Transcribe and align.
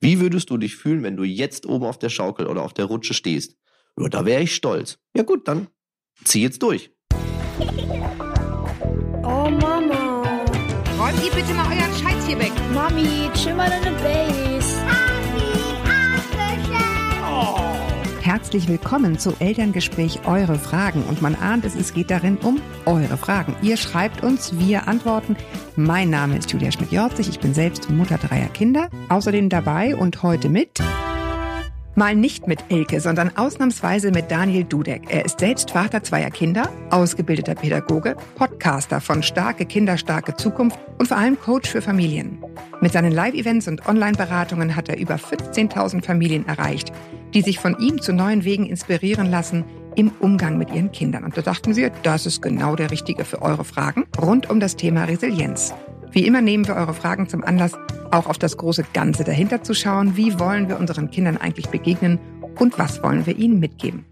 Wie 0.00 0.20
würdest 0.20 0.50
du 0.50 0.58
dich 0.58 0.76
fühlen, 0.76 1.02
wenn 1.02 1.16
du 1.16 1.24
jetzt 1.24 1.66
oben 1.66 1.84
auf 1.84 1.98
der 1.98 2.08
Schaukel 2.08 2.46
oder 2.46 2.62
auf 2.62 2.72
der 2.72 2.84
Rutsche 2.84 3.14
stehst? 3.14 3.56
Ja, 3.98 4.08
da 4.08 4.24
wäre 4.24 4.42
ich 4.42 4.54
stolz. 4.54 4.98
Ja 5.14 5.24
gut, 5.24 5.48
dann 5.48 5.68
zieh 6.24 6.42
jetzt 6.42 6.62
durch. 6.62 6.92
Oh 9.22 9.50
Mama. 9.50 10.22
Räumt 10.98 11.24
ihr 11.24 11.32
bitte 11.32 11.52
mal 11.54 11.66
euren 11.66 11.94
Scheiß 11.94 12.26
hier 12.26 12.38
weg. 12.38 12.52
Mami, 12.72 13.28
chill 13.34 13.54
mal 13.54 13.68
deine 13.68 13.96
Base. 13.98 14.57
Herzlich 18.28 18.68
willkommen 18.68 19.18
zu 19.18 19.32
Elterngespräch 19.38 20.26
Eure 20.26 20.56
Fragen. 20.56 21.02
Und 21.04 21.22
man 21.22 21.34
ahnt 21.34 21.64
es, 21.64 21.74
es 21.74 21.94
geht 21.94 22.10
darin 22.10 22.36
um 22.36 22.60
eure 22.84 23.16
Fragen. 23.16 23.56
Ihr 23.62 23.78
schreibt 23.78 24.22
uns, 24.22 24.58
wir 24.58 24.86
antworten. 24.86 25.34
Mein 25.76 26.10
Name 26.10 26.36
ist 26.36 26.52
Julia 26.52 26.70
Schmidt-Jorzig. 26.70 27.30
Ich 27.30 27.40
bin 27.40 27.54
selbst 27.54 27.88
Mutter 27.88 28.18
dreier 28.18 28.48
Kinder. 28.48 28.90
Außerdem 29.08 29.48
dabei 29.48 29.96
und 29.96 30.22
heute 30.22 30.50
mit 30.50 30.78
Mal 31.98 32.14
nicht 32.14 32.46
mit 32.46 32.60
Elke, 32.68 33.00
sondern 33.00 33.36
ausnahmsweise 33.36 34.12
mit 34.12 34.30
Daniel 34.30 34.62
Dudek. 34.62 35.02
Er 35.08 35.24
ist 35.24 35.40
selbst 35.40 35.72
Vater 35.72 36.00
zweier 36.04 36.30
Kinder, 36.30 36.70
ausgebildeter 36.90 37.56
Pädagoge, 37.56 38.14
Podcaster 38.36 39.00
von 39.00 39.24
Starke 39.24 39.66
Kinder, 39.66 39.98
starke 39.98 40.36
Zukunft 40.36 40.78
und 40.98 41.08
vor 41.08 41.16
allem 41.16 41.36
Coach 41.40 41.68
für 41.68 41.82
Familien. 41.82 42.38
Mit 42.80 42.92
seinen 42.92 43.10
Live-Events 43.10 43.66
und 43.66 43.88
Online-Beratungen 43.88 44.76
hat 44.76 44.88
er 44.88 44.96
über 44.96 45.16
15.000 45.16 46.04
Familien 46.04 46.46
erreicht, 46.46 46.92
die 47.34 47.42
sich 47.42 47.58
von 47.58 47.76
ihm 47.80 48.00
zu 48.00 48.12
neuen 48.12 48.44
Wegen 48.44 48.66
inspirieren 48.66 49.28
lassen 49.28 49.64
im 49.96 50.12
Umgang 50.20 50.56
mit 50.56 50.72
ihren 50.72 50.92
Kindern. 50.92 51.24
Und 51.24 51.36
da 51.36 51.42
dachten 51.42 51.74
wir, 51.74 51.90
das 52.04 52.26
ist 52.26 52.42
genau 52.42 52.76
der 52.76 52.92
Richtige 52.92 53.24
für 53.24 53.42
eure 53.42 53.64
Fragen 53.64 54.04
rund 54.22 54.48
um 54.48 54.60
das 54.60 54.76
Thema 54.76 55.02
Resilienz. 55.02 55.74
Wie 56.18 56.26
immer 56.26 56.42
nehmen 56.42 56.66
wir 56.66 56.74
eure 56.74 56.94
Fragen 56.94 57.28
zum 57.28 57.44
Anlass, 57.44 57.74
auch 58.10 58.26
auf 58.26 58.38
das 58.38 58.56
große 58.56 58.84
Ganze 58.92 59.22
dahinter 59.22 59.62
zu 59.62 59.72
schauen. 59.72 60.16
Wie 60.16 60.36
wollen 60.40 60.68
wir 60.68 60.76
unseren 60.76 61.12
Kindern 61.12 61.36
eigentlich 61.36 61.68
begegnen 61.68 62.18
und 62.58 62.76
was 62.76 63.04
wollen 63.04 63.24
wir 63.24 63.38
ihnen 63.38 63.60
mitgeben? 63.60 64.04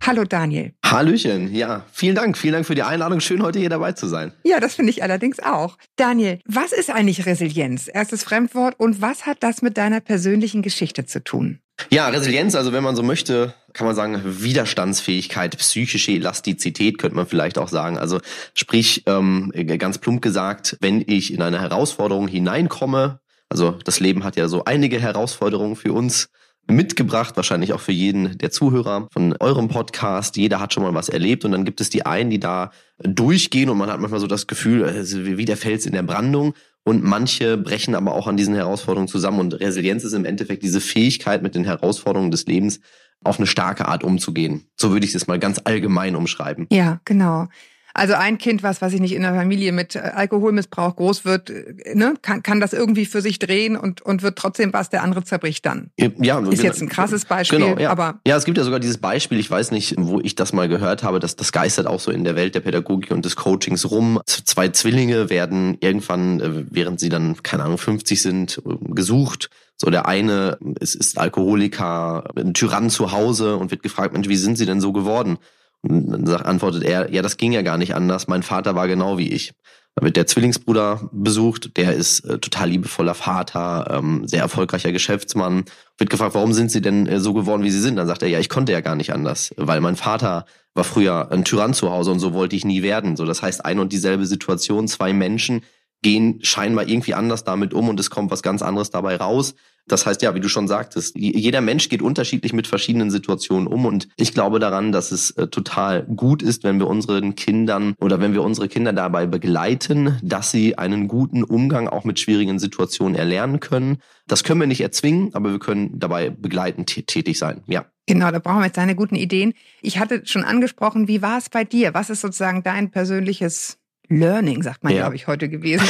Hallo 0.00 0.22
Daniel. 0.22 0.74
Hallöchen, 0.84 1.52
ja, 1.52 1.84
vielen 1.90 2.14
Dank. 2.14 2.38
Vielen 2.38 2.52
Dank 2.52 2.66
für 2.66 2.76
die 2.76 2.84
Einladung. 2.84 3.18
Schön, 3.18 3.42
heute 3.42 3.58
hier 3.58 3.68
dabei 3.68 3.94
zu 3.94 4.06
sein. 4.06 4.30
Ja, 4.44 4.60
das 4.60 4.76
finde 4.76 4.90
ich 4.90 5.02
allerdings 5.02 5.40
auch. 5.40 5.76
Daniel, 5.96 6.38
was 6.46 6.70
ist 6.70 6.90
eigentlich 6.90 7.26
Resilienz? 7.26 7.90
Erstes 7.92 8.22
Fremdwort 8.22 8.78
und 8.78 9.02
was 9.02 9.26
hat 9.26 9.38
das 9.40 9.62
mit 9.62 9.76
deiner 9.76 9.98
persönlichen 9.98 10.62
Geschichte 10.62 11.04
zu 11.04 11.24
tun? 11.24 11.58
Ja, 11.90 12.06
Resilienz, 12.08 12.54
also 12.54 12.72
wenn 12.72 12.84
man 12.84 12.94
so 12.94 13.02
möchte, 13.02 13.54
kann 13.76 13.86
man 13.86 13.94
sagen, 13.94 14.22
Widerstandsfähigkeit, 14.24 15.56
psychische 15.58 16.12
Elastizität 16.12 16.96
könnte 16.96 17.14
man 17.14 17.26
vielleicht 17.26 17.58
auch 17.58 17.68
sagen. 17.68 17.98
Also 17.98 18.20
sprich, 18.54 19.02
ähm, 19.06 19.52
ganz 19.78 19.98
plump 19.98 20.22
gesagt, 20.22 20.78
wenn 20.80 21.04
ich 21.06 21.32
in 21.32 21.42
eine 21.42 21.60
Herausforderung 21.60 22.26
hineinkomme, 22.26 23.20
also 23.50 23.72
das 23.84 24.00
Leben 24.00 24.24
hat 24.24 24.36
ja 24.36 24.48
so 24.48 24.64
einige 24.64 24.98
Herausforderungen 24.98 25.76
für 25.76 25.92
uns 25.92 26.30
mitgebracht, 26.66 27.36
wahrscheinlich 27.36 27.74
auch 27.74 27.80
für 27.80 27.92
jeden 27.92 28.38
der 28.38 28.50
Zuhörer 28.50 29.08
von 29.12 29.36
eurem 29.38 29.68
Podcast. 29.68 30.36
Jeder 30.36 30.58
hat 30.58 30.72
schon 30.72 30.82
mal 30.82 30.94
was 30.94 31.10
erlebt 31.10 31.44
und 31.44 31.52
dann 31.52 31.66
gibt 31.66 31.80
es 31.82 31.90
die 31.90 32.06
einen, 32.06 32.30
die 32.30 32.40
da 32.40 32.72
durchgehen 32.98 33.68
und 33.68 33.78
man 33.78 33.90
hat 33.90 34.00
manchmal 34.00 34.20
so 34.20 34.26
das 34.26 34.46
Gefühl, 34.46 35.04
wie 35.36 35.44
der 35.44 35.58
Fels 35.58 35.86
in 35.86 35.92
der 35.92 36.02
Brandung 36.02 36.54
und 36.86 37.02
manche 37.02 37.56
brechen 37.56 37.96
aber 37.96 38.14
auch 38.14 38.28
an 38.28 38.36
diesen 38.36 38.54
Herausforderungen 38.54 39.08
zusammen 39.08 39.40
und 39.40 39.58
Resilienz 39.58 40.04
ist 40.04 40.12
im 40.12 40.24
Endeffekt 40.24 40.62
diese 40.62 40.80
Fähigkeit, 40.80 41.42
mit 41.42 41.56
den 41.56 41.64
Herausforderungen 41.64 42.30
des 42.30 42.46
Lebens 42.46 42.80
auf 43.24 43.38
eine 43.38 43.48
starke 43.48 43.88
Art 43.88 44.04
umzugehen. 44.04 44.68
So 44.76 44.92
würde 44.92 45.04
ich 45.04 45.12
es 45.12 45.26
mal 45.26 45.40
ganz 45.40 45.60
allgemein 45.64 46.14
umschreiben. 46.14 46.68
Ja, 46.70 47.00
genau. 47.04 47.48
Also 47.96 48.12
ein 48.12 48.36
Kind, 48.36 48.62
was, 48.62 48.82
was 48.82 48.92
ich 48.92 49.00
nicht 49.00 49.14
in 49.14 49.24
einer 49.24 49.34
Familie 49.34 49.72
mit 49.72 49.96
äh, 49.96 50.00
Alkoholmissbrauch 50.00 50.96
groß 50.96 51.24
wird, 51.24 51.48
äh, 51.48 51.94
ne, 51.94 52.12
kann, 52.20 52.42
kann 52.42 52.60
das 52.60 52.74
irgendwie 52.74 53.06
für 53.06 53.22
sich 53.22 53.38
drehen 53.38 53.74
und, 53.74 54.02
und 54.02 54.22
wird 54.22 54.36
trotzdem 54.36 54.74
was, 54.74 54.90
der 54.90 55.02
andere 55.02 55.24
zerbricht 55.24 55.64
dann. 55.64 55.90
Ja, 55.96 56.38
ist 56.40 56.62
jetzt 56.62 56.82
ein 56.82 56.90
krasses 56.90 57.24
Beispiel, 57.24 57.58
genau, 57.58 57.78
ja. 57.78 57.88
aber. 57.90 58.20
Ja, 58.26 58.36
es 58.36 58.44
gibt 58.44 58.58
ja 58.58 58.64
sogar 58.64 58.80
dieses 58.80 58.98
Beispiel, 58.98 59.40
ich 59.40 59.50
weiß 59.50 59.70
nicht, 59.70 59.94
wo 59.96 60.20
ich 60.20 60.34
das 60.34 60.52
mal 60.52 60.68
gehört 60.68 61.04
habe, 61.04 61.20
dass 61.20 61.36
das 61.36 61.52
geistert 61.52 61.86
auch 61.86 62.00
so 62.00 62.10
in 62.10 62.24
der 62.24 62.36
Welt 62.36 62.54
der 62.54 62.60
Pädagogik 62.60 63.12
und 63.12 63.24
des 63.24 63.34
Coachings 63.34 63.90
rum. 63.90 64.20
Zwei 64.26 64.68
Zwillinge 64.68 65.30
werden 65.30 65.78
irgendwann, 65.80 66.40
äh, 66.40 66.64
während 66.70 67.00
sie 67.00 67.08
dann, 67.08 67.42
keine 67.42 67.64
Ahnung, 67.64 67.78
50 67.78 68.20
sind, 68.20 68.60
gesucht. 68.90 69.48
So 69.78 69.90
der 69.90 70.06
eine 70.06 70.58
ist, 70.80 70.94
ist 70.94 71.18
Alkoholiker, 71.18 72.24
ein 72.36 72.52
Tyrann 72.52 72.90
zu 72.90 73.12
Hause 73.12 73.56
und 73.56 73.70
wird 73.70 73.82
gefragt, 73.82 74.12
Mensch, 74.12 74.28
wie 74.28 74.36
sind 74.36 74.58
sie 74.58 74.66
denn 74.66 74.82
so 74.82 74.92
geworden? 74.92 75.38
Und 75.82 76.10
dann 76.10 76.26
sagt, 76.26 76.46
antwortet 76.46 76.84
er, 76.84 77.12
ja, 77.12 77.22
das 77.22 77.36
ging 77.36 77.52
ja 77.52 77.62
gar 77.62 77.78
nicht 77.78 77.94
anders. 77.94 78.28
Mein 78.28 78.42
Vater 78.42 78.74
war 78.74 78.88
genau 78.88 79.18
wie 79.18 79.32
ich. 79.32 79.52
Dann 79.94 80.04
wird 80.04 80.16
der 80.16 80.26
Zwillingsbruder 80.26 81.08
besucht, 81.12 81.76
der 81.78 81.94
ist 81.94 82.20
äh, 82.20 82.38
total 82.38 82.68
liebevoller 82.68 83.14
Vater, 83.14 83.86
ähm, 83.90 84.28
sehr 84.28 84.42
erfolgreicher 84.42 84.92
Geschäftsmann. 84.92 85.64
Wird 85.96 86.10
gefragt, 86.10 86.34
warum 86.34 86.52
sind 86.52 86.70
sie 86.70 86.82
denn 86.82 87.06
äh, 87.06 87.18
so 87.18 87.32
geworden, 87.32 87.62
wie 87.62 87.70
sie 87.70 87.80
sind? 87.80 87.96
Dann 87.96 88.06
sagt 88.06 88.22
er, 88.22 88.28
ja, 88.28 88.38
ich 88.38 88.50
konnte 88.50 88.72
ja 88.72 88.82
gar 88.82 88.94
nicht 88.94 89.14
anders, 89.14 89.54
weil 89.56 89.80
mein 89.80 89.96
Vater 89.96 90.44
war 90.74 90.84
früher 90.84 91.32
ein 91.32 91.44
Tyrann 91.44 91.72
zu 91.72 91.90
Hause 91.90 92.10
und 92.10 92.18
so 92.18 92.34
wollte 92.34 92.56
ich 92.56 92.66
nie 92.66 92.82
werden. 92.82 93.16
So, 93.16 93.24
das 93.24 93.40
heißt, 93.40 93.64
ein 93.64 93.78
und 93.78 93.92
dieselbe 93.92 94.26
Situation, 94.26 94.86
zwei 94.86 95.14
Menschen 95.14 95.62
gehen 96.02 96.40
scheinbar 96.42 96.86
irgendwie 96.86 97.14
anders 97.14 97.44
damit 97.44 97.72
um 97.72 97.88
und 97.88 97.98
es 97.98 98.10
kommt 98.10 98.30
was 98.30 98.42
ganz 98.42 98.60
anderes 98.60 98.90
dabei 98.90 99.16
raus. 99.16 99.54
Das 99.88 100.04
heißt, 100.04 100.22
ja, 100.22 100.34
wie 100.34 100.40
du 100.40 100.48
schon 100.48 100.68
sagtest, 100.68 101.16
jeder 101.16 101.60
Mensch 101.60 101.88
geht 101.88 102.02
unterschiedlich 102.02 102.52
mit 102.52 102.66
verschiedenen 102.66 103.10
Situationen 103.10 103.68
um 103.68 103.86
und 103.86 104.08
ich 104.16 104.34
glaube 104.34 104.58
daran, 104.58 104.92
dass 104.92 105.12
es 105.12 105.30
äh, 105.32 105.46
total 105.46 106.02
gut 106.04 106.42
ist, 106.42 106.64
wenn 106.64 106.78
wir 106.78 106.88
unseren 106.88 107.36
Kindern 107.36 107.94
oder 108.00 108.20
wenn 108.20 108.32
wir 108.32 108.42
unsere 108.42 108.68
Kinder 108.68 108.92
dabei 108.92 109.26
begleiten, 109.26 110.18
dass 110.22 110.50
sie 110.50 110.76
einen 110.76 111.06
guten 111.08 111.44
Umgang 111.44 111.88
auch 111.88 112.04
mit 112.04 112.18
schwierigen 112.18 112.58
Situationen 112.58 113.14
erlernen 113.14 113.60
können. 113.60 113.98
Das 114.26 114.42
können 114.42 114.60
wir 114.60 114.66
nicht 114.66 114.80
erzwingen, 114.80 115.30
aber 115.34 115.52
wir 115.52 115.58
können 115.60 115.98
dabei 115.98 116.30
begleitend 116.30 116.88
tätig 117.06 117.38
sein. 117.38 117.62
Ja. 117.66 117.86
Genau, 118.06 118.30
da 118.30 118.38
brauchen 118.38 118.58
wir 118.58 118.66
jetzt 118.66 118.76
deine 118.76 118.94
guten 118.94 119.16
Ideen. 119.16 119.52
Ich 119.82 119.98
hatte 119.98 120.22
schon 120.26 120.44
angesprochen, 120.44 121.08
wie 121.08 121.22
war 121.22 121.38
es 121.38 121.48
bei 121.48 121.64
dir? 121.64 121.94
Was 121.94 122.10
ist 122.10 122.20
sozusagen 122.20 122.62
dein 122.62 122.90
persönliches 122.90 123.78
Learning, 124.08 124.62
sagt 124.62 124.84
man, 124.84 124.92
ja. 124.92 125.00
glaube 125.00 125.16
ich, 125.16 125.26
heute 125.26 125.48
gewesen. 125.48 125.86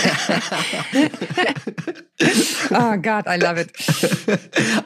oh 2.71 2.97
God, 3.03 3.27
I 3.27 3.39
love 3.39 3.61
it. 3.61 3.71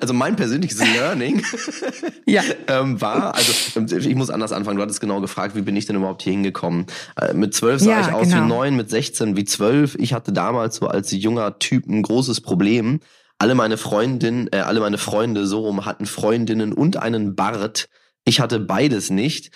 Also 0.01 0.13
mein 0.15 0.37
persönliches 0.37 0.81
Learning 0.81 1.43
ja. 2.27 2.43
ähm, 2.67 3.01
war, 3.01 3.35
also 3.35 3.81
ich 3.97 4.15
muss 4.17 4.31
anders 4.31 4.53
anfangen, 4.53 4.77
du 4.77 4.83
hattest 4.83 5.01
genau 5.01 5.21
gefragt, 5.21 5.55
wie 5.55 5.63
bin 5.63 5.77
ich 5.77 5.87
denn 5.87 5.97
überhaupt 5.97 6.23
hier 6.23 6.33
hingekommen? 6.33 6.87
Äh, 7.21 7.35
mit 7.35 7.55
zwölf 7.55 7.81
sah 7.81 7.91
ja, 7.91 8.01
ich 8.01 8.13
aus 8.13 8.29
genau. 8.29 8.45
wie 8.45 8.49
neun, 8.49 8.77
mit 8.77 8.91
sechzehn 8.91 9.37
wie 9.37 9.45
zwölf. 9.45 9.95
Ich 9.97 10.13
hatte 10.13 10.33
damals 10.33 10.77
so 10.77 10.89
als 10.89 11.13
junger 11.13 11.59
Typ 11.59 11.87
ein 11.87 12.03
großes 12.03 12.41
Problem. 12.41 13.01
Alle 13.39 13.55
meine 13.55 13.77
Freundinnen, 13.77 14.49
äh, 14.53 14.59
alle 14.59 14.81
meine 14.81 14.99
Freunde 14.99 15.47
so 15.47 15.61
rum 15.61 15.87
hatten 15.87 16.07
Freundinnen 16.07 16.73
und 16.73 16.97
einen 16.97 17.37
Bart. 17.37 17.89
Ich 18.25 18.41
hatte 18.41 18.61
beides 18.61 19.11
nicht 19.11 19.51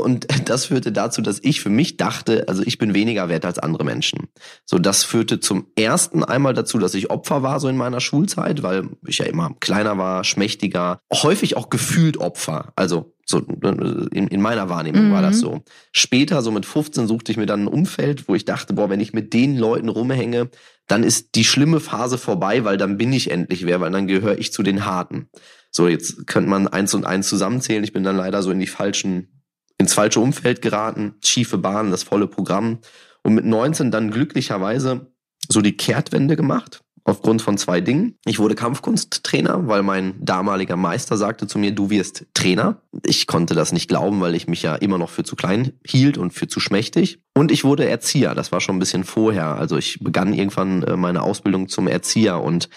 und 0.00 0.26
das 0.48 0.66
führte 0.66 0.92
dazu, 0.92 1.22
dass 1.22 1.40
ich 1.42 1.60
für 1.60 1.70
mich 1.70 1.96
dachte, 1.96 2.48
also 2.48 2.62
ich 2.64 2.78
bin 2.78 2.94
weniger 2.94 3.28
wert 3.28 3.44
als 3.44 3.58
andere 3.58 3.84
Menschen. 3.84 4.28
So, 4.64 4.78
das 4.78 5.02
führte 5.02 5.40
zum 5.40 5.66
ersten 5.76 6.22
einmal 6.22 6.54
dazu, 6.54 6.78
dass 6.78 6.94
ich 6.94 7.10
Opfer 7.10 7.42
war 7.42 7.58
so 7.58 7.68
in 7.68 7.76
meiner 7.76 8.00
Schulzeit, 8.00 8.62
weil 8.62 8.88
ich 9.06 9.18
ja 9.18 9.26
immer 9.26 9.54
kleiner 9.60 9.98
war, 9.98 10.22
schmächtiger, 10.24 11.00
häufig 11.12 11.56
auch 11.56 11.68
gefühlt 11.68 12.16
Opfer. 12.18 12.72
Also 12.76 13.14
so 13.26 13.38
in, 13.38 14.28
in 14.28 14.40
meiner 14.40 14.68
Wahrnehmung 14.68 15.08
mhm. 15.08 15.12
war 15.12 15.22
das 15.22 15.36
mhm. 15.36 15.40
so. 15.40 15.60
Später, 15.90 16.42
so 16.42 16.52
mit 16.52 16.66
15, 16.66 17.08
suchte 17.08 17.32
ich 17.32 17.38
mir 17.38 17.46
dann 17.46 17.64
ein 17.64 17.68
Umfeld, 17.68 18.28
wo 18.28 18.34
ich 18.34 18.44
dachte, 18.44 18.74
boah, 18.74 18.88
wenn 18.88 19.00
ich 19.00 19.12
mit 19.12 19.32
den 19.32 19.56
Leuten 19.56 19.88
rumhänge, 19.88 20.50
dann 20.86 21.02
ist 21.02 21.34
die 21.34 21.44
schlimme 21.44 21.80
Phase 21.80 22.18
vorbei, 22.18 22.64
weil 22.64 22.76
dann 22.76 22.98
bin 22.98 23.12
ich 23.12 23.30
endlich 23.30 23.66
wer, 23.66 23.80
weil 23.80 23.90
dann 23.90 24.06
gehöre 24.06 24.38
ich 24.38 24.52
zu 24.52 24.62
den 24.62 24.84
Harten. 24.84 25.28
So, 25.70 25.88
jetzt 25.88 26.26
könnte 26.26 26.50
man 26.50 26.68
eins 26.68 26.94
und 26.94 27.06
eins 27.06 27.28
zusammenzählen. 27.28 27.82
Ich 27.82 27.92
bin 27.92 28.04
dann 28.04 28.16
leider 28.16 28.42
so 28.42 28.50
in 28.50 28.60
die 28.60 28.66
falschen 28.66 29.41
ins 29.82 29.94
falsche 29.94 30.20
Umfeld 30.20 30.62
geraten, 30.62 31.14
schiefe 31.22 31.58
Bahn, 31.58 31.90
das 31.90 32.02
volle 32.02 32.26
Programm 32.26 32.78
und 33.22 33.34
mit 33.34 33.44
19 33.44 33.90
dann 33.90 34.10
glücklicherweise 34.10 35.12
so 35.48 35.60
die 35.60 35.76
Kehrtwende 35.76 36.36
gemacht 36.36 36.82
aufgrund 37.04 37.42
von 37.42 37.58
zwei 37.58 37.80
Dingen. 37.80 38.16
Ich 38.24 38.38
wurde 38.38 38.54
Kampfkunsttrainer, 38.54 39.66
weil 39.66 39.82
mein 39.82 40.14
damaliger 40.24 40.76
Meister 40.76 41.16
sagte 41.16 41.46
zu 41.46 41.58
mir, 41.58 41.72
du 41.72 41.90
wirst 41.90 42.26
Trainer. 42.32 42.80
Ich 43.04 43.26
konnte 43.26 43.54
das 43.54 43.72
nicht 43.72 43.88
glauben, 43.88 44.20
weil 44.20 44.34
ich 44.36 44.46
mich 44.46 44.62
ja 44.62 44.76
immer 44.76 44.98
noch 44.98 45.10
für 45.10 45.24
zu 45.24 45.34
klein 45.34 45.72
hielt 45.84 46.16
und 46.16 46.32
für 46.32 46.46
zu 46.46 46.60
schmächtig. 46.60 47.20
Und 47.34 47.50
ich 47.50 47.64
wurde 47.64 47.88
Erzieher, 47.88 48.34
das 48.34 48.52
war 48.52 48.60
schon 48.60 48.76
ein 48.76 48.80
bisschen 48.80 49.04
vorher. 49.04 49.56
Also 49.56 49.76
ich 49.76 49.98
begann 50.00 50.32
irgendwann 50.32 50.84
äh, 50.84 50.96
meine 50.96 51.22
Ausbildung 51.22 51.68
zum 51.68 51.88
Erzieher 51.88 52.40
und 52.40 52.68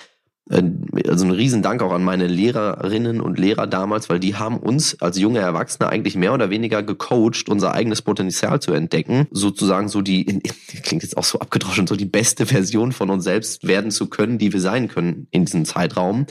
also 0.50 1.26
ein 1.26 1.32
Riesendank 1.32 1.82
auch 1.82 1.92
an 1.92 2.04
meine 2.04 2.28
Lehrerinnen 2.28 3.20
und 3.20 3.40
Lehrer 3.40 3.66
damals, 3.66 4.10
weil 4.10 4.20
die 4.20 4.36
haben 4.36 4.58
uns 4.58 5.02
als 5.02 5.18
junge 5.18 5.40
Erwachsene 5.40 5.90
eigentlich 5.90 6.16
mehr 6.16 6.34
oder 6.34 6.52
weniger 6.52 6.84
gecoacht, 6.84 7.50
unser 7.50 7.74
eigenes 7.74 8.04
Potenzial 8.04 8.62
zu 8.62 8.72
entdecken, 8.72 9.28
sozusagen 9.32 9.90
so 9.90 10.02
die, 10.02 10.26
klingt 10.84 11.02
jetzt 11.02 11.18
auch 11.18 11.24
so 11.24 11.40
abgedroschen, 11.40 11.88
so 11.88 11.96
die 11.96 12.06
beste 12.06 12.46
Version 12.46 12.92
von 12.92 13.10
uns 13.10 13.24
selbst 13.24 13.68
werden 13.68 13.90
zu 13.90 14.08
können, 14.08 14.38
die 14.38 14.54
wir 14.54 14.62
sein 14.62 14.88
können 14.88 15.28
in 15.32 15.46
diesem 15.46 15.66
Zeitraum. 15.66 16.28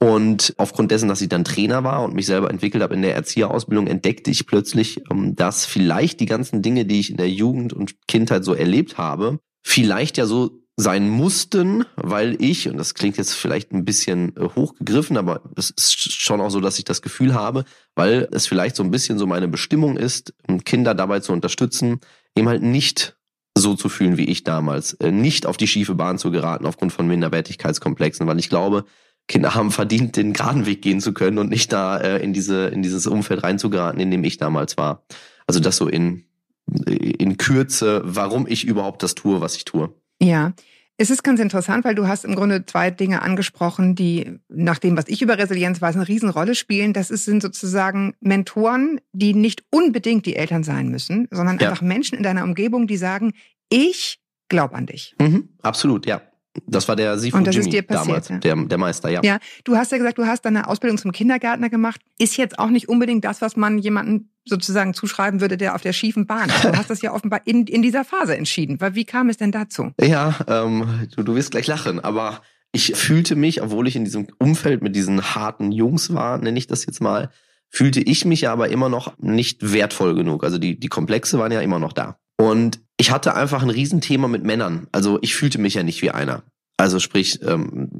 Und 0.00 0.54
aufgrund 0.58 0.90
dessen, 0.90 1.08
dass 1.08 1.22
ich 1.22 1.28
dann 1.28 1.44
Trainer 1.44 1.84
war 1.84 2.02
und 2.02 2.14
mich 2.14 2.26
selber 2.26 2.50
entwickelt 2.50 2.82
habe 2.82 2.94
in 2.94 3.02
der 3.02 3.14
Erzieherausbildung, 3.14 3.86
entdeckte 3.86 4.30
ich 4.30 4.46
plötzlich, 4.46 5.00
ähm, 5.10 5.36
dass 5.36 5.64
vielleicht 5.64 6.18
die 6.20 6.26
ganzen 6.26 6.60
Dinge, 6.60 6.84
die 6.84 7.00
ich 7.00 7.10
in 7.10 7.16
der 7.16 7.30
Jugend 7.30 7.72
und 7.72 8.06
Kindheit 8.08 8.44
so 8.44 8.52
erlebt 8.52 8.98
habe, 8.98 9.38
vielleicht 9.62 10.18
ja 10.18 10.26
so 10.26 10.63
sein 10.76 11.08
mussten, 11.08 11.84
weil 11.96 12.36
ich, 12.42 12.68
und 12.68 12.76
das 12.78 12.94
klingt 12.94 13.16
jetzt 13.16 13.34
vielleicht 13.34 13.72
ein 13.72 13.84
bisschen 13.84 14.36
äh, 14.36 14.48
hochgegriffen, 14.56 15.16
aber 15.16 15.42
es 15.56 15.70
ist 15.70 16.12
schon 16.12 16.40
auch 16.40 16.50
so, 16.50 16.60
dass 16.60 16.78
ich 16.78 16.84
das 16.84 17.00
Gefühl 17.00 17.34
habe, 17.34 17.64
weil 17.94 18.28
es 18.32 18.46
vielleicht 18.46 18.74
so 18.74 18.82
ein 18.82 18.90
bisschen 18.90 19.18
so 19.18 19.26
meine 19.26 19.46
Bestimmung 19.46 19.96
ist, 19.96 20.34
Kinder 20.64 20.94
dabei 20.94 21.20
zu 21.20 21.32
unterstützen, 21.32 22.00
eben 22.36 22.48
halt 22.48 22.62
nicht 22.62 23.16
so 23.56 23.74
zu 23.74 23.88
fühlen 23.88 24.16
wie 24.16 24.24
ich 24.24 24.42
damals, 24.42 24.94
äh, 24.94 25.12
nicht 25.12 25.46
auf 25.46 25.56
die 25.56 25.68
schiefe 25.68 25.94
Bahn 25.94 26.18
zu 26.18 26.32
geraten 26.32 26.66
aufgrund 26.66 26.92
von 26.92 27.06
Minderwertigkeitskomplexen, 27.06 28.26
weil 28.26 28.40
ich 28.40 28.48
glaube, 28.48 28.84
Kinder 29.28 29.54
haben 29.54 29.70
verdient, 29.70 30.16
den 30.16 30.32
geraden 30.32 30.66
Weg 30.66 30.82
gehen 30.82 31.00
zu 31.00 31.14
können 31.14 31.38
und 31.38 31.50
nicht 31.50 31.72
da 31.72 31.98
äh, 31.98 32.22
in 32.22 32.32
diese 32.32 32.66
in 32.66 32.82
dieses 32.82 33.06
Umfeld 33.06 33.42
reinzugeraten, 33.42 34.00
in 34.00 34.10
dem 34.10 34.24
ich 34.24 34.36
damals 34.36 34.76
war. 34.76 35.04
Also 35.46 35.60
das 35.60 35.76
so 35.76 35.88
in 35.88 36.24
in 36.66 37.36
Kürze, 37.36 38.02
warum 38.04 38.46
ich 38.46 38.64
überhaupt 38.64 39.02
das 39.02 39.14
tue, 39.14 39.40
was 39.40 39.56
ich 39.56 39.64
tue. 39.64 39.94
Ja. 40.20 40.52
Es 40.96 41.10
ist 41.10 41.24
ganz 41.24 41.40
interessant, 41.40 41.84
weil 41.84 41.96
du 41.96 42.06
hast 42.06 42.24
im 42.24 42.36
Grunde 42.36 42.66
zwei 42.66 42.90
Dinge 42.92 43.22
angesprochen, 43.22 43.96
die 43.96 44.38
nach 44.48 44.78
dem, 44.78 44.96
was 44.96 45.08
ich 45.08 45.22
über 45.22 45.36
Resilienz 45.38 45.82
weiß, 45.82 45.96
eine 45.96 46.06
Riesenrolle 46.06 46.54
spielen. 46.54 46.92
Das 46.92 47.08
sind 47.08 47.42
sozusagen 47.42 48.14
Mentoren, 48.20 49.00
die 49.12 49.34
nicht 49.34 49.64
unbedingt 49.70 50.24
die 50.24 50.36
Eltern 50.36 50.62
sein 50.62 50.88
müssen, 50.88 51.26
sondern 51.32 51.58
ja. 51.58 51.68
einfach 51.68 51.82
Menschen 51.82 52.16
in 52.16 52.22
deiner 52.22 52.44
Umgebung, 52.44 52.86
die 52.86 52.96
sagen, 52.96 53.32
ich 53.68 54.20
glaube 54.48 54.76
an 54.76 54.86
dich. 54.86 55.16
Mhm, 55.18 55.48
absolut, 55.62 56.06
ja. 56.06 56.22
Das 56.66 56.86
war 56.88 56.96
der 56.96 57.18
Sifu 57.18 57.38
Jimmy 57.38 57.82
damals, 57.86 58.28
ja. 58.28 58.38
der, 58.38 58.56
der 58.56 58.78
Meister, 58.78 59.10
ja. 59.10 59.20
Ja, 59.24 59.38
du 59.64 59.76
hast 59.76 59.90
ja 59.92 59.98
gesagt, 59.98 60.18
du 60.18 60.26
hast 60.26 60.44
deine 60.44 60.68
Ausbildung 60.68 60.98
zum 60.98 61.12
Kindergärtner 61.12 61.68
gemacht. 61.68 62.00
Ist 62.18 62.36
jetzt 62.36 62.58
auch 62.58 62.70
nicht 62.70 62.88
unbedingt 62.88 63.24
das, 63.24 63.40
was 63.40 63.56
man 63.56 63.78
jemanden 63.78 64.30
sozusagen 64.44 64.94
zuschreiben 64.94 65.40
würde, 65.40 65.56
der 65.56 65.74
auf 65.74 65.82
der 65.82 65.92
schiefen 65.92 66.26
Bahn 66.26 66.48
ist. 66.50 66.64
Du 66.64 66.76
hast 66.76 66.90
das 66.90 67.02
ja 67.02 67.12
offenbar 67.12 67.40
in, 67.44 67.66
in 67.66 67.82
dieser 67.82 68.04
Phase 68.04 68.36
entschieden. 68.36 68.78
Wie 68.80 69.04
kam 69.04 69.28
es 69.28 69.36
denn 69.36 69.52
dazu? 69.52 69.92
Ja, 70.00 70.36
ähm, 70.46 71.08
du, 71.16 71.22
du 71.22 71.34
wirst 71.34 71.50
gleich 71.50 71.66
lachen, 71.66 71.98
aber 71.98 72.42
ich 72.72 72.94
fühlte 72.94 73.36
mich, 73.36 73.62
obwohl 73.62 73.88
ich 73.88 73.96
in 73.96 74.04
diesem 74.04 74.26
Umfeld 74.38 74.82
mit 74.82 74.94
diesen 74.94 75.34
harten 75.34 75.72
Jungs 75.72 76.12
war, 76.12 76.38
nenne 76.38 76.58
ich 76.58 76.66
das 76.66 76.86
jetzt 76.86 77.00
mal, 77.00 77.30
fühlte 77.68 78.00
ich 78.00 78.24
mich 78.24 78.42
ja 78.42 78.52
aber 78.52 78.68
immer 78.68 78.88
noch 78.88 79.16
nicht 79.18 79.72
wertvoll 79.72 80.14
genug. 80.14 80.44
Also 80.44 80.58
die, 80.58 80.78
die 80.78 80.88
Komplexe 80.88 81.38
waren 81.38 81.52
ja 81.52 81.60
immer 81.60 81.78
noch 81.78 81.92
da. 81.92 82.18
Und 82.44 82.80
ich 82.96 83.10
hatte 83.10 83.34
einfach 83.34 83.62
ein 83.62 83.70
Riesenthema 83.70 84.28
mit 84.28 84.44
Männern. 84.44 84.86
Also 84.92 85.18
ich 85.22 85.34
fühlte 85.34 85.58
mich 85.58 85.74
ja 85.74 85.82
nicht 85.82 86.02
wie 86.02 86.10
einer. 86.10 86.42
Also 86.76 86.98
sprich, 86.98 87.40
ähm, 87.42 87.90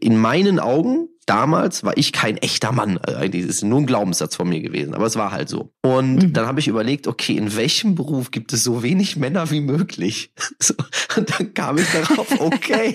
in 0.00 0.16
meinen 0.16 0.58
Augen 0.58 1.08
damals 1.26 1.84
war 1.84 1.96
ich 1.96 2.12
kein 2.12 2.36
echter 2.36 2.72
Mann. 2.72 2.98
Äh, 3.06 3.14
eigentlich 3.14 3.46
ist 3.46 3.62
nur 3.62 3.80
ein 3.80 3.86
Glaubenssatz 3.86 4.36
von 4.36 4.48
mir 4.48 4.60
gewesen, 4.60 4.94
aber 4.94 5.06
es 5.06 5.16
war 5.16 5.30
halt 5.30 5.48
so. 5.48 5.72
Und 5.82 6.16
mhm. 6.16 6.32
dann 6.32 6.46
habe 6.46 6.60
ich 6.60 6.68
überlegt, 6.68 7.06
okay, 7.06 7.36
in 7.36 7.54
welchem 7.56 7.94
Beruf 7.94 8.30
gibt 8.30 8.52
es 8.52 8.64
so 8.64 8.82
wenig 8.82 9.16
Männer 9.16 9.50
wie 9.50 9.60
möglich? 9.60 10.32
So, 10.62 10.74
und 11.16 11.28
dann 11.28 11.54
kam 11.54 11.78
ich 11.78 11.86
darauf, 11.90 12.40
okay, 12.40 12.92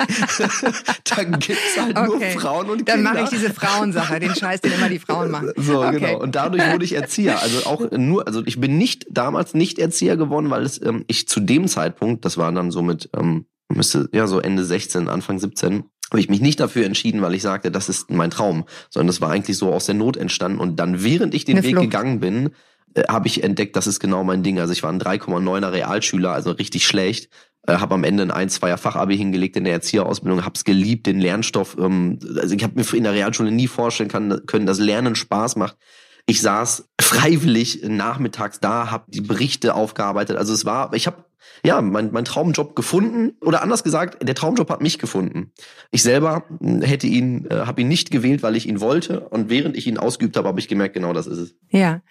dann 1.03 1.31
gibt's 1.39 1.77
halt 1.77 1.97
okay. 1.97 2.33
nur 2.33 2.41
Frauen 2.41 2.69
und 2.69 2.77
Kinder. 2.77 2.93
Dann 2.93 3.03
mache 3.03 3.23
ich 3.23 3.29
diese 3.29 3.53
Frauensache, 3.53 4.21
den 4.21 4.33
Scheiß, 4.33 4.61
den 4.61 4.71
immer 4.71 4.87
die 4.87 4.99
Frauen 4.99 5.31
machen. 5.31 5.51
So, 5.57 5.83
okay. 5.83 5.99
genau. 5.99 6.19
Und 6.21 6.35
dadurch 6.35 6.63
wurde 6.71 6.85
ich 6.85 6.93
Erzieher. 6.93 7.41
Also 7.41 7.65
auch 7.65 7.91
nur, 7.97 8.25
also 8.25 8.41
ich 8.45 8.61
bin 8.61 8.77
nicht 8.77 9.05
damals 9.09 9.53
nicht 9.53 9.79
Erzieher 9.79 10.15
geworden, 10.15 10.49
weil 10.49 10.63
es 10.63 10.81
ähm, 10.81 11.03
ich 11.07 11.27
zu 11.27 11.41
dem 11.41 11.67
Zeitpunkt, 11.67 12.23
das 12.23 12.37
war 12.37 12.53
dann 12.53 12.71
so 12.71 12.81
mit 12.81 13.09
ähm, 13.17 13.47
müsste 13.73 14.09
ja 14.13 14.27
so 14.27 14.39
Ende 14.39 14.63
16, 14.63 15.07
Anfang 15.07 15.39
17, 15.39 15.83
habe 16.09 16.19
ich 16.19 16.29
mich 16.29 16.41
nicht 16.41 16.59
dafür 16.59 16.85
entschieden, 16.85 17.21
weil 17.21 17.33
ich 17.33 17.41
sagte, 17.41 17.71
das 17.71 17.89
ist 17.89 18.09
mein 18.09 18.31
Traum, 18.31 18.65
sondern 18.89 19.07
das 19.07 19.21
war 19.21 19.31
eigentlich 19.31 19.57
so 19.57 19.73
aus 19.73 19.85
der 19.85 19.95
Not 19.95 20.17
entstanden. 20.17 20.59
Und 20.59 20.77
dann, 20.79 21.03
während 21.03 21.33
ich 21.33 21.45
den 21.45 21.57
Eine 21.57 21.65
Weg 21.65 21.71
Flucht. 21.71 21.83
gegangen 21.83 22.19
bin, 22.19 22.51
äh, 22.93 23.03
habe 23.09 23.27
ich 23.27 23.43
entdeckt, 23.43 23.75
das 23.75 23.87
ist 23.87 23.99
genau 23.99 24.23
mein 24.23 24.43
Ding. 24.43 24.59
Also 24.59 24.73
ich 24.73 24.83
war 24.83 24.91
ein 24.91 25.01
3,9er 25.01 25.71
Realschüler, 25.71 26.31
also 26.31 26.51
richtig 26.51 26.87
schlecht. 26.87 27.29
Äh, 27.67 27.77
habe 27.77 27.95
am 27.95 28.03
Ende 28.03 28.23
ein 28.23 28.31
1 28.31 28.55
2 28.55 28.77
Fachabi 28.77 29.17
hingelegt 29.17 29.57
in 29.57 29.65
der 29.65 29.73
Erzieherausbildung, 29.73 30.45
habe 30.45 30.55
es 30.55 30.63
geliebt, 30.63 31.05
den 31.05 31.19
Lernstoff. 31.19 31.75
Ähm, 31.77 32.19
also 32.39 32.55
ich 32.55 32.63
habe 32.63 32.73
mir 32.75 32.93
in 32.93 33.03
der 33.03 33.13
Realschule 33.13 33.51
nie 33.51 33.67
vorstellen 33.67 34.09
kann, 34.09 34.45
können, 34.45 34.65
dass 34.65 34.79
Lernen 34.79 35.15
Spaß 35.15 35.57
macht. 35.57 35.77
Ich 36.25 36.41
saß 36.41 36.89
freiwillig 36.99 37.83
nachmittags 37.83 38.59
da, 38.59 38.91
habe 38.91 39.05
die 39.07 39.21
Berichte 39.21 39.75
aufgearbeitet. 39.75 40.37
Also 40.37 40.53
es 40.53 40.65
war, 40.65 40.93
ich 40.93 41.07
habe 41.07 41.23
ja, 41.65 41.81
mein, 41.81 42.11
mein 42.11 42.25
Traumjob 42.25 42.75
gefunden 42.75 43.35
oder 43.41 43.61
anders 43.61 43.83
gesagt, 43.83 44.25
der 44.25 44.35
Traumjob 44.35 44.69
hat 44.69 44.81
mich 44.81 44.99
gefunden. 44.99 45.51
Ich 45.91 46.03
selber 46.03 46.43
hm, 46.59 46.81
hätte 46.81 47.07
ihn, 47.07 47.47
äh, 47.49 47.65
habe 47.65 47.81
ihn 47.81 47.87
nicht 47.87 48.11
gewählt, 48.11 48.43
weil 48.43 48.55
ich 48.55 48.67
ihn 48.67 48.79
wollte 48.79 49.21
und 49.21 49.49
während 49.49 49.75
ich 49.77 49.87
ihn 49.87 49.97
ausgeübt 49.97 50.37
habe, 50.37 50.47
habe 50.47 50.59
ich 50.59 50.67
gemerkt, 50.67 50.93
genau 50.93 51.13
das 51.13 51.27
ist 51.27 51.37
es. 51.37 51.55
Ja. 51.69 52.01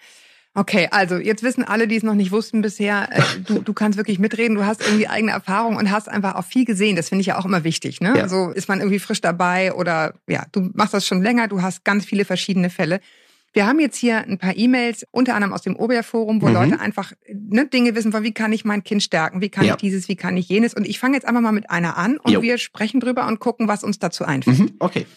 Okay, 0.57 0.87
also 0.89 1.17
jetzt 1.17 1.43
wissen 1.43 1.63
alle, 1.63 1.87
die 1.87 1.97
es 1.97 2.01
noch 2.01 2.15
nicht 2.15 2.31
wussten 2.31 2.63
bisher, 2.63 3.09
äh, 3.11 3.21
du, 3.45 3.59
du 3.59 3.73
kannst 3.73 3.95
wirklich 3.95 4.17
mitreden, 4.17 4.55
du 4.55 4.65
hast 4.65 4.81
irgendwie 4.81 5.07
eigene 5.07 5.31
Erfahrung 5.31 5.75
und 5.75 5.91
hast 5.91 6.09
einfach 6.09 6.33
auch 6.33 6.45
viel 6.45 6.65
gesehen. 6.65 6.95
Das 6.95 7.09
finde 7.09 7.21
ich 7.21 7.27
ja 7.27 7.37
auch 7.37 7.45
immer 7.45 7.63
wichtig. 7.63 8.01
Ne? 8.01 8.15
Ja. 8.17 8.23
Also 8.23 8.49
ist 8.49 8.67
man 8.67 8.79
irgendwie 8.79 8.97
frisch 8.97 9.21
dabei 9.21 9.71
oder 9.73 10.15
ja, 10.27 10.45
du 10.51 10.71
machst 10.73 10.95
das 10.95 11.05
schon 11.05 11.21
länger, 11.21 11.47
du 11.47 11.61
hast 11.61 11.85
ganz 11.85 12.05
viele 12.05 12.25
verschiedene 12.25 12.71
Fälle. 12.71 13.01
Wir 13.57 13.65
haben 13.65 13.79
jetzt 13.79 13.97
hier 13.97 14.19
ein 14.19 14.37
paar 14.37 14.55
E-Mails, 14.55 15.03
unter 15.09 15.33
anderem 15.33 15.51
aus 15.51 15.63
dem 15.63 15.75
Oberforum, 15.75 16.43
wo 16.43 16.47
mhm. 16.47 16.53
Leute 16.53 16.79
einfach 16.79 17.13
ne, 17.27 17.65
Dinge 17.65 17.95
wissen 17.95 18.11
von, 18.11 18.21
wie 18.21 18.31
kann 18.31 18.53
ich 18.53 18.65
mein 18.65 18.83
Kind 18.83 19.01
stärken, 19.01 19.41
wie 19.41 19.49
kann 19.49 19.65
ja. 19.65 19.73
ich 19.73 19.77
dieses, 19.77 20.07
wie 20.07 20.15
kann 20.15 20.37
ich 20.37 20.47
jenes. 20.47 20.75
Und 20.75 20.87
ich 20.87 20.99
fange 20.99 21.15
jetzt 21.15 21.27
einfach 21.27 21.41
mal 21.41 21.51
mit 21.51 21.71
einer 21.71 21.97
an 21.97 22.17
und 22.17 22.31
jo. 22.31 22.43
wir 22.43 22.59
sprechen 22.59 22.99
drüber 22.99 23.25
und 23.25 23.39
gucken, 23.39 23.67
was 23.67 23.83
uns 23.83 23.97
dazu 23.97 24.25
einfällt. 24.25 24.59
Mhm. 24.59 24.75
Okay. 24.77 25.07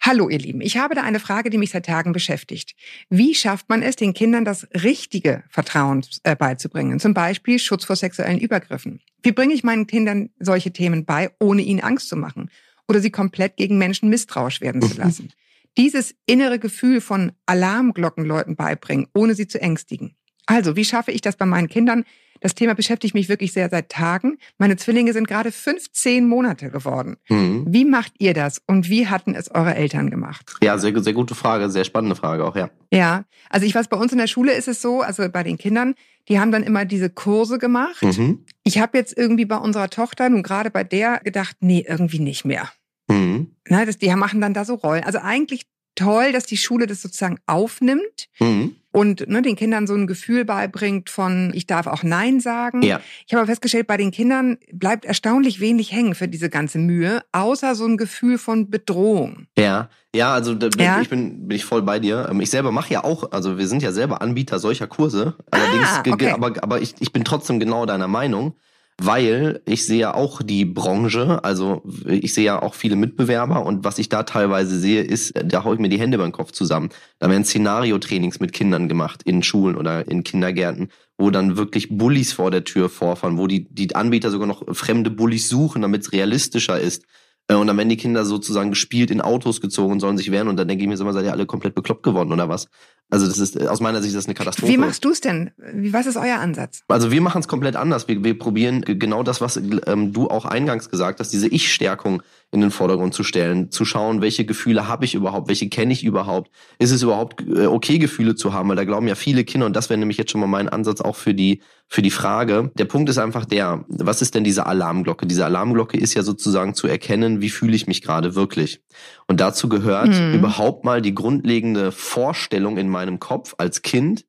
Hallo 0.00 0.30
ihr 0.30 0.38
Lieben, 0.38 0.62
ich 0.62 0.78
habe 0.78 0.94
da 0.94 1.02
eine 1.02 1.20
Frage, 1.20 1.50
die 1.50 1.58
mich 1.58 1.72
seit 1.72 1.84
Tagen 1.84 2.12
beschäftigt. 2.12 2.74
Wie 3.10 3.34
schafft 3.34 3.68
man 3.68 3.82
es, 3.82 3.96
den 3.96 4.14
Kindern 4.14 4.46
das 4.46 4.66
richtige 4.82 5.44
Vertrauen 5.50 6.02
äh, 6.22 6.34
beizubringen? 6.34 7.00
Zum 7.00 7.12
Beispiel 7.12 7.58
Schutz 7.58 7.84
vor 7.84 7.96
sexuellen 7.96 8.38
Übergriffen. 8.38 9.02
Wie 9.22 9.32
bringe 9.32 9.52
ich 9.52 9.62
meinen 9.62 9.86
Kindern 9.86 10.30
solche 10.38 10.72
Themen 10.72 11.04
bei, 11.04 11.32
ohne 11.38 11.60
ihnen 11.60 11.80
Angst 11.80 12.08
zu 12.08 12.16
machen? 12.16 12.50
Oder 12.88 13.00
sie 13.00 13.10
komplett 13.10 13.58
gegen 13.58 13.76
Menschen 13.76 14.08
misstrauisch 14.08 14.62
werden 14.62 14.80
zu 14.80 14.96
lassen? 14.96 15.34
Dieses 15.76 16.14
innere 16.26 16.58
Gefühl 16.58 17.00
von 17.00 17.32
Alarmglocken 17.46 18.24
Leuten 18.24 18.56
beibringen, 18.56 19.06
ohne 19.14 19.34
sie 19.34 19.48
zu 19.48 19.60
ängstigen. 19.60 20.16
Also, 20.46 20.76
wie 20.76 20.84
schaffe 20.84 21.12
ich 21.12 21.20
das 21.20 21.36
bei 21.36 21.46
meinen 21.46 21.68
Kindern? 21.68 22.04
Das 22.40 22.54
Thema 22.54 22.74
beschäftigt 22.74 23.14
mich 23.14 23.28
wirklich 23.28 23.52
sehr 23.52 23.68
seit 23.68 23.90
Tagen. 23.90 24.38
Meine 24.58 24.76
Zwillinge 24.76 25.12
sind 25.12 25.28
gerade 25.28 25.52
15 25.52 26.26
Monate 26.26 26.70
geworden. 26.70 27.16
Mhm. 27.28 27.66
Wie 27.68 27.84
macht 27.84 28.14
ihr 28.18 28.32
das 28.34 28.62
und 28.66 28.88
wie 28.88 29.06
hatten 29.06 29.34
es 29.34 29.50
eure 29.50 29.74
Eltern 29.74 30.10
gemacht? 30.10 30.54
Ja, 30.62 30.78
sehr, 30.78 30.98
sehr 31.02 31.12
gute 31.12 31.34
Frage, 31.34 31.68
sehr 31.70 31.84
spannende 31.84 32.16
Frage 32.16 32.44
auch, 32.46 32.56
ja. 32.56 32.70
Ja, 32.92 33.24
also 33.50 33.66
ich 33.66 33.74
weiß, 33.74 33.88
bei 33.88 33.96
uns 33.98 34.12
in 34.12 34.18
der 34.18 34.26
Schule 34.26 34.52
ist 34.52 34.68
es 34.68 34.80
so, 34.80 35.02
also 35.02 35.28
bei 35.28 35.42
den 35.42 35.58
Kindern, 35.58 35.94
die 36.28 36.40
haben 36.40 36.50
dann 36.50 36.62
immer 36.62 36.84
diese 36.84 37.10
Kurse 37.10 37.58
gemacht. 37.58 38.02
Mhm. 38.02 38.44
Ich 38.64 38.78
habe 38.78 38.96
jetzt 38.96 39.16
irgendwie 39.16 39.44
bei 39.44 39.56
unserer 39.56 39.90
Tochter, 39.90 40.30
nun 40.30 40.42
gerade 40.42 40.70
bei 40.70 40.82
der, 40.82 41.20
gedacht, 41.22 41.56
nee, 41.60 41.84
irgendwie 41.86 42.20
nicht 42.20 42.44
mehr. 42.44 42.70
Mhm. 43.08 43.54
Na, 43.70 43.84
das, 43.84 43.98
die 43.98 44.14
machen 44.14 44.40
dann 44.40 44.52
da 44.52 44.64
so 44.64 44.74
Rollen. 44.74 45.04
Also 45.04 45.18
eigentlich 45.18 45.62
toll, 45.94 46.32
dass 46.32 46.44
die 46.44 46.56
Schule 46.56 46.86
das 46.86 47.02
sozusagen 47.02 47.38
aufnimmt 47.46 48.28
mhm. 48.38 48.74
und 48.90 49.28
ne, 49.28 49.42
den 49.42 49.54
Kindern 49.54 49.86
so 49.86 49.94
ein 49.94 50.06
Gefühl 50.06 50.44
beibringt 50.44 51.08
von, 51.08 51.52
ich 51.54 51.66
darf 51.66 51.86
auch 51.86 52.02
Nein 52.02 52.40
sagen. 52.40 52.82
Ja. 52.82 53.00
Ich 53.26 53.32
habe 53.32 53.42
aber 53.42 53.48
festgestellt, 53.48 53.86
bei 53.86 53.96
den 53.96 54.10
Kindern 54.10 54.58
bleibt 54.72 55.04
erstaunlich 55.04 55.60
wenig 55.60 55.92
hängen 55.92 56.14
für 56.14 56.26
diese 56.26 56.48
ganze 56.48 56.78
Mühe, 56.78 57.22
außer 57.32 57.74
so 57.74 57.84
ein 57.86 57.96
Gefühl 57.96 58.38
von 58.38 58.70
Bedrohung. 58.70 59.46
Ja, 59.56 59.88
ja, 60.14 60.32
also 60.32 60.54
da, 60.54 60.68
ja. 60.82 61.00
ich 61.00 61.08
bin, 61.08 61.46
bin 61.46 61.56
ich 61.56 61.64
voll 61.64 61.82
bei 61.82 62.00
dir. 62.00 62.28
Ähm, 62.30 62.40
ich 62.40 62.50
selber 62.50 62.72
mache 62.72 62.92
ja 62.92 63.04
auch, 63.04 63.30
also 63.30 63.58
wir 63.58 63.68
sind 63.68 63.82
ja 63.82 63.92
selber 63.92 64.20
Anbieter 64.22 64.58
solcher 64.58 64.88
Kurse. 64.88 65.36
Allerdings, 65.50 65.88
ah, 65.88 66.02
okay. 66.10 66.30
aber, 66.30 66.54
aber 66.62 66.80
ich, 66.80 66.94
ich 66.98 67.12
bin 67.12 67.24
trotzdem 67.24 67.60
genau 67.60 67.86
deiner 67.86 68.08
Meinung 68.08 68.54
weil 69.02 69.62
ich 69.64 69.86
sehe 69.86 69.98
ja 70.00 70.14
auch 70.14 70.42
die 70.42 70.66
Branche, 70.66 71.42
also 71.42 71.82
ich 72.06 72.34
sehe 72.34 72.44
ja 72.44 72.62
auch 72.62 72.74
viele 72.74 72.96
Mitbewerber 72.96 73.64
und 73.64 73.82
was 73.82 73.98
ich 73.98 74.10
da 74.10 74.24
teilweise 74.24 74.78
sehe, 74.78 75.02
ist, 75.02 75.32
da 75.42 75.64
haue 75.64 75.74
ich 75.74 75.80
mir 75.80 75.88
die 75.88 75.98
Hände 75.98 76.18
beim 76.18 76.32
Kopf 76.32 76.52
zusammen. 76.52 76.90
Da 77.18 77.30
werden 77.30 77.44
Szenario-Trainings 77.44 78.40
mit 78.40 78.52
Kindern 78.52 78.88
gemacht 78.88 79.22
in 79.24 79.42
Schulen 79.42 79.76
oder 79.76 80.06
in 80.06 80.22
Kindergärten, 80.22 80.90
wo 81.16 81.30
dann 81.30 81.56
wirklich 81.56 81.96
Bullies 81.96 82.34
vor 82.34 82.50
der 82.50 82.64
Tür 82.64 82.90
vorfahren, 82.90 83.38
wo 83.38 83.46
die, 83.46 83.72
die 83.72 83.94
Anbieter 83.94 84.30
sogar 84.30 84.46
noch 84.46 84.64
fremde 84.74 85.10
Bullies 85.10 85.48
suchen, 85.48 85.80
damit 85.80 86.02
es 86.02 86.12
realistischer 86.12 86.78
ist. 86.78 87.04
Äh, 87.48 87.54
und 87.54 87.66
dann 87.66 87.76
werden 87.76 87.88
die 87.88 87.96
Kinder 87.96 88.24
sozusagen 88.24 88.70
gespielt 88.70 89.10
in 89.10 89.20
Autos 89.20 89.60
gezogen 89.60 89.92
und 89.92 90.00
sollen 90.00 90.18
sich 90.18 90.30
wehren. 90.30 90.48
Und 90.48 90.56
dann 90.56 90.68
denke 90.68 90.84
ich 90.84 90.88
mir 90.88 90.96
so 90.96 91.04
immer, 91.04 91.12
seid 91.12 91.24
ihr 91.24 91.32
alle 91.32 91.46
komplett 91.46 91.74
bekloppt 91.74 92.02
geworden 92.02 92.32
oder 92.32 92.48
was? 92.48 92.68
Also 93.10 93.26
das 93.26 93.38
ist 93.38 93.60
aus 93.66 93.80
meiner 93.80 94.02
Sicht 94.02 94.14
das 94.14 94.24
ist 94.24 94.28
eine 94.28 94.34
Katastrophe. 94.34 94.72
Wie 94.72 94.76
machst 94.76 95.04
du 95.04 95.10
es 95.10 95.20
denn? 95.20 95.50
Was 95.90 96.06
ist 96.06 96.16
euer 96.16 96.38
Ansatz? 96.38 96.82
Also 96.88 97.10
wir 97.10 97.20
machen 97.20 97.40
es 97.40 97.48
komplett 97.48 97.76
anders. 97.76 98.08
Wir, 98.08 98.22
wir 98.22 98.38
probieren 98.38 98.82
genau 98.82 99.22
das, 99.22 99.40
was 99.40 99.56
ähm, 99.56 100.12
du 100.12 100.28
auch 100.28 100.44
eingangs 100.44 100.88
gesagt 100.90 101.20
hast, 101.20 101.32
diese 101.32 101.48
Ich-Stärkung 101.48 102.22
in 102.52 102.60
den 102.60 102.70
Vordergrund 102.70 103.14
zu 103.14 103.22
stellen, 103.22 103.70
zu 103.70 103.84
schauen, 103.84 104.22
welche 104.22 104.44
Gefühle 104.44 104.88
habe 104.88 105.04
ich 105.04 105.14
überhaupt, 105.14 105.48
welche 105.48 105.68
kenne 105.68 105.92
ich 105.92 106.02
überhaupt, 106.02 106.50
ist 106.78 106.90
es 106.90 107.02
überhaupt 107.02 107.42
äh, 107.46 107.66
okay, 107.66 107.98
Gefühle 107.98 108.34
zu 108.34 108.52
haben, 108.52 108.68
weil 108.68 108.76
da 108.76 108.84
glauben 108.84 109.06
ja 109.06 109.14
viele 109.14 109.44
Kinder 109.44 109.66
und 109.66 109.76
das 109.76 109.88
wäre 109.88 109.98
nämlich 109.98 110.18
jetzt 110.18 110.32
schon 110.32 110.40
mal 110.40 110.48
mein 110.48 110.68
Ansatz 110.68 111.00
auch 111.00 111.16
für 111.16 111.34
die 111.34 111.60
für 111.92 112.02
die 112.02 112.12
Frage. 112.12 112.70
Der 112.76 112.84
Punkt 112.84 113.10
ist 113.10 113.18
einfach 113.18 113.44
der, 113.44 113.84
was 113.88 114.22
ist 114.22 114.36
denn 114.36 114.44
diese 114.44 114.66
Alarmglocke? 114.66 115.26
Diese 115.26 115.44
Alarmglocke 115.44 115.98
ist 115.98 116.14
ja 116.14 116.22
sozusagen 116.22 116.74
zu 116.74 116.86
erkennen, 116.86 117.40
wie 117.40 117.50
fühle 117.50 117.74
ich 117.74 117.88
mich 117.88 118.00
gerade 118.00 118.36
wirklich. 118.36 118.80
Und 119.30 119.38
dazu 119.38 119.68
gehört 119.68 120.08
mhm. 120.08 120.34
überhaupt 120.34 120.84
mal 120.84 121.00
die 121.00 121.14
grundlegende 121.14 121.92
Vorstellung 121.92 122.76
in 122.78 122.88
meinem 122.88 123.20
Kopf 123.20 123.54
als 123.58 123.82
Kind, 123.82 124.24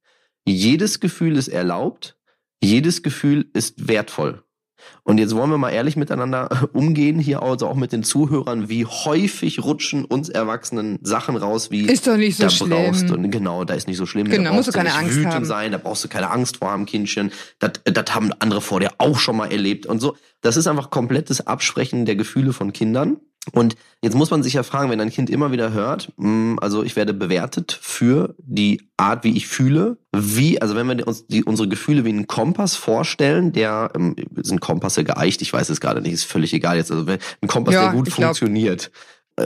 jedes 0.46 1.00
Gefühl 1.00 1.38
ist 1.38 1.48
erlaubt, 1.48 2.20
jedes 2.62 3.01
Gefühl 3.01 3.50
ist 3.55 3.88
wertvoll. 3.88 4.43
Und 5.01 5.17
jetzt 5.17 5.36
wollen 5.36 5.50
wir 5.50 5.58
mal 5.58 5.72
ehrlich 5.72 5.96
miteinander 5.96 6.70
umgehen, 6.74 7.17
hier 7.17 7.41
also 7.41 7.67
auch 7.67 7.75
mit 7.75 7.91
den 7.93 8.03
Zuhörern, 8.03 8.70
wie 8.70 8.86
häufig 8.86 9.63
rutschen 9.63 10.05
uns 10.05 10.29
Erwachsenen 10.29 11.00
Sachen 11.01 11.36
raus, 11.36 11.72
wie 11.72 11.88
ist 11.88 12.05
doch 12.05 12.17
nicht 12.17 12.38
so 12.38 12.43
da 12.43 12.50
schlimm. 12.51 12.70
brauchst 12.70 13.10
du, 13.10 13.17
genau, 13.27 13.63
da 13.63 13.74
ist 13.74 13.88
nicht 13.88 13.98
so 13.98 14.05
schlimm, 14.05 14.29
genau, 14.29 14.51
da 14.51 14.55
musst 14.55 14.67
du 14.67 14.72
keine 14.72 14.89
nicht 14.89 15.00
Angst 15.00 15.15
wütend 15.15 15.34
haben. 15.34 15.46
sein, 15.46 15.72
da 15.72 15.79
brauchst 15.79 16.03
du 16.03 16.10
keine 16.10 16.29
Angst 16.29 16.58
vor 16.58 16.70
haben, 16.70 16.86
Kindchen. 16.86 17.31
Das, 17.58 17.72
das 17.86 18.13
haben 18.13 18.34
andere 18.38 18.62
vor 18.62 18.79
dir 18.79 18.91
auch 19.00 19.17
schon 19.17 19.36
mal 19.36 19.51
erlebt 19.51 19.88
und 19.88 20.00
so. 20.00 20.15
Das 20.41 20.58
ist 20.58 20.67
einfach 20.67 20.91
komplettes 20.91 21.48
Absprechen 21.48 22.05
der 22.05 22.15
Gefühle 22.15 22.53
von 22.53 22.72
Kindern. 22.72 23.17
Und 23.53 23.75
jetzt 24.03 24.15
muss 24.15 24.29
man 24.29 24.43
sich 24.43 24.53
ja 24.53 24.62
fragen, 24.62 24.91
wenn 24.91 25.01
ein 25.01 25.10
Kind 25.10 25.29
immer 25.29 25.51
wieder 25.51 25.74
hört, 25.74 26.12
hm, 26.17 26.60
also 26.62 26.83
ich 26.83 26.95
werde 26.95 27.13
bewertet 27.13 27.77
für 27.81 28.36
die 28.38 28.88
Art, 28.98 29.24
wie 29.24 29.36
ich 29.36 29.48
fühle, 29.48 29.98
wie, 30.15 30.62
also 30.62 30.75
wenn 30.75 30.88
wir 30.88 31.07
uns 31.07 31.25
die, 31.25 31.43
unsere 31.43 31.67
Gefühle 31.67 32.05
wie 32.05 32.10
einen 32.10 32.27
Kompass 32.27 32.75
vorstellen, 32.75 33.51
der, 33.51 33.91
ähm, 33.95 34.15
sind 34.43 34.62
Kompasse 34.62 35.03
geeicht, 35.03 35.41
ich 35.41 35.51
weiß 35.51 35.69
es 35.69 35.81
gerade 35.81 36.01
nicht, 36.01 36.13
ist 36.13 36.25
völlig 36.25 36.53
egal 36.53 36.77
jetzt, 36.77 36.91
also 36.91 37.03
ein 37.10 37.48
Kompass, 37.48 37.74
Ja, 37.74 37.86
der 37.86 37.93
gut 37.93 38.05
glaub- 38.05 38.15
funktioniert. 38.27 38.88
Äh, 38.88 38.89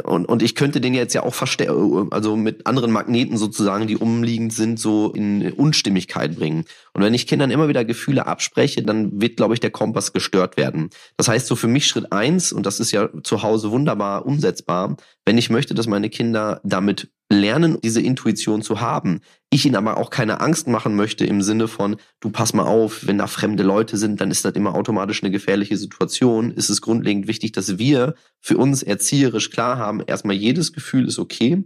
Und, 0.03 0.25
und 0.25 0.41
ich 0.41 0.55
könnte 0.55 0.81
den 0.81 0.93
jetzt 0.93 1.13
ja 1.13 1.23
auch 1.23 1.33
verstärken, 1.33 2.07
also 2.11 2.35
mit 2.35 2.65
anderen 2.65 2.91
Magneten 2.91 3.37
sozusagen, 3.37 3.87
die 3.87 3.97
umliegend 3.97 4.51
sind, 4.51 4.79
so 4.79 5.11
in 5.11 5.51
Unstimmigkeit 5.53 6.35
bringen. 6.35 6.65
Und 6.93 7.03
wenn 7.03 7.13
ich 7.13 7.27
Kindern 7.27 7.51
immer 7.51 7.67
wieder 7.67 7.85
Gefühle 7.85 8.25
abspreche, 8.25 8.81
dann 8.81 9.21
wird, 9.21 9.37
glaube 9.37 9.53
ich, 9.53 9.59
der 9.59 9.69
Kompass 9.69 10.11
gestört 10.11 10.57
werden. 10.57 10.89
Das 11.17 11.27
heißt, 11.27 11.47
so 11.47 11.55
für 11.55 11.67
mich 11.67 11.87
Schritt 11.87 12.11
eins, 12.11 12.51
und 12.51 12.65
das 12.65 12.79
ist 12.79 12.91
ja 12.91 13.09
zu 13.23 13.43
Hause 13.43 13.71
wunderbar 13.71 14.25
umsetzbar, 14.25 14.97
wenn 15.23 15.37
ich 15.37 15.49
möchte, 15.49 15.75
dass 15.75 15.87
meine 15.87 16.09
Kinder 16.09 16.61
damit 16.63 17.09
lernen, 17.29 17.79
diese 17.83 18.01
Intuition 18.01 18.61
zu 18.61 18.81
haben, 18.81 19.21
ich 19.49 19.65
ihnen 19.65 19.75
aber 19.75 19.97
auch 19.97 20.09
keine 20.09 20.41
Angst 20.41 20.67
machen 20.67 20.95
möchte 20.95 21.25
im 21.25 21.41
Sinne 21.41 21.67
von, 21.67 21.95
du 22.19 22.29
pass 22.29 22.53
mal 22.53 22.65
auf, 22.65 23.07
wenn 23.07 23.17
da 23.17 23.27
fremde 23.27 23.63
Leute 23.63 23.97
sind, 23.97 24.21
dann 24.21 24.31
ist 24.31 24.45
das 24.45 24.53
immer 24.53 24.75
automatisch 24.75 25.23
eine 25.23 25.31
gefährliche 25.31 25.77
Situation, 25.77 26.51
ist 26.51 26.69
es 26.69 26.81
grundlegend 26.81 27.27
wichtig, 27.27 27.51
dass 27.53 27.77
wir 27.77 28.15
für 28.41 28.57
uns 28.57 28.83
erzieherisch 28.83 29.49
klar 29.49 29.77
haben, 29.77 30.01
erstmal 30.05 30.35
jedes 30.35 30.73
Gefühl 30.73 31.07
ist 31.07 31.19
okay 31.19 31.63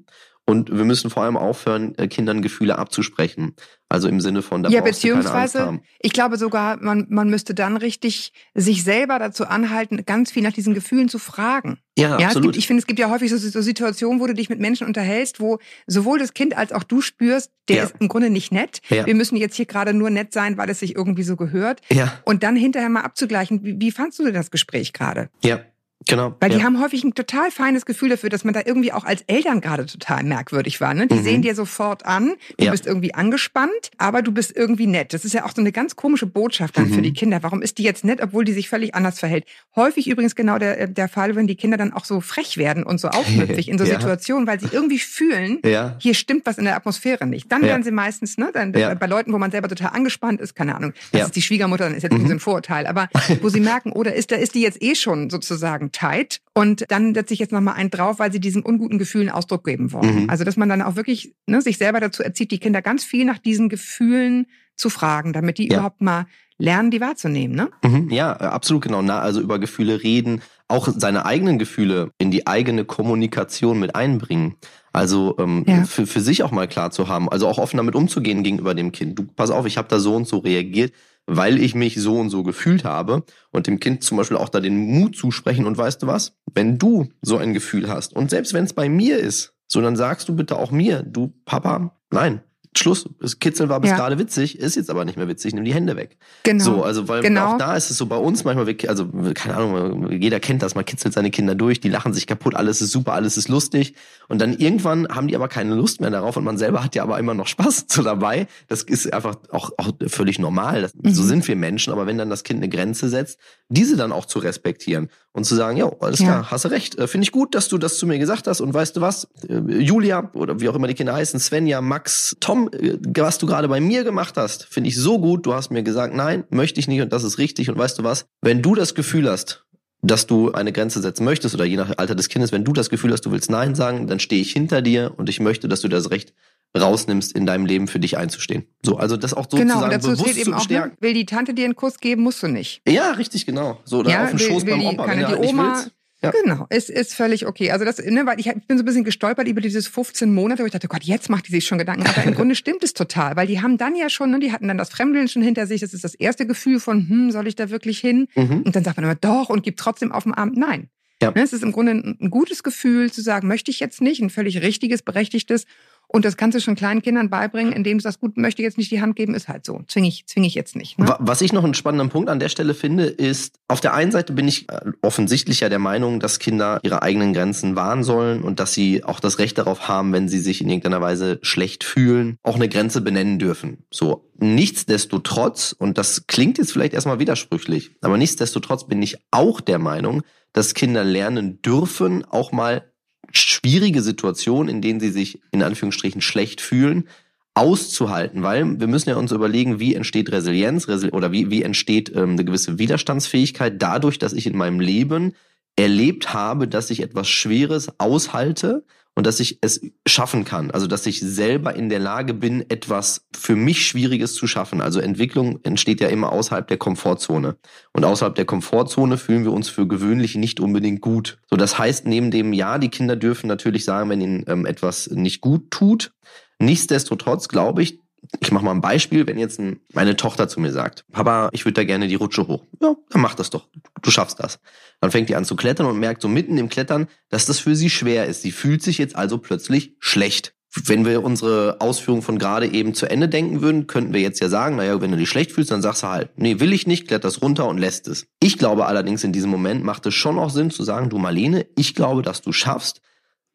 und 0.50 0.76
wir 0.76 0.86
müssen 0.86 1.10
vor 1.10 1.24
allem 1.24 1.38
aufhören, 1.38 1.96
äh, 1.98 2.08
Kindern 2.08 2.42
Gefühle 2.42 2.78
abzusprechen. 2.78 3.56
Also 3.92 4.08
im 4.08 4.22
Sinne 4.22 4.42
von, 4.44 4.62
da 4.62 4.70
ja, 4.70 4.82
brauchst 4.82 5.04
du 5.04 5.08
keine 5.08 5.16
Angst 5.18 5.28
beziehungsweise, 5.34 5.66
haben. 5.66 5.82
ich 6.00 6.14
glaube 6.14 6.38
sogar, 6.38 6.78
man, 6.78 7.08
man 7.10 7.28
müsste 7.30 7.56
dann 7.56 7.76
richtig 7.76 8.34
sich 8.54 8.84
selber 8.84 9.18
dazu 9.18 9.46
anhalten, 9.48 10.04
ganz 10.06 10.32
viel 10.32 10.44
nach 10.44 10.54
diesen 10.54 10.76
Gefühlen 10.76 11.10
zu 11.10 11.18
fragen. 11.18 11.80
Ja, 11.98 12.10
Ja, 12.12 12.18
es 12.18 12.24
absolut. 12.26 12.44
gibt, 12.44 12.58
ich 12.58 12.68
finde, 12.68 12.82
es 12.82 12.88
gibt 12.88 13.00
ja 13.00 13.10
häufig 13.10 13.32
so, 13.32 13.38
so 13.38 13.62
Situationen, 13.62 14.20
wo 14.22 14.28
du 14.28 14.34
dich 14.36 14.48
mit 14.50 14.60
Menschen 14.60 14.86
unterhältst, 14.86 15.40
wo 15.40 15.58
sowohl 15.88 16.20
das 16.20 16.34
Kind 16.36 16.56
als 16.56 16.72
auch 16.72 16.84
du 16.84 17.02
spürst, 17.02 17.52
der 17.68 17.78
Ja. 17.78 17.84
ist 17.86 17.96
im 18.00 18.08
Grunde 18.10 18.30
nicht 18.30 18.52
nett. 18.52 18.82
Ja. 18.90 19.08
Wir 19.08 19.16
müssen 19.16 19.38
jetzt 19.38 19.56
hier 19.56 19.66
gerade 19.66 19.94
nur 19.96 20.12
nett 20.12 20.34
sein, 20.34 20.58
weil 20.58 20.70
es 20.70 20.80
sich 20.80 20.96
irgendwie 20.96 21.24
so 21.24 21.36
gehört. 21.36 21.82
ja, 21.90 22.14
Und 22.26 22.44
dann 22.44 22.56
hinterher 22.56 22.90
mal 22.90 23.02
abzugleichen, 23.02 23.64
wie, 23.64 23.80
wie 23.80 23.92
fandst 23.92 24.20
du 24.20 24.26
denn 24.26 24.34
das 24.36 24.52
Gespräch 24.52 24.94
gerade? 24.94 25.30
ja, 25.44 25.62
genau. 26.08 26.36
Weil 26.40 26.52
ja. 26.52 26.58
die 26.58 26.64
haben 26.64 26.82
häufig 26.82 27.04
ein 27.04 27.14
total 27.14 27.52
feines 27.52 27.86
Gefühl 27.86 28.10
dafür, 28.10 28.30
dass 28.30 28.44
man 28.44 28.54
da 28.54 28.62
irgendwie 28.66 28.92
auch 28.94 29.04
als 29.04 29.22
Eltern 29.28 29.62
gerade 29.62 29.86
total 29.86 30.24
merkwürdig 30.24 30.80
war. 30.82 30.94
Ne? 30.94 31.08
Die 31.08 31.16
Mhm. 31.16 31.24
sehen 31.24 31.42
dir 31.42 31.56
sofort 31.56 32.06
an, 32.06 32.34
du 32.58 32.66
Ja. 32.66 32.72
bist 32.72 32.86
irgendwie 32.86 33.14
angespannt, 33.14 33.92
aber 33.98 34.22
du 34.22 34.32
bist 34.32 34.56
irgendwie 34.56 34.88
nett. 34.88 35.14
Das 35.14 35.26
ist 35.26 35.34
ja 35.34 35.46
auch 35.46 35.52
so 35.56 35.62
eine 35.62 35.72
ganz 35.72 35.96
komische 35.96 36.26
Botschaft 36.26 36.78
dann 36.78 36.90
Mhm. 36.90 36.94
für 36.94 37.02
die 37.02 37.14
Kinder. 37.14 37.44
Warum 37.44 37.62
ist 37.62 37.78
die 37.78 37.84
jetzt 37.84 38.04
nett, 38.04 38.22
obwohl 38.22 38.46
die 38.46 38.54
sich 38.54 38.70
völlig 38.70 38.96
anders 38.96 39.20
verhält? 39.20 39.46
Häufig 39.76 40.08
übrigens 40.10 40.36
genau 40.36 40.58
der, 40.58 40.88
der 40.88 41.10
Fall, 41.10 41.36
wenn 41.36 41.48
die 41.48 41.56
Kinder 41.56 41.78
dann 41.78 41.94
auch 41.94 42.06
so 42.06 42.22
frech 42.22 42.58
werden 42.58 42.84
und 42.84 43.00
so 43.00 43.08
aufmüpfig 43.60 43.70
in 43.70 43.78
so 43.78 43.84
Ja. 43.84 43.96
Situationen, 44.00 44.48
weil 44.48 44.60
sie 44.60 44.68
irgendwie 44.72 45.00
fühlen, 45.00 45.60
hier 46.00 46.14
stimmt 46.14 46.46
was 46.46 46.58
in 46.58 46.66
der 46.66 46.76
Atmosphäre 46.76 47.26
nicht. 47.28 47.52
Dann 47.52 47.62
werden 47.62 47.84
sie 47.84 47.92
meistens, 47.92 48.38
ne, 48.38 48.50
dann 48.54 48.72
bei 48.72 49.06
Leuten, 49.08 49.34
wo 49.34 49.38
man 49.38 49.52
selber 49.52 49.68
total 49.68 49.90
angespannt 49.94 50.42
ist, 50.42 50.56
keine 50.56 50.76
Ahnung, 50.76 50.94
das 51.12 51.28
ist 51.28 51.36
die 51.36 51.42
Schwiegermutter, 51.42 51.86
dann 51.86 51.96
ist 51.96 52.04
jetzt 52.04 52.12
irgendwie 52.12 52.28
so 52.30 52.36
ein 52.36 52.40
Vorurteil, 52.40 52.88
aber 52.88 53.10
wo 53.42 53.50
sie 53.50 53.60
merken, 53.60 53.92
oder 53.92 54.14
ist 54.14 54.32
da 54.32 54.36
ist 54.36 54.56
die 54.56 54.62
jetzt 54.62 54.82
eh 54.82 54.96
schon 54.96 55.30
sozusagen 55.30 55.89
tight 55.92 56.42
und 56.54 56.86
dann 56.90 57.14
setze 57.14 57.34
ich 57.34 57.40
jetzt 57.40 57.52
nochmal 57.52 57.76
einen 57.76 57.90
drauf, 57.90 58.20
weil 58.20 58.32
sie 58.32 58.40
diesen 58.40 58.64
unguten 58.64 58.98
Gefühlen 58.98 59.30
Ausdruck 59.30 59.64
geben 59.66 59.92
wollen. 59.92 60.24
Mhm. 60.24 60.30
Also 60.30 60.44
dass 60.44 60.58
man 60.58 60.70
dann 60.70 60.82
auch 60.82 60.96
wirklich 60.96 61.34
ne, 61.48 61.62
sich 61.62 61.78
selber 61.78 62.00
dazu 62.00 62.24
erzieht, 62.24 62.52
die 62.52 62.60
Kinder 62.60 62.82
ganz 62.82 63.04
viel 63.04 63.26
nach 63.26 63.38
diesen 63.40 63.70
Gefühlen 63.70 64.48
zu 64.76 64.90
fragen, 64.90 65.34
damit 65.34 65.58
die 65.58 65.68
Ja. 65.70 65.78
überhaupt 65.80 66.02
mal 66.02 66.26
lernen, 66.58 66.92
die 66.92 67.00
wahrzunehmen. 67.02 67.56
Ne? 67.56 67.70
Mhm, 67.84 68.10
ja, 68.10 68.34
absolut 68.34 68.84
genau. 68.84 69.02
Na, 69.02 69.20
also 69.20 69.40
über 69.42 69.60
Gefühle 69.60 70.04
reden, 70.04 70.42
auch 70.68 70.88
seine 70.94 71.26
eigenen 71.26 71.58
Gefühle 71.58 72.12
in 72.18 72.32
die 72.32 72.48
eigene 72.48 72.84
Kommunikation 72.86 73.80
mit 73.80 73.96
einbringen. 73.96 74.56
Also 74.92 75.36
ähm, 75.40 75.64
Ja. 75.68 75.84
für, 75.84 76.06
für 76.06 76.22
sich 76.22 76.44
auch 76.44 76.52
mal 76.52 76.68
klar 76.68 76.92
zu 76.92 77.08
haben, 77.08 77.30
also 77.30 77.48
auch 77.48 77.58
offen 77.58 77.78
damit 77.78 77.96
umzugehen 77.96 78.44
gegenüber 78.44 78.74
dem 78.76 78.92
Kind. 78.92 79.18
Du, 79.20 79.24
pass 79.24 79.52
auf, 79.52 79.66
ich 79.66 79.78
habe 79.78 79.88
da 79.88 80.00
so 80.00 80.16
und 80.16 80.28
so 80.28 80.38
reagiert, 80.40 80.92
weil 81.30 81.60
ich 81.60 81.76
mich 81.76 81.96
so 81.96 82.18
und 82.18 82.30
so 82.30 82.44
gefühlt 82.44 82.84
habe 82.84 83.24
und 83.52 83.68
dem 83.68 83.80
Kind 83.80 84.04
zum 84.04 84.18
Beispiel 84.18 84.38
auch 84.38 84.50
da 84.50 84.60
den 84.60 84.78
Mut 84.78 85.16
zusprechen 85.16 85.66
und 85.66 85.78
weißt 85.78 86.02
du 86.04 86.08
was, 86.08 86.36
wenn 86.54 86.78
du 86.78 87.08
so 87.22 87.38
ein 87.38 87.54
Gefühl 87.54 87.90
hast 87.90 88.14
und 88.14 88.30
selbst 88.30 88.54
wenn 88.54 88.66
es 88.66 88.74
bei 88.74 88.90
mir 88.90 89.18
ist, 89.18 89.54
so 89.68 89.82
dann 89.82 89.96
sagst 89.96 90.28
du 90.28 90.36
bitte 90.36 90.58
auch 90.58 90.72
mir, 90.72 91.04
du 91.04 91.34
Papa, 91.46 92.00
nein, 92.12 92.42
Schluss, 92.78 93.10
das 93.20 93.40
Kitzeln 93.40 93.68
war 93.68 93.82
bis 93.82 93.90
Ja. 93.90 93.98
gerade 93.98 94.20
witzig, 94.20 94.60
ist 94.60 94.76
jetzt 94.76 94.90
aber 94.92 95.04
nicht 95.04 95.18
mehr 95.18 95.28
witzig, 95.28 95.54
nimm 95.56 95.66
die 95.66 95.74
Hände 95.74 95.96
weg. 95.96 96.18
Genau. 96.44 96.64
So, 96.64 96.84
also 96.84 97.08
weil 97.08 97.22
Genau. 97.24 97.54
auch 97.54 97.58
da 97.58 97.76
ist 97.76 97.90
es 97.90 97.98
so 97.98 98.06
bei 98.06 98.16
uns 98.16 98.44
manchmal, 98.44 98.74
also 98.88 99.08
keine 99.34 99.58
Ahnung, 99.58 100.12
jeder 100.12 100.40
kennt 100.40 100.62
das, 100.62 100.76
man 100.76 100.86
kitzelt 100.86 101.14
seine 101.14 101.32
Kinder 101.32 101.56
durch, 101.56 101.80
die 101.80 101.90
lachen 101.90 102.14
sich 102.14 102.28
kaputt, 102.28 102.54
alles 102.56 102.82
ist 102.82 102.92
super, 102.92 103.14
alles 103.14 103.38
ist 103.38 103.50
lustig 103.50 103.96
und 104.28 104.40
dann 104.40 104.54
irgendwann 104.56 105.08
haben 105.10 105.28
die 105.28 105.36
aber 105.36 105.48
keine 105.48 105.74
Lust 105.74 106.00
mehr 106.00 106.12
darauf 106.12 106.38
und 106.38 106.44
man 106.44 106.58
selber 106.60 106.84
hat 106.84 106.94
ja 106.96 107.02
aber 107.04 107.18
immer 107.18 107.34
noch 107.34 107.48
Spaß 107.48 107.86
so 107.90 108.04
dabei. 108.04 108.48
Das 108.68 108.84
ist 108.84 109.12
einfach 109.14 109.38
auch, 109.52 109.72
auch 109.78 109.92
völlig 110.08 110.38
normal, 110.38 110.84
das, 110.84 110.92
so 111.16 111.24
Mhm. 111.24 111.28
sind 111.28 111.48
wir 111.48 111.56
Menschen, 111.56 111.92
aber 111.92 112.06
wenn 112.06 112.20
dann 112.20 112.30
das 112.30 112.44
Kind 112.44 112.60
eine 112.60 112.70
Grenze 112.70 113.10
setzt, 113.10 113.40
diese 113.68 113.98
dann 113.98 114.12
auch 114.12 114.26
zu 114.26 114.38
respektieren 114.40 115.10
und 115.32 115.44
zu 115.46 115.56
sagen, 115.56 115.78
ja, 115.78 115.92
alles 116.00 116.20
Ja. 116.20 116.26
klar, 116.26 116.52
hast 116.52 116.66
du 116.66 116.70
recht, 116.70 116.98
äh, 116.98 117.08
finde 117.08 117.24
ich 117.24 117.32
gut, 117.32 117.54
dass 117.56 117.68
du 117.68 117.78
das 117.78 117.98
zu 117.98 118.08
mir 118.08 118.18
gesagt 118.20 118.48
hast. 118.48 118.62
Und 118.62 118.74
weißt 118.74 118.98
du 118.98 119.02
was, 119.02 119.28
äh, 119.48 119.60
Julia 119.80 120.32
oder 120.34 120.60
wie 120.60 120.70
auch 120.70 120.76
immer 120.76 120.88
die 120.88 120.96
Kinder 120.96 121.14
heißen, 121.14 121.40
Svenja, 121.40 121.82
Max, 121.82 122.36
Tom, 122.40 122.70
äh, 122.74 122.98
was 123.18 123.38
du 123.38 123.46
gerade 123.46 123.68
bei 123.68 123.80
mir 123.80 124.04
gemacht 124.04 124.36
hast, 124.38 124.66
finde 124.66 124.90
ich 124.90 124.98
so 124.98 125.20
gut, 125.20 125.46
du 125.46 125.54
hast 125.54 125.70
mir 125.70 125.84
gesagt, 125.84 126.14
nein, 126.16 126.44
möchte 126.50 126.80
ich 126.80 126.88
nicht 126.88 127.02
und 127.02 127.14
das 127.14 127.24
ist 127.24 127.38
richtig. 127.38 127.70
Und 127.70 127.78
weißt 127.78 128.00
du 128.00 128.04
was, 128.04 128.26
wenn 128.42 128.62
du 128.62 128.74
das 128.76 128.96
Gefühl 128.96 129.30
hast, 129.30 129.66
dass 130.02 130.26
du 130.28 130.52
eine 130.54 130.72
Grenze 130.72 131.02
setzen 131.02 131.26
möchtest 131.26 131.54
oder 131.56 131.66
je 131.66 131.76
nach 131.78 131.92
Alter 131.98 132.16
des 132.16 132.30
Kindes, 132.30 132.52
wenn 132.52 132.64
du 132.64 132.72
das 132.74 132.90
Gefühl 132.90 133.12
hast, 133.12 133.26
du 133.26 133.32
willst 133.32 133.52
Nein 133.52 133.76
sagen, 133.76 134.08
dann 134.08 134.20
stehe 134.20 134.42
ich 134.42 134.52
hinter 134.54 134.82
dir 134.82 135.14
und 135.18 135.28
ich 135.30 135.40
möchte, 135.42 135.68
dass 135.68 135.82
du 135.82 135.90
das 135.90 136.10
Recht 136.10 136.34
rausnimmst, 136.78 137.32
in 137.32 137.46
deinem 137.46 137.66
Leben 137.66 137.88
für 137.88 138.00
dich 138.00 138.18
einzustehen. 138.18 138.66
So, 138.84 138.98
also 138.98 139.18
das 139.18 139.34
auch 139.34 139.50
genau, 139.50 139.60
sozusagen 139.60 139.84
und 139.86 139.92
dazu 139.92 140.08
bewusst 140.10 140.26
zählt 140.26 140.36
zu 140.36 140.42
eben 140.42 140.54
auch, 140.54 140.58
ne, 140.58 140.68
bestärken. 140.68 140.98
will 141.00 141.14
die 141.14 141.26
Tante 141.26 141.54
dir 141.54 141.66
einen 141.66 141.76
Kuss 141.76 142.00
geben, 142.00 142.22
musst 142.22 142.44
du 142.44 142.48
nicht. 142.48 142.82
Ja, 142.88 143.12
richtig, 143.12 143.46
genau. 143.46 143.80
So, 143.86 144.00
oder 144.00 144.12
ja, 144.12 144.26
auf 144.26 144.34
will, 144.34 144.40
Schoß 144.40 144.66
will 144.66 144.74
beim 144.74 144.82
die, 144.82 144.86
Opa, 144.88 145.08
wenn 145.08 145.20
du 145.20 145.28
halt 145.28 145.40
nicht 145.40 145.50
Oma, 145.50 145.74
willst. 145.76 145.92
Ja. 146.22 146.32
Genau, 146.32 146.68
ist, 146.70 146.90
ist 146.90 147.16
völlig 147.16 147.48
okay. 147.48 147.72
Also 147.72 147.86
das, 147.86 147.98
ne, 148.00 148.26
weil 148.26 148.40
ich, 148.40 148.48
ich 148.48 148.68
bin 148.68 148.78
so 148.78 148.84
ein 148.84 148.86
bisschen 148.86 149.06
gestolpert 149.06 149.48
über 149.48 149.62
dieses 149.62 149.88
15 149.88 150.34
Monate, 150.34 150.62
wo 150.62 150.66
ich 150.66 150.72
dachte, 150.74 150.88
oh 150.90 150.94
Gott, 150.94 151.04
jetzt 151.04 151.30
macht 151.30 151.48
die 151.48 151.52
sich 151.52 151.66
schon 151.66 151.78
Gedanken. 151.78 152.06
Aber 152.06 152.24
im 152.24 152.34
Grunde 152.36 152.56
stimmt 152.56 152.84
es 152.84 152.94
total, 152.94 153.38
weil 153.38 153.48
die 153.48 153.62
haben 153.62 153.78
dann 153.78 153.96
ja 153.96 154.10
schon, 154.10 154.32
ne, 154.32 154.40
die 154.40 154.52
hatten 154.52 154.68
dann 154.68 154.78
das 154.78 154.90
Fremdeln 154.90 155.30
schon 155.30 155.42
hinter 155.42 155.66
sich. 155.66 155.80
Das 155.80 155.94
ist 155.94 156.04
das 156.04 156.16
erste 156.16 156.46
Gefühl 156.46 156.82
von, 156.82 157.08
hm, 157.08 157.32
soll 157.32 157.48
ich 157.48 157.56
da 157.56 157.70
wirklich 157.70 158.00
hin? 158.00 158.28
Mhm. 158.36 158.64
Und 158.64 158.76
dann 158.76 158.84
sagt 158.84 158.98
man 158.98 159.06
immer 159.06 159.16
doch 159.16 159.50
und 159.50 159.64
gibt 159.64 159.80
trotzdem 159.80 160.12
auf 160.12 160.24
dem 160.24 160.34
Arm 160.34 160.52
nein. 160.56 160.90
Ja. 161.22 161.32
Ne, 161.32 161.42
Es 161.42 161.54
ist 161.54 161.64
im 161.64 161.72
Grunde 161.72 161.94
ein, 161.94 162.18
ein 162.20 162.30
gutes 162.30 162.64
Gefühl 162.64 163.12
zu 163.12 163.22
sagen, 163.22 163.48
möchte 163.48 163.72
ich 163.72 163.80
jetzt 163.80 164.02
nicht, 164.02 164.22
ein 164.22 164.30
völlig 164.30 164.62
richtiges, 164.62 165.02
berechtigtes. 165.02 165.66
Und 166.12 166.26
das 166.26 166.38
kannst 166.38 166.56
du 166.58 166.60
schon 166.60 166.74
kleinen 166.74 167.04
Kindern 167.04 167.30
beibringen, 167.30 167.72
indem 167.72 168.00
du 168.00 168.02
sagst, 168.02 168.20
gut, 168.20 168.36
möchte 168.36 168.64
jetzt 168.64 168.80
nicht 168.80 168.90
die 168.90 169.00
Hand 169.00 169.16
geben, 169.16 169.36
ist 169.36 169.48
halt 169.48 169.64
so. 169.64 169.82
Zwinge 169.88 170.08
ich, 170.08 170.26
zwinge 170.26 170.48
ich 170.48 170.56
jetzt 170.56 170.76
nicht. 170.76 170.98
Ne? 170.98 171.08
Wa- 171.08 171.18
Was 171.22 171.42
ich 171.42 171.54
noch 171.54 171.64
einen 171.64 171.76
spannenden 171.76 172.10
Punkt 172.10 172.30
an 172.30 172.40
der 172.40 172.50
Stelle 172.50 172.74
finde, 172.74 173.06
ist, 173.06 173.60
auf 173.68 173.80
der 173.80 173.94
einen 173.94 174.12
Seite 174.12 174.34
bin 174.34 174.48
ich 174.48 174.68
äh, 174.70 174.80
offensichtlich 175.04 175.60
ja 175.60 175.70
der 175.70 175.78
Meinung, 175.78 176.20
dass 176.20 176.40
Kinder 176.40 176.80
ihre 176.82 177.04
eigenen 177.04 177.34
Grenzen 177.34 177.76
wahren 177.76 178.04
sollen 178.04 178.42
und 178.42 178.60
dass 178.60 178.74
sie 178.74 179.04
auch 179.04 179.20
das 179.20 179.38
Recht 179.38 179.60
darauf 179.60 179.88
haben, 179.88 180.12
wenn 180.12 180.28
sie 180.28 180.40
sich 180.40 180.62
in 180.62 180.70
irgendeiner 180.70 181.00
Weise 181.00 181.38
schlecht 181.44 181.84
fühlen, 181.84 182.38
auch 182.42 182.56
eine 182.56 182.70
Grenze 182.70 183.02
benennen 183.02 183.38
dürfen. 183.38 183.84
So. 183.92 184.26
Nichtsdestotrotz, 184.40 185.76
und 185.78 185.98
das 185.98 186.26
klingt 186.26 186.58
jetzt 186.58 186.72
vielleicht 186.72 186.94
erstmal 186.94 187.20
widersprüchlich, 187.20 187.92
aber 188.02 188.18
nichtsdestotrotz 188.18 188.88
bin 188.88 189.02
ich 189.04 189.18
auch 189.30 189.62
der 189.62 189.78
Meinung, 189.78 190.24
dass 190.54 190.74
Kinder 190.74 191.04
lernen 191.04 191.62
dürfen, 191.62 192.26
auch 192.26 192.52
mal 192.52 192.89
schwierige 193.32 194.02
Situationen, 194.02 194.70
in 194.70 194.82
denen 194.82 195.00
sie 195.00 195.10
sich 195.10 195.40
in 195.52 195.64
Anführungsstrichen 195.64 196.22
schlecht 196.22 196.62
fühlen, 196.62 197.08
auszuhalten, 197.54 198.42
weil 198.42 198.80
wir 198.80 198.88
müssen 198.88 199.10
ja 199.10 199.18
uns 199.18 199.32
überlegen, 199.32 199.80
wie 199.80 199.96
entsteht 199.96 200.32
Resilienz 200.32 200.88
Resi 200.88 201.10
oder 201.10 201.32
wie, 201.32 201.50
wie 201.50 201.64
entsteht 201.64 202.10
ähm, 202.16 202.32
eine 202.32 202.46
gewisse 202.46 202.80
Widerstandsfähigkeit 202.80 203.82
dadurch, 203.82 204.18
dass 204.18 204.34
ich 204.34 204.48
in 204.48 204.56
meinem 204.56 204.80
Leben 204.80 205.34
erlebt 205.76 206.34
habe, 206.34 206.68
dass 206.68 206.90
ich 206.90 207.02
etwas 207.02 207.28
Schweres 207.28 208.00
aushalte 208.00 208.86
und 209.20 209.28
dass 209.28 209.42
ich 209.42 209.60
es 209.60 209.82
schaffen 210.08 210.46
kann. 210.46 210.72
Also 210.72 210.88
dass 210.88 211.06
ich 211.06 211.20
selber 211.20 211.76
in 211.76 211.90
der 211.90 212.00
Lage 212.00 212.34
bin, 212.34 212.64
etwas 212.70 213.28
für 213.38 213.58
mich 213.58 213.86
Schwieriges 213.86 214.34
zu 214.34 214.48
schaffen. 214.48 214.80
Also 214.80 215.02
Entwicklung 215.02 215.60
entsteht 215.64 216.00
ja 216.00 216.08
immer 216.08 216.32
außerhalb 216.32 216.66
der 216.66 216.78
Komfortzone. 216.78 217.58
Und 217.92 218.06
außerhalb 218.06 218.34
der 218.34 218.46
Komfortzone 218.46 219.18
fühlen 219.18 219.44
wir 219.44 219.52
uns 219.52 219.68
für 219.68 219.90
gewöhnlich 219.90 220.36
nicht 220.36 220.62
unbedingt 220.62 221.02
gut. 221.02 221.38
So, 221.50 221.58
das 221.58 221.78
heißt, 221.78 222.08
neben 222.08 222.32
dem 222.32 222.54
Ja, 222.54 222.78
die 222.78 222.88
Kinder 222.88 223.18
dürfen 223.18 223.48
natürlich 223.48 223.84
sagen, 223.84 224.10
wenn 224.10 224.22
ihnen 224.22 224.46
ähm, 224.48 224.66
etwas 224.66 225.10
nicht 225.10 225.42
gut 225.42 225.70
tut. 225.70 226.14
Nichtsdestotrotz 226.60 227.50
glaube 227.50 227.84
ich, 227.84 228.00
ich 228.40 228.52
mache 228.52 228.64
mal 228.64 228.72
ein 228.72 228.82
Beispiel, 228.82 229.26
wenn 229.28 229.40
jetzt 229.40 229.60
meine 229.94 230.16
Tochter 230.16 230.48
zu 230.48 230.60
mir 230.60 230.72
sagt, 230.72 231.06
Papa, 231.12 231.50
ich 231.52 231.66
würde 231.66 231.74
da 231.74 231.84
gerne 231.84 232.08
die 232.08 232.16
Rutsche 232.16 232.48
hoch. 232.48 232.66
Ja, 232.82 232.96
dann 233.10 233.22
mach 233.22 233.36
das 233.36 233.50
doch. 233.50 233.68
Du 234.02 234.12
schaffst 234.12 234.40
das. 234.40 234.60
Dann 235.02 235.12
fängt 235.12 235.30
die 235.30 235.36
an 235.36 235.46
zu 235.46 235.56
klettern 235.56 235.88
und 235.88 236.00
merkt 236.00 236.22
so 236.22 236.28
mitten 236.28 236.58
im 236.58 236.70
Klettern, 236.70 237.08
dass 237.30 237.46
das 237.46 237.60
für 237.60 237.76
sie 237.76 237.90
schwer 237.90 238.28
ist. 238.28 238.42
Sie 238.42 238.52
fühlt 238.52 238.84
sich 238.84 238.98
jetzt 238.98 239.16
also 239.16 239.40
plötzlich 239.40 239.96
schlecht. 240.00 240.54
Wenn 240.86 241.04
wir 241.04 241.24
unsere 241.24 241.78
Ausführung 241.82 242.22
von 242.22 242.38
gerade 242.38 242.68
eben 242.68 242.94
zu 242.94 243.10
Ende 243.10 243.28
denken 243.28 243.62
würden, 243.62 243.88
könnten 243.88 244.14
wir 244.14 244.22
jetzt 244.22 244.40
ja 244.40 244.50
sagen, 244.50 244.76
naja, 244.76 245.02
wenn 245.02 245.10
du 245.10 245.18
dich 245.18 245.30
schlecht 245.30 245.52
fühlst, 245.52 245.72
dann 245.72 245.82
sagst 245.82 246.04
du 246.04 246.08
halt, 246.08 246.30
nee, 246.38 246.60
will 246.60 246.74
ich 246.74 246.86
nicht, 246.86 247.08
kletterst 247.08 247.42
runter 247.42 247.68
und 247.68 247.80
lässt 247.80 248.08
es. 248.08 248.28
Ich 248.40 248.60
glaube 248.60 248.86
allerdings 248.86 249.24
in 249.24 249.34
diesem 249.34 249.50
Moment 249.50 249.84
macht 249.84 250.06
es 250.06 250.14
schon 250.14 250.38
auch 250.38 250.52
Sinn 250.52 250.70
zu 250.70 250.84
sagen, 250.84 251.10
du 251.10 251.18
Marlene, 251.18 251.66
ich 251.76 251.96
glaube, 251.96 252.22
dass 252.22 252.44
du 252.44 252.52
schaffst, 252.52 253.02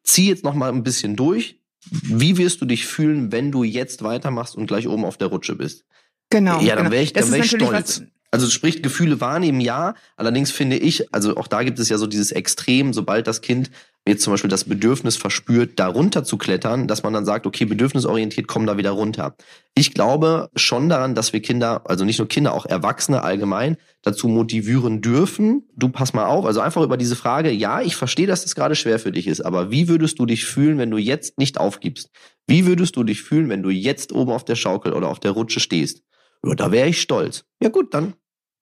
zieh 0.03 0.27
jetzt 0.27 0.43
noch 0.43 0.55
mal 0.55 0.69
ein 0.69 0.83
bisschen 0.83 1.15
durch, 1.15 1.61
wie 1.91 2.37
wirst 2.37 2.61
du 2.61 2.65
dich 2.65 2.85
fühlen, 2.85 3.31
wenn 3.31 3.51
du 3.51 3.63
jetzt 3.63 4.03
weitermachst 4.03 4.55
und 4.55 4.67
gleich 4.67 4.87
oben 4.87 5.05
auf 5.05 5.17
der 5.17 5.27
Rutsche 5.27 5.55
bist? 5.55 5.85
Genau. 6.29 6.59
Ja, 6.61 6.75
dann 6.75 6.91
wäre 6.91 7.03
ich, 7.03 7.13
dann 7.13 7.31
wär 7.31 7.39
ich 7.39 7.51
stolz. 7.51 8.03
Also 8.35 8.49
sprich 8.49 8.83
Gefühle 8.83 9.21
wahrnehmen, 9.21 9.61
ja. 9.61 9.93
Allerdings 10.17 10.51
finde 10.51 10.75
ich, 10.75 11.13
also 11.13 11.37
auch 11.37 11.47
da 11.47 11.63
gibt 11.63 11.79
es 11.79 11.87
ja 11.87 11.97
so 11.97 12.05
dieses 12.05 12.33
Extrem, 12.33 12.91
sobald 12.91 13.27
das 13.27 13.39
Kind 13.39 13.71
jetzt 14.05 14.23
zum 14.23 14.33
Beispiel 14.33 14.49
das 14.49 14.65
Bedürfnis 14.65 15.15
verspürt, 15.15 15.79
da 15.79 15.87
runter 15.87 16.25
zu 16.25 16.35
klettern, 16.37 16.89
dass 16.89 17.01
man 17.01 17.13
dann 17.13 17.23
sagt, 17.23 17.47
okay, 17.47 17.63
bedürfnisorientiert, 17.63 18.45
komm 18.45 18.65
da 18.65 18.75
wieder 18.75 18.91
runter. 18.91 19.37
Ich 19.73 19.93
glaube 19.93 20.49
schon 20.53 20.89
daran, 20.89 21.15
dass 21.15 21.31
wir 21.31 21.41
Kinder, 21.41 21.83
also 21.85 22.03
nicht 22.03 22.19
nur 22.19 22.27
Kinder, 22.27 22.53
auch 22.53 22.65
Erwachsene 22.65 23.23
allgemein 23.23 23.77
dazu 24.01 24.27
motivieren 24.27 24.99
dürfen. 24.99 25.69
Du 25.73 25.87
pass 25.87 26.11
mal 26.11 26.25
auf, 26.25 26.45
also 26.45 26.59
einfach 26.59 26.83
über 26.83 26.97
diese 26.97 27.15
Frage, 27.15 27.51
ja, 27.51 27.79
ich 27.79 27.95
verstehe, 27.95 28.27
dass 28.27 28.43
das 28.43 28.53
gerade 28.53 28.75
schwer 28.75 28.99
für 28.99 29.13
dich 29.13 29.27
ist, 29.27 29.39
aber 29.39 29.71
wie 29.71 29.87
würdest 29.87 30.19
du 30.19 30.25
dich 30.25 30.43
fühlen, 30.43 30.77
wenn 30.77 30.91
du 30.91 30.97
jetzt 30.97 31.39
nicht 31.39 31.57
aufgibst? 31.57 32.09
Wie 32.47 32.65
würdest 32.65 32.97
du 32.97 33.05
dich 33.05 33.21
fühlen, 33.21 33.47
wenn 33.47 33.63
du 33.63 33.69
jetzt 33.69 34.11
oben 34.11 34.33
auf 34.33 34.43
der 34.43 34.55
Schaukel 34.55 34.91
oder 34.91 35.07
auf 35.07 35.21
der 35.21 35.31
Rutsche 35.31 35.61
stehst? 35.61 36.01
Ja, 36.45 36.53
da 36.53 36.71
wäre 36.73 36.89
ich 36.89 37.01
stolz. 37.01 37.45
Ja 37.61 37.69
gut, 37.69 37.93
dann 37.93 38.13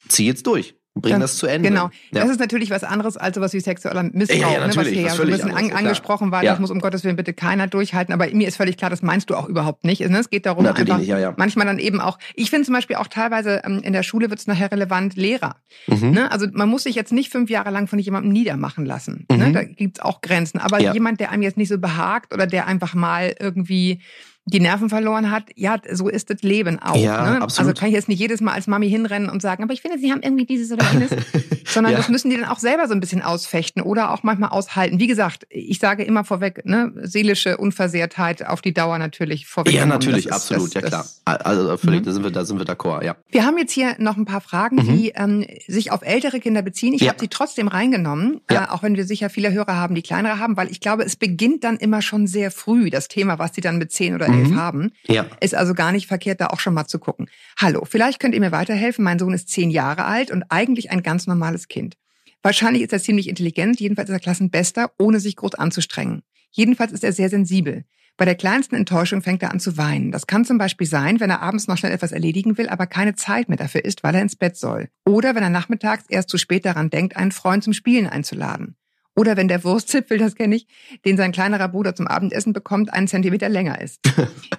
zieh 0.07 0.25
jetzt 0.25 0.47
durch. 0.47 0.75
Bring 0.95 1.19
das 1.19 1.37
zu 1.37 1.47
Ende. 1.47 1.69
Genau. 1.69 1.85
Ja. 2.11 2.21
Das 2.21 2.29
ist 2.29 2.39
natürlich 2.39 2.69
was 2.69 2.83
anderes 2.83 3.17
als 3.17 3.33
sowas 3.35 3.51
wie 3.53 3.59
sexueller 3.59 4.03
Missbrauch, 4.03 4.37
ja, 4.39 4.59
ja, 4.59 4.67
ne, 4.67 4.75
was 4.75 4.87
hier 4.87 5.01
ja 5.01 5.09
so 5.09 5.23
ein 5.23 5.29
bisschen 5.29 5.51
an, 5.51 5.71
angesprochen 5.71 6.31
war. 6.31 6.43
Das 6.43 6.59
muss 6.59 6.69
um 6.69 6.79
Gottes 6.79 7.03
Willen 7.03 7.15
bitte 7.15 7.33
keiner 7.33 7.65
durchhalten. 7.65 8.13
Aber 8.13 8.27
mir 8.27 8.47
ist 8.47 8.57
völlig 8.57 8.77
klar, 8.77 8.91
das 8.91 9.01
meinst 9.01 9.31
du 9.31 9.35
auch 9.35 9.49
überhaupt 9.49 9.85
nicht. 9.85 10.07
Ne? 10.07 10.19
Es 10.19 10.29
geht 10.29 10.45
darum, 10.45 10.63
Natürlich 10.63 10.91
einfach 10.91 10.99
nicht, 10.99 11.37
manchmal 11.37 11.65
dann 11.65 11.79
eben 11.79 11.99
auch, 11.99 12.19
ich 12.35 12.51
finde 12.51 12.65
zum 12.65 12.75
Beispiel 12.75 12.97
auch 12.97 13.07
teilweise 13.07 13.61
ähm, 13.65 13.81
in 13.83 13.91
der 13.91 14.03
Schule 14.03 14.29
wird 14.29 14.39
es 14.39 14.45
nachher 14.45 14.71
relevant, 14.71 15.15
Lehrer. 15.15 15.55
Mhm. 15.87 16.11
Ne? 16.11 16.31
Also 16.31 16.45
man 16.51 16.69
muss 16.69 16.83
sich 16.83 16.93
jetzt 16.93 17.11
nicht 17.11 17.31
fünf 17.31 17.49
Jahre 17.49 17.71
lang 17.71 17.87
von 17.87 17.97
jemandem 17.97 18.31
niedermachen 18.31 18.85
lassen. 18.85 19.25
Ne? 19.31 19.47
Mhm. 19.47 19.53
Da 19.53 19.63
gibt's 19.63 19.99
auch 19.99 20.21
Grenzen. 20.21 20.59
Aber 20.59 20.79
jemand, 20.79 21.19
der 21.19 21.31
einem 21.31 21.41
jetzt 21.41 21.57
nicht 21.57 21.69
so 21.69 21.79
behagt 21.79 22.35
oder 22.35 22.45
der 22.45 22.67
einfach 22.67 22.93
mal 22.93 23.35
irgendwie 23.39 23.99
die 24.45 24.59
Nerven 24.59 24.89
verloren 24.89 25.31
hat, 25.31 25.45
ja, 25.55 25.77
so 25.91 26.09
ist 26.09 26.29
das 26.29 26.41
Leben 26.41 26.77
auch. 26.79 26.97
Ja, 26.97 27.29
ne? 27.35 27.41
absolut. 27.41 27.69
Also 27.69 27.79
kann 27.79 27.87
ich 27.89 27.95
jetzt 27.95 28.09
nicht 28.09 28.19
jedes 28.19 28.41
Mal 28.41 28.51
als 28.53 28.67
Mami 28.67 28.89
hinrennen 28.89 29.29
und 29.29 29.41
sagen, 29.41 29.63
aber 29.63 29.71
ich 29.71 29.81
finde, 29.81 29.97
sie 29.99 30.11
haben 30.11 30.21
irgendwie 30.21 30.45
dieses 30.45 30.69
oder 30.71 30.85
jenes, 30.91 31.11
sondern 31.65 31.93
Ja. 31.93 31.97
das 31.99 32.09
müssen 32.09 32.29
die 32.29 32.35
dann 32.37 32.49
auch 32.49 32.59
selber 32.59 32.87
so 32.87 32.93
ein 32.93 32.99
bisschen 32.99 33.21
ausfechten 33.21 33.81
oder 33.81 34.11
auch 34.11 34.23
manchmal 34.23 34.49
aushalten. 34.49 34.99
Wie 34.99 35.07
gesagt, 35.07 35.45
ich 35.49 35.79
sage 35.79 36.03
immer 36.03 36.25
vorweg, 36.25 36.65
ne, 36.65 36.91
seelische 37.03 37.55
Unversehrtheit 37.57 38.45
auf 38.45 38.61
die 38.61 38.73
Dauer 38.73 38.97
natürlich 38.97 39.45
vorweg. 39.47 39.73
Ja, 39.73 39.85
natürlich, 39.85 40.25
ist- 40.25 40.33
absolut, 40.33 40.67
das- 40.75 40.81
ja 40.81 40.81
klar. 40.89 41.05
das- 41.25 41.41
Also 41.45 41.77
völlig, 41.77 42.01
Mhm. 42.01 42.05
da 42.05 42.11
sind 42.11 42.23
wir, 42.23 42.31
da 42.31 42.45
sind 42.45 42.59
wir 42.59 42.65
d'accord, 42.65 43.03
ja. 43.03 43.15
wir 43.29 43.45
haben 43.45 43.57
jetzt 43.57 43.71
hier 43.71 43.95
noch 43.99 44.17
ein 44.17 44.25
paar 44.25 44.41
Fragen, 44.41 44.75
Mhm. 44.75 44.97
die 44.97 45.13
ähm, 45.15 45.45
sich 45.67 45.91
auf 45.91 46.01
ältere 46.03 46.39
Kinder 46.41 46.61
beziehen. 46.61 46.93
Ich 46.93 47.01
Ja. 47.03 47.09
habe 47.09 47.19
sie 47.21 47.29
trotzdem 47.29 47.69
reingenommen, 47.69 48.41
Ja. 48.51 48.65
äh, 48.65 48.67
auch 48.69 48.83
wenn 48.83 48.97
wir 48.97 49.05
sicher 49.05 49.29
viele 49.29 49.53
Hörer 49.53 49.77
haben, 49.77 49.95
die 49.95 50.01
kleinere 50.01 50.37
haben, 50.39 50.57
weil 50.57 50.69
ich 50.69 50.81
glaube, 50.81 51.03
es 51.03 51.15
beginnt 51.15 51.63
dann 51.63 51.77
immer 51.77 52.01
schon 52.01 52.27
sehr 52.27 52.51
früh, 52.51 52.89
das 52.89 53.07
Thema, 53.07 53.39
was 53.39 53.55
sie 53.55 53.61
dann 53.61 53.77
mit 53.77 53.91
zehn 53.93 54.15
oder 54.15 54.32
elf 54.33 54.49
Mhm. 54.49 54.55
haben. 54.59 54.91
Ja. 55.07 55.25
Ist 55.41 55.55
also 55.55 55.73
gar 55.73 55.91
nicht 55.91 56.07
verkehrt, 56.07 56.41
da 56.41 56.47
auch 56.47 56.59
schon 56.59 56.73
mal 56.73 56.85
zu 56.87 56.99
gucken. 56.99 57.29
Hallo, 57.57 57.85
vielleicht 57.85 58.19
könnt 58.19 58.33
ihr 58.35 58.41
mir 58.41 58.51
weiterhelfen. 58.51 59.03
Mein 59.03 59.19
Sohn 59.19 59.33
ist 59.33 59.49
zehn 59.49 59.69
Jahre 59.69 60.05
alt 60.05 60.31
und 60.31 60.43
eigentlich 60.49 60.91
ein 60.91 61.03
ganz 61.03 61.27
normales 61.27 61.67
Kind. 61.67 61.95
Wahrscheinlich 62.41 62.81
ist 62.83 62.91
er 62.93 63.01
ziemlich 63.01 63.29
intelligent, 63.29 63.79
jedenfalls 63.79 64.09
ist 64.09 64.13
er 64.15 64.19
Klassenbester, 64.19 64.91
ohne 64.99 65.19
sich 65.19 65.35
groß 65.37 65.55
anzustrengen. 65.55 66.23
Jedenfalls 66.51 66.91
ist 66.91 67.03
er 67.03 67.13
sehr 67.13 67.29
sensibel. 67.29 67.85
Bei 68.15 68.25
der 68.25 68.35
kleinsten 68.35 68.75
Enttäuschung 68.75 69.23
fängt 69.23 69.41
er 69.41 69.49
an 69.51 69.59
zu 69.59 69.75
weinen. 69.77 70.11
Das 70.11 70.27
kann 70.27 70.45
zum 70.45 70.59
Beispiel 70.59 70.85
sein, 70.85 71.19
wenn 71.19 71.31
er 71.31 71.41
abends 71.41 71.67
noch 71.67 71.77
schnell 71.79 71.91
etwas 71.93 72.11
erledigen 72.11 72.59
will, 72.59 72.69
aber 72.69 72.85
keine 72.85 73.15
Zeit 73.15 73.49
mehr 73.49 73.57
dafür 73.57 73.83
ist, 73.83 74.03
weil 74.03 74.13
er 74.13 74.21
ins 74.21 74.35
Bett 74.35 74.55
soll. 74.55 74.89
Oder 75.03 75.33
wenn 75.33 75.41
er 75.41 75.49
nachmittags 75.49 76.03
erst 76.09 76.29
zu 76.29 76.37
spät 76.37 76.63
daran 76.65 76.91
denkt, 76.91 77.17
einen 77.17 77.31
Freund 77.31 77.63
zum 77.63 77.73
Spielen 77.73 78.05
einzuladen. 78.05 78.75
Oder 79.15 79.37
wenn 79.37 79.47
der 79.47 79.63
Wurstzipfel, 79.63 80.17
das 80.17 80.35
kenne 80.35 80.55
ich, 80.55 80.67
den 81.05 81.17
sein 81.17 81.31
kleinerer 81.31 81.67
Bruder 81.67 81.95
zum 81.95 82.07
Abendessen 82.07 82.53
bekommt, 82.53 82.91
einen 82.91 83.07
Zentimeter 83.07 83.49
länger 83.49 83.81
ist. 83.81 83.99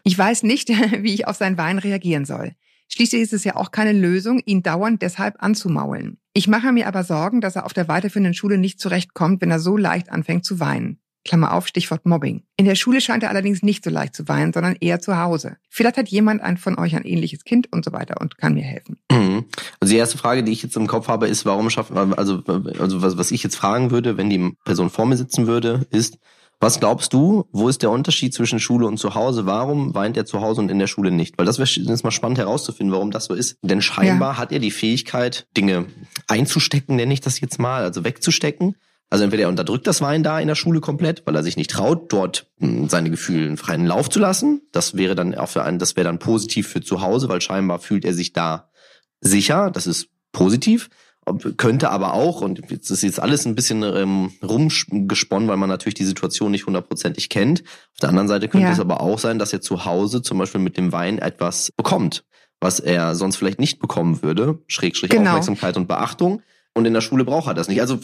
Ich 0.07 0.19
weiß 0.19 0.43
nicht, 0.43 0.69
wie 1.03 1.15
ich 1.15 1.27
auf 1.27 1.37
sein 1.37 1.57
Wein 1.57 1.79
reagieren 1.79 2.27
soll. 2.27 2.53
Schließlich 2.89 3.23
ist 3.23 3.33
es 3.33 3.45
ja 3.45 3.57
auch 3.57 3.71
keine 3.71 3.93
Lösung, 3.93 4.41
ihn 4.45 4.63
dauernd 4.63 5.01
deshalb 5.01 5.43
anzumaulen. 5.43 6.19
Ich 6.35 6.47
mache 6.47 6.73
mir 6.73 6.87
aber 6.87 7.05
Sorgen, 7.05 7.41
dass 7.41 7.57
er 7.57 7.65
auf 7.65 7.73
der 7.73 7.89
weiterführenden 7.89 8.35
Schule 8.35 8.59
nicht 8.59 8.79
zurechtkommt, 8.79 9.41
wenn 9.41 9.51
er 9.51 9.61
so 9.61 9.79
leicht 9.79 10.11
anfängt 10.11 10.45
zu 10.45 10.61
weinen. 10.61 11.01
Klammer 11.25 11.53
auf, 11.53 11.67
Stichwort 11.67 12.07
Mobbing. 12.07 12.43
In 12.57 12.67
der 12.67 12.75
Schule 12.75 13.01
scheint 13.01 13.23
er 13.23 13.31
allerdings 13.31 13.63
nicht 13.63 13.83
so 13.85 13.91
leicht 13.91 14.15
zu 14.15 14.29
weinen, 14.29 14.53
sondern 14.53 14.77
eher 14.81 15.01
zu 15.01 15.19
Hause. 15.19 15.57
Vielleicht 15.69 15.97
hat 15.97 16.09
jemand 16.09 16.43
ein 16.43 16.57
von 16.57 16.79
euch 16.79 16.95
ein 16.95 17.05
ähnliches 17.05 17.45
Kind 17.45 17.73
und 17.73 17.85
so 17.85 17.93
weiter 17.93 18.21
und 18.21 18.39
kann 18.39 18.55
mir 18.55 18.63
helfen. 18.63 18.99
Mhm. 19.11 19.47
Also 19.81 19.93
die 19.93 19.99
erste 19.99 20.19
Frage, 20.19 20.45
die 20.45 20.53
ich 20.53 20.63
jetzt 20.63 20.77
im 20.77 20.87
Kopf 20.87 21.09
habe, 21.09 21.27
ist, 21.27 21.45
warum 21.47 21.71
schaffen, 21.71 22.15
also, 22.15 22.43
also 22.79 23.03
was, 23.03 23.17
was 23.19 23.31
ich 23.31 23.43
jetzt 23.43 23.57
fragen 23.57 23.91
würde, 23.91 24.17
wenn 24.17 24.31
die 24.31 24.53
Person 24.65 24.91
vor 24.91 25.07
mir 25.07 25.17
sitzen 25.17 25.47
würde, 25.47 25.87
ist, 25.91 26.19
was 26.61 26.81
glaubst 26.81 27.13
du, 27.13 27.47
wo 27.53 27.69
ist 27.69 27.83
der 27.83 27.91
Unterschied 27.91 28.33
zwischen 28.33 28.59
Schule 28.59 28.87
und 28.87 28.97
zu 28.97 29.15
Hause? 29.15 29.45
Warum 29.45 29.95
weint 29.95 30.17
er 30.17 30.25
zu 30.25 30.41
Hause 30.41 30.63
und 30.63 30.71
in 30.71 30.79
der 30.79 30.87
Schule 30.87 31.11
nicht? 31.11 31.37
Weil 31.37 31.47
das 31.47 31.59
wäre 31.59 31.69
jetzt 31.69 32.05
mal 32.05 32.11
spannend 32.11 32.39
herauszufinden, 32.39 32.93
warum 32.93 33.11
das 33.11 33.27
so 33.27 33.35
ist. 33.35 33.59
Denn 33.63 33.83
scheinbar 33.83 34.39
hat 34.39 34.53
er 34.53 34.61
die 34.61 34.71
Fähigkeit, 34.71 35.47
Dinge 35.57 35.87
einzustecken, 36.27 36.97
nenne 36.97 37.13
ich 37.13 37.21
das 37.21 37.41
jetzt 37.41 37.59
mal, 37.59 37.83
also 37.83 38.05
wegzustecken. 38.05 38.77
Also 39.15 39.23
entweder 39.23 39.45
er 39.45 39.49
unterdrückt 39.49 39.87
das 39.87 40.01
Wein 40.01 40.25
da 40.25 40.41
in 40.41 40.49
der 40.49 40.57
Schule 40.57 40.81
komplett, 40.81 41.23
weil 41.25 41.37
er 41.37 41.45
sich 41.45 41.57
nicht 41.57 41.71
traut, 41.71 42.13
dort 42.13 42.49
mh, 42.59 42.89
seine 42.89 43.11
Gefühle 43.11 43.47
in 43.47 43.57
freien 43.57 43.87
Lauf 43.87 44.11
zu 44.11 44.19
lassen. 44.19 44.63
Das 44.73 44.97
wäre 44.97 45.15
dann 45.15 45.37
auch 45.37 45.49
für 45.51 45.63
einen, 45.63 45.79
das 45.79 45.95
wäre 45.95 46.03
dann 46.07 46.19
positiv 46.19 46.67
für 46.67 46.81
zu 46.81 47.01
Hause, 47.01 47.29
weil 47.29 47.41
scheinbar 47.41 47.79
fühlt 47.79 48.05
er 48.05 48.13
sich 48.13 48.33
da 48.33 48.71
sicher. 49.21 49.71
Das 49.71 49.87
ist 49.87 50.09
positiv. 50.33 50.91
Könnte 51.57 51.91
aber 51.91 52.15
auch, 52.15 52.41
und 52.41 52.61
das 52.69 52.91
ist 52.91 53.03
jetzt 53.03 53.21
alles 53.23 53.47
ein 53.47 53.55
bisschen 53.55 53.85
ähm, 53.85 54.33
rumgesponnen, 54.43 55.49
weil 55.49 55.59
man 55.59 55.69
natürlich 55.69 55.95
die 55.95 56.05
Situation 56.05 56.51
nicht 56.51 56.67
hundertprozentig 56.67 57.29
kennt. 57.29 57.61
Auf 57.93 58.01
der 58.03 58.09
anderen 58.09 58.27
Seite 58.27 58.49
könnte 58.49 58.67
Ja. 58.67 58.73
es 58.73 58.81
aber 58.81 59.01
auch 59.01 59.21
sein, 59.21 59.39
dass 59.39 59.53
er 59.53 59.61
zu 59.61 59.85
Hause 59.85 60.23
zum 60.23 60.39
Beispiel 60.39 60.61
mit 60.61 60.77
dem 60.77 60.91
Wein 60.91 61.19
etwas 61.21 61.71
bekommt, 61.77 62.25
was 62.61 62.81
er 62.81 63.15
sonst 63.15 63.37
vielleicht 63.37 63.61
nicht 63.61 63.79
bekommen 63.79 64.25
würde. 64.25 64.59
Schrägstrich 64.67 65.11
Genau. 65.11 65.31
Aufmerksamkeit 65.31 65.77
und 65.77 65.87
Beachtung. 65.87 66.43
Und 66.77 66.87
in 66.87 66.93
der 66.93 67.01
Schule 67.01 67.25
braucht 67.25 67.47
er 67.47 67.55
das 67.55 67.69
nicht. 67.69 67.81
Also 67.81 67.99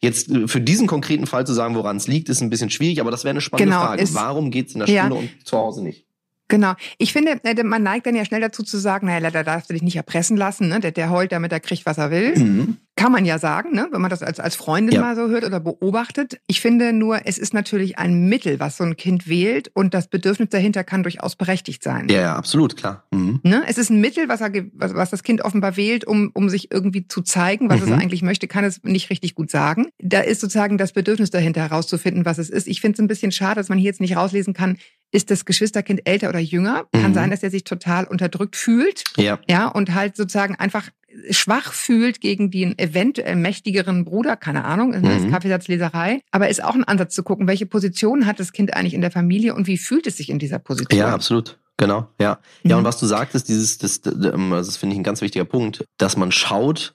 jetzt 0.00 0.28
für 0.46 0.60
diesen 0.60 0.86
konkreten 0.88 1.26
Fall 1.28 1.46
zu 1.46 1.52
sagen, 1.52 1.76
woran 1.76 1.96
es 1.96 2.08
liegt, 2.08 2.28
ist 2.28 2.40
ein 2.40 2.50
bisschen 2.50 2.70
schwierig, 2.70 3.00
aber 3.00 3.12
das 3.12 3.22
wäre 3.22 3.30
eine 3.30 3.40
spannende 3.40 3.70
Genau, 3.72 3.86
Frage. 3.86 4.04
Warum 4.14 4.50
geht's 4.50 4.74
in 4.74 4.80
der 4.80 4.88
Ja. 4.88 5.04
Schule 5.04 5.14
und 5.20 5.30
zu 5.44 5.56
Hause 5.56 5.82
nicht? 5.84 6.04
Genau. 6.48 6.74
Ich 6.98 7.12
finde, 7.12 7.40
äh, 7.44 7.62
man 7.64 7.82
neigt 7.82 8.06
dann 8.06 8.14
ja 8.14 8.24
schnell 8.24 8.40
dazu 8.40 8.62
zu 8.62 8.76
sagen, 8.78 9.06
naja, 9.06 9.30
da 9.30 9.42
darfst 9.42 9.70
du 9.70 9.74
dich 9.74 9.82
nicht 9.82 9.96
erpressen 9.96 10.36
lassen, 10.36 10.68
ne? 10.68 10.80
Der, 10.80 10.92
der 10.92 11.10
heult, 11.10 11.32
damit 11.32 11.52
er 11.52 11.60
kriegt, 11.60 11.86
was 11.86 11.98
er 11.98 12.10
will. 12.10 12.36
Mhm. 12.38 12.76
Kann 12.96 13.10
man 13.10 13.24
ja 13.24 13.40
sagen, 13.40 13.72
ne? 13.74 13.88
wenn 13.90 14.00
man 14.00 14.08
das 14.10 14.22
als, 14.22 14.38
als 14.38 14.54
Freundin 14.54 14.94
Ja. 14.94 15.00
mal 15.00 15.16
so 15.16 15.26
hört 15.28 15.42
oder 15.44 15.58
beobachtet. 15.58 16.38
Ich 16.46 16.60
finde 16.60 16.92
nur, 16.92 17.26
es 17.26 17.38
ist 17.38 17.52
natürlich 17.52 17.98
ein 17.98 18.28
Mittel, 18.28 18.60
was 18.60 18.76
so 18.76 18.84
ein 18.84 18.96
Kind 18.96 19.26
wählt 19.28 19.68
und 19.74 19.94
das 19.94 20.06
Bedürfnis 20.06 20.50
dahinter 20.50 20.84
kann 20.84 21.02
durchaus 21.02 21.34
berechtigt 21.34 21.82
sein. 21.82 22.06
Ja, 22.08 22.20
ja, 22.20 22.36
absolut, 22.36 22.76
klar. 22.76 23.02
Mhm. 23.10 23.40
Ne? 23.42 23.64
Es 23.66 23.78
ist 23.78 23.90
ein 23.90 24.00
Mittel, 24.00 24.28
was, 24.28 24.40
er, 24.42 24.52
was, 24.74 24.94
was 24.94 25.10
das 25.10 25.24
Kind 25.24 25.40
offenbar 25.44 25.76
wählt, 25.76 26.04
um, 26.06 26.30
um 26.34 26.48
sich 26.48 26.70
irgendwie 26.70 27.08
zu 27.08 27.22
zeigen, 27.22 27.68
was 27.68 27.80
es 27.82 27.88
Mhm. 27.88 27.94
eigentlich 27.98 28.22
möchte, 28.22 28.46
kann 28.46 28.62
es 28.64 28.80
nicht 28.84 29.10
richtig 29.10 29.34
gut 29.34 29.50
sagen. 29.50 29.88
Da 29.98 30.20
ist 30.20 30.40
sozusagen 30.40 30.78
das 30.78 30.92
Bedürfnis 30.92 31.30
dahinter 31.30 31.62
herauszufinden, 31.62 32.24
was 32.24 32.38
es 32.38 32.48
ist. 32.48 32.68
Ich 32.68 32.80
finde 32.80 32.94
es 32.94 33.00
ein 33.00 33.08
bisschen 33.08 33.32
schade, 33.32 33.56
dass 33.56 33.68
man 33.70 33.78
hier 33.78 33.86
jetzt 33.90 34.00
nicht 34.00 34.16
rauslesen 34.16 34.54
kann, 34.54 34.76
ist 35.14 35.30
das 35.30 35.44
Geschwisterkind 35.44 36.02
älter 36.06 36.28
oder 36.28 36.40
jünger? 36.40 36.84
Kann 36.92 37.10
Mhm. 37.10 37.14
sein, 37.14 37.30
dass 37.30 37.42
er 37.42 37.50
sich 37.50 37.64
total 37.64 38.04
unterdrückt 38.04 38.56
fühlt 38.56 39.04
Ja. 39.16 39.38
ja, 39.48 39.68
und 39.68 39.94
halt 39.94 40.16
sozusagen 40.16 40.56
einfach 40.56 40.90
schwach 41.30 41.72
fühlt 41.72 42.20
gegen 42.20 42.50
den 42.50 42.76
eventuell 42.76 43.36
mächtigeren 43.36 44.04
Bruder, 44.04 44.36
keine 44.36 44.64
Ahnung, 44.64 44.90
das 44.92 45.02
ist 45.18 45.26
Mhm. 45.26 45.30
Kaffeesatzleserei, 45.30 46.20
aber 46.32 46.48
ist 46.48 46.62
auch 46.62 46.74
ein 46.74 46.82
Ansatz 46.82 47.14
zu 47.14 47.22
gucken, 47.22 47.46
welche 47.46 47.66
Position 47.66 48.26
hat 48.26 48.40
das 48.40 48.52
Kind 48.52 48.74
eigentlich 48.74 48.94
in 48.94 49.00
der 49.00 49.12
Familie 49.12 49.54
und 49.54 49.68
wie 49.68 49.78
fühlt 49.78 50.06
es 50.08 50.16
sich 50.16 50.28
in 50.28 50.40
dieser 50.40 50.58
Position? 50.58 50.98
Ja, 50.98 51.14
absolut. 51.14 51.58
Genau, 51.76 52.08
ja. 52.20 52.38
Ja, 52.64 52.74
Mhm. 52.76 52.80
und 52.80 52.84
was 52.84 52.98
du 52.98 53.06
sagtest, 53.06 53.48
dieses, 53.48 53.78
das, 53.78 54.00
das, 54.00 54.14
das 54.20 54.76
finde 54.76 54.94
ich 54.94 55.00
ein 55.00 55.04
ganz 55.04 55.20
wichtiger 55.20 55.44
Punkt, 55.44 55.84
dass 55.98 56.16
man 56.16 56.32
schaut, 56.32 56.94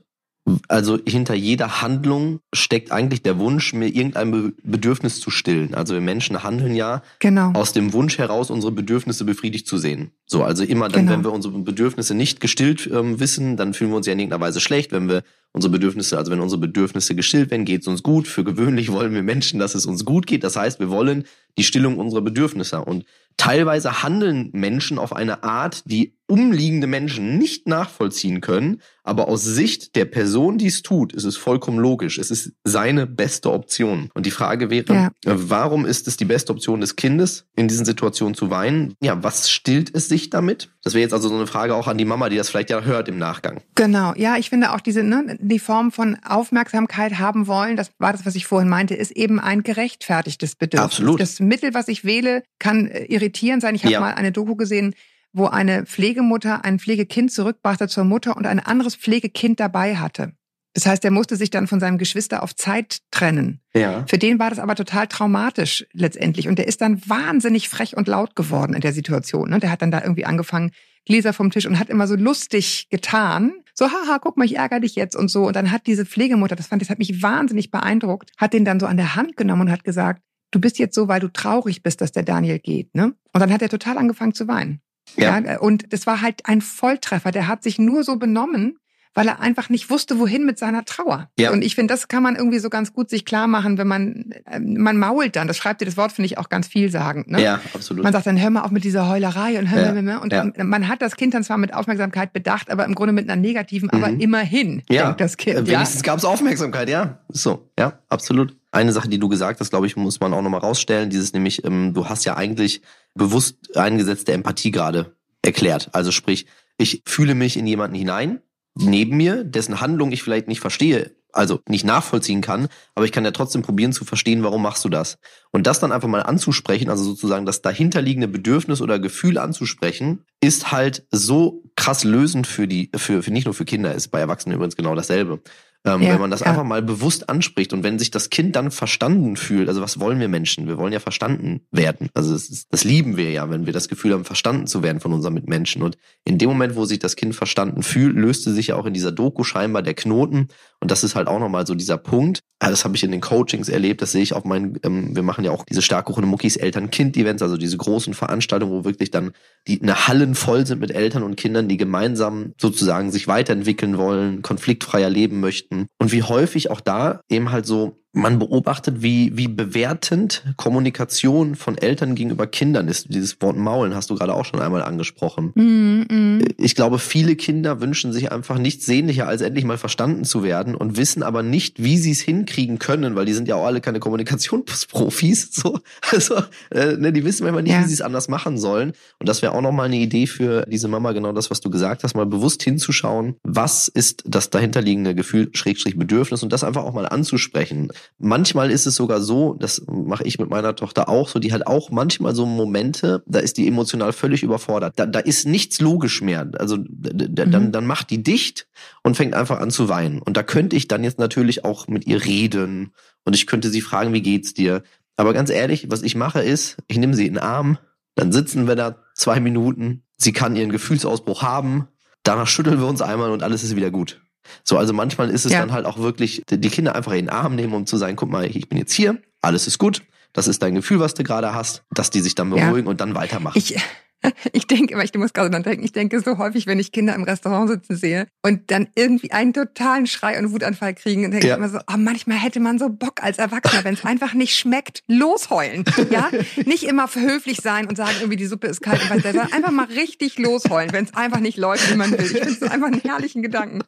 also 0.68 0.98
hinter 1.06 1.34
jeder 1.34 1.82
Handlung 1.82 2.40
steckt 2.54 2.92
eigentlich 2.92 3.22
der 3.22 3.40
Wunsch, 3.40 3.74
mir 3.74 3.88
irgendein 3.88 4.32
Be 4.32 4.54
Bedürfnis 4.64 5.20
zu 5.20 5.30
stillen. 5.32 5.74
Also 5.74 5.94
wir 5.94 6.02
Menschen 6.02 6.44
handeln 6.44 6.76
ja 6.76 7.02
Genau. 7.20 7.52
aus 7.54 7.74
dem 7.74 7.94
Wunsch 7.94 8.18
heraus, 8.18 8.50
unsere 8.50 8.72
Bedürfnisse 8.72 9.26
befriedigt 9.26 9.68
zu 9.68 9.78
sehen. 9.78 10.12
So, 10.26 10.44
also 10.44 10.64
immer 10.64 10.90
dann, 10.90 11.02
Genau. 11.06 11.18
wenn 11.18 11.24
wir 11.24 11.32
unsere 11.32 11.58
Bedürfnisse 11.60 12.14
nicht 12.16 12.40
gestillt 12.40 12.90
ähm, 12.92 13.20
wissen, 13.20 13.58
dann 13.58 13.74
fühlen 13.74 13.92
wir 13.92 13.98
uns 13.98 14.08
ja 14.08 14.14
in 14.14 14.20
irgendeiner 14.20 14.42
Weise 14.46 14.60
schlecht. 14.60 14.92
Wenn 14.92 15.10
wir 15.10 15.24
unsere 15.52 15.72
Bedürfnisse, 15.72 16.18
also 16.18 16.32
wenn 16.32 16.40
unsere 16.40 16.62
Bedürfnisse 16.62 17.16
gestillt 17.16 17.50
werden, 17.52 17.66
geht 17.66 17.82
es 17.82 17.88
uns 17.88 18.04
gut. 18.04 18.28
Für 18.28 18.44
gewöhnlich 18.44 18.92
wollen 18.92 19.14
wir 19.14 19.24
Menschen, 19.24 19.60
dass 19.60 19.76
es 19.76 19.86
uns 19.86 20.06
gut 20.06 20.28
geht. 20.28 20.44
Das 20.44 20.56
heißt, 20.56 20.80
wir 20.80 20.90
wollen 20.90 21.26
die 21.58 21.64
Stillung 21.64 21.98
unserer 21.98 22.22
Bedürfnisse. 22.22 22.84
Und 22.84 23.06
Teilweise 23.40 24.04
handeln 24.04 24.50
Menschen 24.52 25.00
auf 25.00 25.16
eine 25.16 25.44
Art, 25.44 25.84
die 25.86 26.14
umliegende 26.28 26.88
Menschen 26.88 27.38
nicht 27.38 27.70
nachvollziehen 27.70 28.42
können, 28.42 28.82
aber 29.02 29.30
aus 29.30 29.46
Sicht 29.46 29.96
der 29.96 30.04
Person, 30.04 30.58
die 30.58 30.68
es 30.68 30.84
tut, 30.84 31.14
ist 31.14 31.24
es 31.24 31.38
vollkommen 31.38 31.80
logisch. 31.80 32.20
Es 32.20 32.32
ist 32.32 32.52
seine 32.66 33.08
beste 33.08 33.52
Option. 33.52 34.10
Und 34.14 34.26
die 34.26 34.32
Frage 34.32 34.70
wäre, 34.70 34.94
ja. 34.94 35.12
warum 35.24 35.86
ist 35.86 36.08
es 36.10 36.18
die 36.18 36.26
beste 36.26 36.52
Option 36.52 36.82
des 36.82 36.98
Kindes, 36.98 37.46
in 37.56 37.70
diesen 37.70 37.86
Situationen 37.86 38.36
zu 38.36 38.50
weinen? 38.50 38.94
Ja, 39.02 39.24
was 39.24 39.50
stillt 39.50 39.96
es 39.96 40.10
sich 40.10 40.30
damit? 40.30 40.70
Das 40.84 40.94
wäre 40.94 41.02
jetzt 41.02 41.14
also 41.14 41.28
so 41.28 41.36
eine 41.36 41.48
Frage 41.48 41.76
auch 41.76 41.88
an 41.88 41.98
die 41.98 42.06
Mama, 42.06 42.30
die 42.30 42.38
das 42.38 42.50
vielleicht 42.50 42.70
ja 42.70 42.82
hört 42.82 43.10
im 43.10 43.18
Nachgang. 43.18 43.62
Genau, 43.76 44.14
ja, 44.16 44.38
ich 44.38 44.50
finde 44.50 44.72
auch 44.72 44.80
diese, 44.80 45.04
ne, 45.04 45.38
die 45.40 45.60
Form 45.60 45.92
von 45.92 46.18
Aufmerksamkeit 46.26 47.20
haben 47.20 47.48
wollen, 47.48 47.76
das 47.76 47.92
war 48.00 48.14
das, 48.14 48.26
was 48.26 48.36
ich 48.36 48.48
vorhin 48.48 48.70
meinte, 48.70 48.96
ist 48.96 49.12
eben 49.12 49.40
ein 49.40 49.64
gerechtfertigtes 49.64 50.56
Bedürfnis. 50.56 50.92
Absolut. 50.92 51.20
Das 51.20 51.40
Mittel, 51.42 51.74
was 51.74 51.90
ich 51.90 52.06
wähle, 52.06 52.44
kann 52.60 52.88
äh, 52.88 53.04
irritierend 53.06 53.62
sein. 53.62 53.76
Ich 53.76 53.84
habe 53.84 53.94
ja. 53.94 54.00
mal 54.00 54.14
eine 54.14 54.32
Doku 54.32 54.56
gesehen, 54.56 54.96
wo 55.34 55.46
eine 55.48 55.86
Pflegemutter 55.86 56.64
ein 56.64 56.80
Pflegekind 56.80 57.32
zurückbrachte 57.32 57.88
zur 57.88 58.06
Mutter 58.06 58.38
und 58.38 58.48
ein 58.48 58.60
anderes 58.60 58.96
Pflegekind 58.96 59.60
dabei 59.60 59.98
hatte. 59.98 60.34
Das 60.74 60.86
heißt, 60.86 61.04
er 61.04 61.12
musste 61.12 61.36
sich 61.36 61.50
dann 61.50 61.68
von 61.68 61.80
seinem 61.80 61.98
Geschwister 61.98 62.44
auf 62.44 62.56
Zeit 62.56 63.00
trennen. 63.12 63.62
Ja. 63.74 64.06
Für 64.08 64.18
den 64.18 64.40
war 64.40 64.50
das 64.50 64.60
aber 64.60 64.76
total 64.76 65.08
traumatisch 65.08 65.86
letztendlich. 65.94 66.48
Und 66.48 66.60
der 66.60 66.68
ist 66.68 66.82
dann 66.82 67.02
wahnsinnig 67.08 67.70
frech 67.70 67.98
und 67.98 68.08
laut 68.08 68.36
geworden 68.36 68.74
in 68.74 68.82
der 68.82 68.94
Situation. 68.94 69.54
Und 69.54 69.64
der 69.64 69.72
hat 69.72 69.82
dann 69.82 69.92
da 69.92 70.02
irgendwie 70.02 70.26
angefangen, 70.26 70.72
Gläser 71.06 71.34
vom 71.34 71.50
Tisch 71.50 71.66
und 71.66 71.80
hat 71.80 71.90
immer 71.90 72.08
so 72.08 72.16
lustig 72.16 72.88
getan. 72.90 73.54
So, 73.74 73.88
haha, 73.88 74.20
guck 74.20 74.38
mal, 74.38 74.46
ich 74.46 74.58
ärgere 74.58 74.82
dich 74.82 74.96
jetzt 74.96 75.16
und 75.16 75.30
so. 75.30 75.48
Und 75.48 75.56
dann 75.56 75.72
hat 75.72 75.88
diese 75.88 76.06
Pflegemutter, 76.06 76.56
das 76.56 76.68
fand, 76.68 76.82
das 76.82 76.90
hat 76.90 77.00
mich 77.00 77.24
wahnsinnig 77.24 77.72
beeindruckt, 77.72 78.32
hat 78.38 78.54
den 78.54 78.66
dann 78.66 78.80
so 78.80 78.86
an 78.86 78.98
der 78.98 79.16
Hand 79.16 79.38
genommen 79.38 79.64
und 79.64 79.72
hat 79.72 79.84
gesagt, 79.84 80.22
du 80.52 80.60
bist 80.60 80.78
jetzt 80.78 80.96
so, 80.96 81.08
weil 81.08 81.20
du 81.20 81.30
traurig 81.30 81.82
bist, 81.82 82.02
dass 82.02 82.12
der 82.12 82.24
Daniel 82.24 82.60
geht, 82.60 82.94
ne? 82.96 83.16
Und 83.34 83.40
dann 83.40 83.52
hat 83.54 83.62
er 83.62 83.70
total 83.70 83.98
angefangen 83.98 84.34
zu 84.34 84.48
weinen. 84.48 84.82
Ja. 85.16 85.40
ja. 85.40 85.60
Und 85.60 85.92
das 85.94 86.06
war 86.06 86.22
halt 86.22 86.46
ein 86.46 86.62
Volltreffer. 86.62 87.32
Der 87.32 87.48
hat 87.48 87.64
sich 87.64 87.80
nur 87.80 88.04
so 88.04 88.18
benommen, 88.18 88.78
weil 89.14 89.28
er 89.28 89.40
einfach 89.40 89.70
nicht 89.70 89.90
wusste, 89.90 90.20
wohin 90.20 90.46
mit 90.46 90.60
seiner 90.60 90.86
Trauer. 90.86 91.30
Ja. 91.38 91.52
Und 91.52 91.64
ich 91.64 91.76
finde, 91.76 91.94
das 91.94 92.08
kann 92.08 92.22
man 92.22 92.36
irgendwie 92.36 92.60
so 92.60 92.70
ganz 92.70 92.94
gut 92.94 93.10
sich 93.10 93.26
klar 93.26 93.48
machen, 93.48 93.78
wenn 93.78 93.88
man, 93.88 94.34
äh, 94.46 94.60
man 94.60 94.98
mault 94.98 95.36
dann. 95.36 95.48
Das 95.48 95.58
schreibt 95.58 95.82
dir 95.82 95.86
das 95.86 95.98
Wort, 95.98 96.12
finde 96.12 96.28
ich, 96.28 96.38
auch 96.38 96.50
ganz 96.50 96.68
vielsagend. 96.68 97.30
Ne? 97.30 97.42
Ja, 97.42 97.60
absolut. 97.74 98.04
Man 98.04 98.14
sagt 98.14 98.28
dann, 98.28 98.40
hör 98.40 98.50
mal 98.50 98.62
auf 98.62 98.72
mit 98.72 98.84
dieser 98.84 99.10
Heulerei 99.10 99.58
und 99.58 99.72
hör 99.72 99.96
ja. 99.96 100.02
mal, 100.02 100.18
und 100.18 100.32
ja. 100.32 100.46
man 100.64 100.88
hat 100.88 101.02
das 101.02 101.16
Kind 101.16 101.34
dann 101.34 101.44
zwar 101.44 101.58
mit 101.58 101.74
Aufmerksamkeit 101.74 102.34
bedacht, 102.34 102.70
aber 102.70 102.86
im 102.86 102.96
Grunde 102.96 103.14
mit 103.14 103.30
einer 103.30 103.40
negativen, 103.40 103.90
mhm. 103.92 104.04
aber 104.04 104.14
immerhin, 104.14 104.84
ja. 104.90 105.06
denkt 105.06 105.22
das 105.22 105.38
Kind. 105.38 105.68
Wenigstens 105.68 106.02
ja? 106.02 106.06
gab 106.06 106.20
es 106.20 106.26
Aufmerksamkeit, 106.26 106.90
ja. 106.90 107.20
So, 107.30 107.72
ja, 107.78 108.00
absolut. 108.10 108.56
Eine 108.72 108.92
Sache, 108.92 109.10
die 109.10 109.18
du 109.18 109.28
gesagt 109.28 109.60
hast, 109.60 109.72
glaube 109.72 109.88
ich, 109.88 109.96
muss 109.96 110.20
man 110.20 110.34
auch 110.34 110.44
nochmal 110.44 110.60
rausstellen, 110.60 111.10
dieses 111.10 111.34
nämlich, 111.34 111.66
ähm, 111.66 111.94
du 111.96 112.08
hast 112.08 112.26
ja 112.26 112.38
eigentlich 112.38 112.82
bewusst 113.16 113.76
eingesetzte 113.76 114.34
Empathie 114.34 114.70
gerade 114.70 115.16
erklärt. 115.42 115.90
Also 115.94 116.12
sprich, 116.12 116.46
ich 116.78 117.02
fühle 117.06 117.34
mich 117.34 117.58
in 117.58 117.66
jemanden 117.66 117.96
hinein, 117.96 118.40
neben 118.80 119.18
mir, 119.18 119.44
dessen 119.44 119.82
Handlung 119.82 120.12
ich 120.12 120.24
vielleicht 120.24 120.48
nicht 120.48 120.62
verstehe, 120.62 121.12
also 121.32 121.60
nicht 121.68 121.86
nachvollziehen 121.86 122.42
kann, 122.42 122.68
aber 122.96 123.06
ich 123.06 123.12
kann 123.12 123.26
ja 123.26 123.32
trotzdem 123.32 123.62
probieren 123.62 123.94
zu 123.94 124.06
verstehen, 124.06 124.44
warum 124.44 124.62
machst 124.62 124.84
du 124.84 124.90
das? 124.90 125.20
Und 125.52 125.68
das 125.68 125.80
dann 125.80 125.92
einfach 125.92 126.08
mal 126.08 126.24
anzusprechen, 126.24 126.90
also 126.90 127.04
sozusagen 127.04 127.46
das 127.46 127.62
dahinterliegende 127.62 128.28
Bedürfnis 128.28 128.82
oder 128.82 129.00
Gefühl 129.00 129.38
anzusprechen, 129.38 130.26
ist 130.42 130.72
halt 130.72 131.06
so 131.12 131.64
krass 131.76 132.04
lösend 132.04 132.48
für 132.48 132.68
die, 132.68 132.90
für, 132.96 133.22
für 133.22 133.32
nicht 133.32 133.46
nur 133.46 133.54
für 133.54 133.66
Kinder, 133.66 133.94
ist 133.94 134.10
bei 134.10 134.20
Erwachsenen 134.20 134.56
übrigens 134.56 134.76
genau 134.76 134.96
dasselbe. 134.96 135.42
Ähm, 135.86 136.02
ja, 136.02 136.14
wenn 136.14 136.20
man 136.20 136.32
das 136.32 136.42
ja. 136.42 136.48
einfach 136.48 136.66
mal 136.66 136.82
bewusst 136.82 137.30
anspricht 137.30 137.72
und 137.72 137.84
wenn 137.84 138.00
sich 138.00 138.12
das 138.12 138.30
Kind 138.30 138.56
dann 138.58 138.70
verstanden 138.70 139.38
fühlt, 139.38 139.70
also 139.70 139.82
was 139.82 140.00
wollen 140.00 140.20
wir 140.20 140.28
Menschen? 140.28 140.68
Wir 140.68 140.78
wollen 140.78 140.92
ja 140.92 141.00
verstanden 141.00 141.62
werden. 141.72 142.10
Also 142.14 142.34
das, 142.34 142.50
ist, 142.50 142.68
das 142.70 142.84
lieben 142.84 143.16
wir 143.16 143.32
ja, 143.32 143.50
wenn 143.50 143.66
wir 143.66 143.72
das 143.72 143.88
Gefühl 143.88 144.12
haben, 144.14 144.26
verstanden 144.26 144.68
zu 144.68 144.84
werden 144.84 145.00
von 145.00 145.14
unseren 145.14 145.34
Mitmenschen. 145.34 145.82
Und 145.82 145.98
in 146.26 146.38
dem 146.38 146.50
Moment, 146.50 146.76
wo 146.76 146.84
sich 146.84 147.00
das 147.00 147.16
Kind 147.16 147.34
verstanden 147.34 147.82
fühlt, 147.82 148.16
löste 148.16 148.52
sich 148.52 148.68
ja 148.68 148.76
auch 148.76 148.86
in 148.86 148.94
dieser 148.94 149.14
Doku 149.14 149.46
scheinbar 149.46 149.82
der 149.82 149.94
Knoten. 149.94 150.50
Und 150.82 150.92
das 150.92 151.04
ist 151.04 151.16
halt 151.16 151.28
auch 151.28 151.40
nochmal 151.40 151.68
so 151.68 151.76
dieser 151.76 151.98
Punkt. 151.98 152.40
Das 152.60 152.84
habe 152.86 152.96
ich 152.96 153.04
in 153.04 153.12
den 153.12 153.22
Coachings 153.22 153.70
erlebt, 153.70 154.02
das 154.02 154.12
sehe 154.12 154.22
ich 154.22 154.34
auf 154.34 154.44
meinen, 154.44 154.80
ähm, 154.84 155.16
wir 155.16 155.24
machen 155.24 155.46
ja 155.46 155.52
auch 155.52 155.64
diese 155.64 155.82
starkkochende 155.82 156.28
Muckis 156.28 156.58
Eltern-Kind-Events, 156.58 157.42
also 157.42 157.58
diese 157.58 157.78
großen 157.78 158.14
Veranstaltungen, 158.14 158.72
wo 158.72 158.84
wirklich 158.86 159.12
dann 159.12 159.32
die 159.68 159.82
eine 159.82 160.08
Hallen 160.08 160.36
voll 160.36 160.66
sind 160.66 160.80
mit 160.80 160.92
Eltern 160.92 161.24
und 161.24 161.36
Kindern, 161.36 161.68
die 161.68 161.78
gemeinsam 161.78 162.54
sozusagen 162.60 163.12
sich 163.12 163.28
weiterentwickeln 163.28 163.98
wollen, 163.98 164.42
konfliktfreier 164.42 165.10
leben 165.10 165.40
möchten. 165.40 165.88
Und 166.00 166.12
wie 166.12 166.24
häufig 166.24 166.70
auch 166.70 166.82
da 166.82 167.22
eben 167.30 167.52
halt 167.52 167.66
so 167.66 167.98
man 168.12 168.40
beobachtet, 168.40 169.04
wie, 169.04 169.38
wie 169.38 169.48
bewertend 169.48 170.44
Kommunikation 170.58 171.56
von 171.56 171.78
Eltern 171.78 172.16
gegenüber 172.16 172.48
Kindern 172.48 172.88
ist. 172.88 173.14
Dieses 173.14 173.40
Wort 173.42 173.56
Maulen 173.56 173.94
hast 173.94 174.10
du 174.10 174.16
gerade 174.16 174.34
auch 174.34 174.46
schon 174.46 174.60
einmal 174.60 174.82
angesprochen. 174.82 175.52
Mm, 175.54 176.14
mm. 176.14 176.42
Ich 176.58 176.74
glaube, 176.74 176.98
viele 176.98 177.36
Kinder 177.36 177.82
wünschen 177.82 178.12
sich 178.12 178.32
einfach 178.32 178.58
nichts 178.58 178.88
sehnlicher, 178.88 179.28
als 179.28 179.42
endlich 179.42 179.64
mal 179.64 179.78
verstanden 179.78 180.24
zu 180.24 180.42
werden 180.44 180.74
und 180.74 180.98
wissen 180.98 181.22
aber 181.22 181.44
nicht, 181.44 181.84
wie 181.84 182.00
sie 182.00 182.12
es 182.12 182.22
hinkriegen 182.22 182.80
können, 182.80 183.16
weil 183.16 183.26
die 183.26 183.34
sind 183.34 183.48
ja 183.48 183.56
auch 183.56 183.66
alle 183.66 183.82
keine 183.82 184.00
Kommunikationsprofis. 184.00 185.50
So. 185.60 185.80
Also, 186.12 186.36
äh, 186.72 186.96
ne, 186.96 187.12
die 187.12 187.26
wissen 187.26 187.44
manchmal 187.44 187.64
nicht, 187.64 187.74
ja. 187.74 187.82
wie 187.82 187.88
sie 187.88 187.94
es 187.94 188.02
anders 188.02 188.30
machen 188.30 188.58
sollen. 188.58 188.94
Und 189.20 189.28
das 189.28 189.42
wäre 189.42 189.54
auch 189.54 189.62
nochmal 189.62 189.88
eine 189.88 189.98
Idee 189.98 190.26
für 190.26 190.66
diese 190.68 190.88
Mama, 190.88 191.12
genau 191.12 191.34
das, 191.34 191.52
was 191.52 191.60
du 191.60 191.70
gesagt 191.70 192.04
hast, 192.04 192.16
mal 192.16 192.26
bewusst 192.26 192.64
hinzuschauen, 192.64 193.36
was 193.44 193.90
ist 193.90 194.24
das 194.26 194.52
dahinterliegende 194.52 195.16
Gefühl, 195.16 195.50
Schrägstrich 195.54 195.98
Bedürfnis 195.98 196.44
und 196.44 196.54
das 196.54 196.64
einfach 196.64 196.84
auch 196.84 196.94
mal 196.94 197.08
anzusprechen. 197.08 197.92
Manchmal 198.18 198.72
ist 198.72 198.86
es 198.86 198.96
sogar 198.96 199.22
so, 199.22 199.54
das 199.54 199.84
mache 199.88 200.24
ich 200.24 200.40
mit 200.40 200.50
meiner 200.50 200.76
Tochter 200.76 201.10
auch 201.10 201.30
so, 201.30 201.40
die 201.40 201.54
hat 201.54 201.68
auch 201.68 201.90
manchmal 201.90 202.36
so 202.36 202.46
Momente, 202.46 203.24
da 203.26 203.40
ist 203.40 203.58
die 203.58 203.68
emotional 203.68 204.14
völlig 204.14 204.44
überfordert. 204.44 204.94
Da, 204.98 205.06
da 205.06 205.20
ist 205.20 205.46
nichts 205.46 205.80
logisch 205.80 206.22
mehr. 206.22 206.50
Also 206.58 206.78
dann, 206.78 207.50
mhm. 207.50 207.72
dann 207.72 207.86
macht 207.86 208.10
die 208.10 208.24
dicht 208.24 208.68
und 209.04 209.16
fängt 209.16 209.34
einfach 209.34 209.60
an 209.60 209.72
zu 209.72 209.90
weinen. 209.90 210.22
Und 210.22 210.38
da 210.38 210.44
könnte 210.44 210.76
ich 210.76 210.88
dann 210.88 211.04
jetzt 211.04 211.20
natürlich 211.20 211.66
auch 211.66 211.88
mit 211.88 212.08
ihr 212.08 212.26
reden 212.26 212.94
und 213.26 213.36
ich 213.36 213.48
könnte 213.48 213.70
sie 213.70 213.82
fragen, 213.82 214.14
wie 214.14 214.22
geht's 214.22 214.54
dir? 214.54 214.84
Aber 215.16 215.34
ganz 215.34 215.50
ehrlich, 215.50 215.92
was 215.92 216.02
ich 216.02 216.16
mache 216.16 216.42
ist, 216.42 216.78
ich 216.88 216.98
nehme 216.98 217.14
sie 217.14 217.28
in 217.28 217.34
den 217.34 217.44
Arm, 217.44 217.78
dann 218.16 218.32
sitzen 218.32 218.68
wir 218.68 218.76
da 218.76 219.04
zwei 219.14 219.40
Minuten, 219.40 220.04
sie 220.18 220.34
kann 220.34 220.56
ihren 220.56 220.72
Gefühlsausbruch 220.72 221.42
haben, 221.42 221.88
danach 222.24 222.48
schütteln 222.48 222.80
wir 222.80 222.88
uns 222.88 223.02
einmal 223.02 223.32
und 223.32 223.44
alles 223.44 223.64
ist 223.64 223.76
wieder 223.76 223.92
gut. 223.92 224.22
So, 224.64 224.78
also 224.78 224.94
manchmal 224.94 225.30
ist 225.30 225.46
es 225.46 225.52
ja. 225.52 225.60
dann 225.60 225.72
halt 225.72 225.86
auch 225.86 225.98
wirklich, 225.98 226.44
die 226.50 226.70
Kinder 226.70 226.96
einfach 226.96 227.12
in 227.12 227.26
den 227.26 227.30
Arm 227.30 227.56
nehmen, 227.56 227.74
um 227.74 227.86
zu 227.86 227.98
sagen, 227.98 228.16
guck 228.16 228.30
mal, 228.30 228.46
ich 228.46 228.70
bin 228.70 228.78
jetzt 228.78 228.94
hier, 228.94 229.18
alles 229.42 229.68
ist 229.68 229.78
gut, 229.78 230.04
das 230.34 230.48
ist 230.48 230.62
dein 230.62 230.76
Gefühl, 230.76 231.00
was 231.00 231.14
du 231.14 231.24
gerade 231.24 231.54
hast, 231.54 231.84
dass 231.92 232.10
die 232.10 232.22
sich 232.22 232.36
dann 232.36 232.50
beruhigen 232.50 232.86
ja. 232.86 232.90
und 232.90 233.02
dann 233.02 233.16
weitermachen. 233.16 233.58
Ich, 233.58 233.76
ich 234.54 234.68
denke 234.68 234.94
immer, 234.94 235.04
ich 235.04 235.14
muss 235.14 235.34
gerade 235.34 235.50
dann 235.50 235.64
denken, 235.64 235.84
ich 235.84 235.92
denke 235.92 236.20
so 236.20 236.38
häufig, 236.38 236.68
wenn 236.68 236.80
ich 236.80 236.92
Kinder 236.92 237.16
im 237.16 237.24
Restaurant 237.24 237.70
sitzen 237.70 237.96
sehe 237.96 238.28
und 238.44 238.72
dann 238.72 238.88
irgendwie 238.96 239.32
einen 239.32 239.54
totalen 239.54 240.08
Schrei 240.08 240.38
und 240.38 240.52
Wutanfall 240.52 240.94
kriegen, 240.94 241.24
dann 241.24 241.32
denke 241.32 241.48
ja. 241.48 241.54
ich 241.54 241.58
immer 241.58 241.70
so, 241.70 241.80
oh, 241.80 241.98
manchmal 241.98 242.38
hätte 242.38 242.60
man 242.60 242.80
so 242.80 242.90
Bock 242.90 243.24
als 243.24 243.38
Erwachsener, 243.38 243.84
wenn 243.84 243.94
es 243.94 244.06
einfach 244.06 244.34
nicht 244.34 244.56
schmeckt, 244.56 245.04
losheulen. 245.08 245.86
Ja, 246.10 246.30
nicht 246.66 246.84
immer 246.84 247.10
höflich 247.14 247.62
sein 247.62 247.88
und 247.88 247.96
sagen, 247.96 248.16
irgendwie 248.20 248.38
die 248.38 248.46
Suppe 248.46 248.68
ist 248.68 248.82
kalt 248.82 249.02
und 249.04 249.10
was 249.10 249.24
sondern 249.24 249.52
einfach 249.52 249.72
mal 249.72 249.86
richtig 249.86 250.38
losheulen, 250.38 250.92
wenn 250.92 251.06
es 251.06 251.14
einfach 251.14 251.40
nicht 251.40 251.58
läuft, 251.58 251.92
wie 251.92 251.96
man 251.96 252.12
will. 252.12 252.20
Ich 252.22 252.32
finde 252.32 252.50
es 252.50 252.62
einfach 252.64 252.88
einen 252.88 253.02
herrlichen 253.02 253.42
Gedanken. 253.42 253.82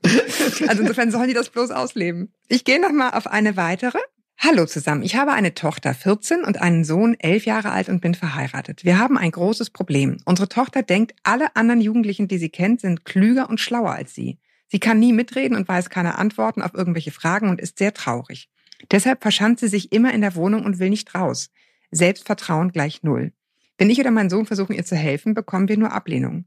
Also 0.67 0.81
insofern 0.81 1.11
sollen 1.11 1.27
die 1.27 1.33
das 1.33 1.49
bloß 1.49 1.71
ausleben. 1.71 2.33
Ich 2.47 2.63
gehe 2.63 2.79
noch 2.81 2.91
mal 2.91 3.11
auf 3.11 3.27
eine 3.27 3.57
weitere. 3.57 3.99
Hallo 4.43 4.65
zusammen, 4.65 5.03
ich 5.03 5.15
habe 5.15 5.33
eine 5.33 5.53
Tochter 5.53 5.93
14 5.93 6.43
und 6.43 6.59
einen 6.59 6.83
Sohn 6.83 7.15
11 7.19 7.45
Jahre 7.45 7.69
alt 7.69 7.89
und 7.89 8.01
bin 8.01 8.15
verheiratet. 8.15 8.83
Wir 8.83 8.97
haben 8.97 9.15
ein 9.15 9.29
großes 9.29 9.69
Problem. 9.69 10.17
Unsere 10.25 10.49
Tochter 10.49 10.81
denkt, 10.81 11.13
alle 11.21 11.55
anderen 11.55 11.79
Jugendlichen, 11.79 12.27
die 12.27 12.39
sie 12.39 12.49
kennt, 12.49 12.81
sind 12.81 13.05
klüger 13.05 13.51
und 13.51 13.59
schlauer 13.59 13.91
als 13.91 14.15
sie. 14.15 14.39
Sie 14.67 14.79
kann 14.79 14.97
nie 14.97 15.13
mitreden 15.13 15.55
und 15.55 15.67
weiß 15.67 15.91
keine 15.91 16.17
Antworten 16.17 16.63
auf 16.63 16.73
irgendwelche 16.73 17.11
Fragen 17.11 17.49
und 17.49 17.61
ist 17.61 17.77
sehr 17.77 17.93
traurig. 17.93 18.49
Deshalb 18.89 19.21
verschanzt 19.21 19.59
sie 19.59 19.67
sich 19.67 19.91
immer 19.91 20.11
in 20.11 20.21
der 20.21 20.33
Wohnung 20.33 20.65
und 20.65 20.79
will 20.79 20.89
nicht 20.89 21.13
raus. 21.13 21.51
Selbstvertrauen 21.91 22.71
gleich 22.71 23.03
null. 23.03 23.33
Wenn 23.77 23.91
ich 23.91 23.99
oder 23.99 24.09
mein 24.09 24.31
Sohn 24.31 24.47
versuchen, 24.47 24.73
ihr 24.73 24.85
zu 24.85 24.95
helfen, 24.95 25.35
bekommen 25.35 25.69
wir 25.69 25.77
nur 25.77 25.91
Ablehnung. 25.91 26.45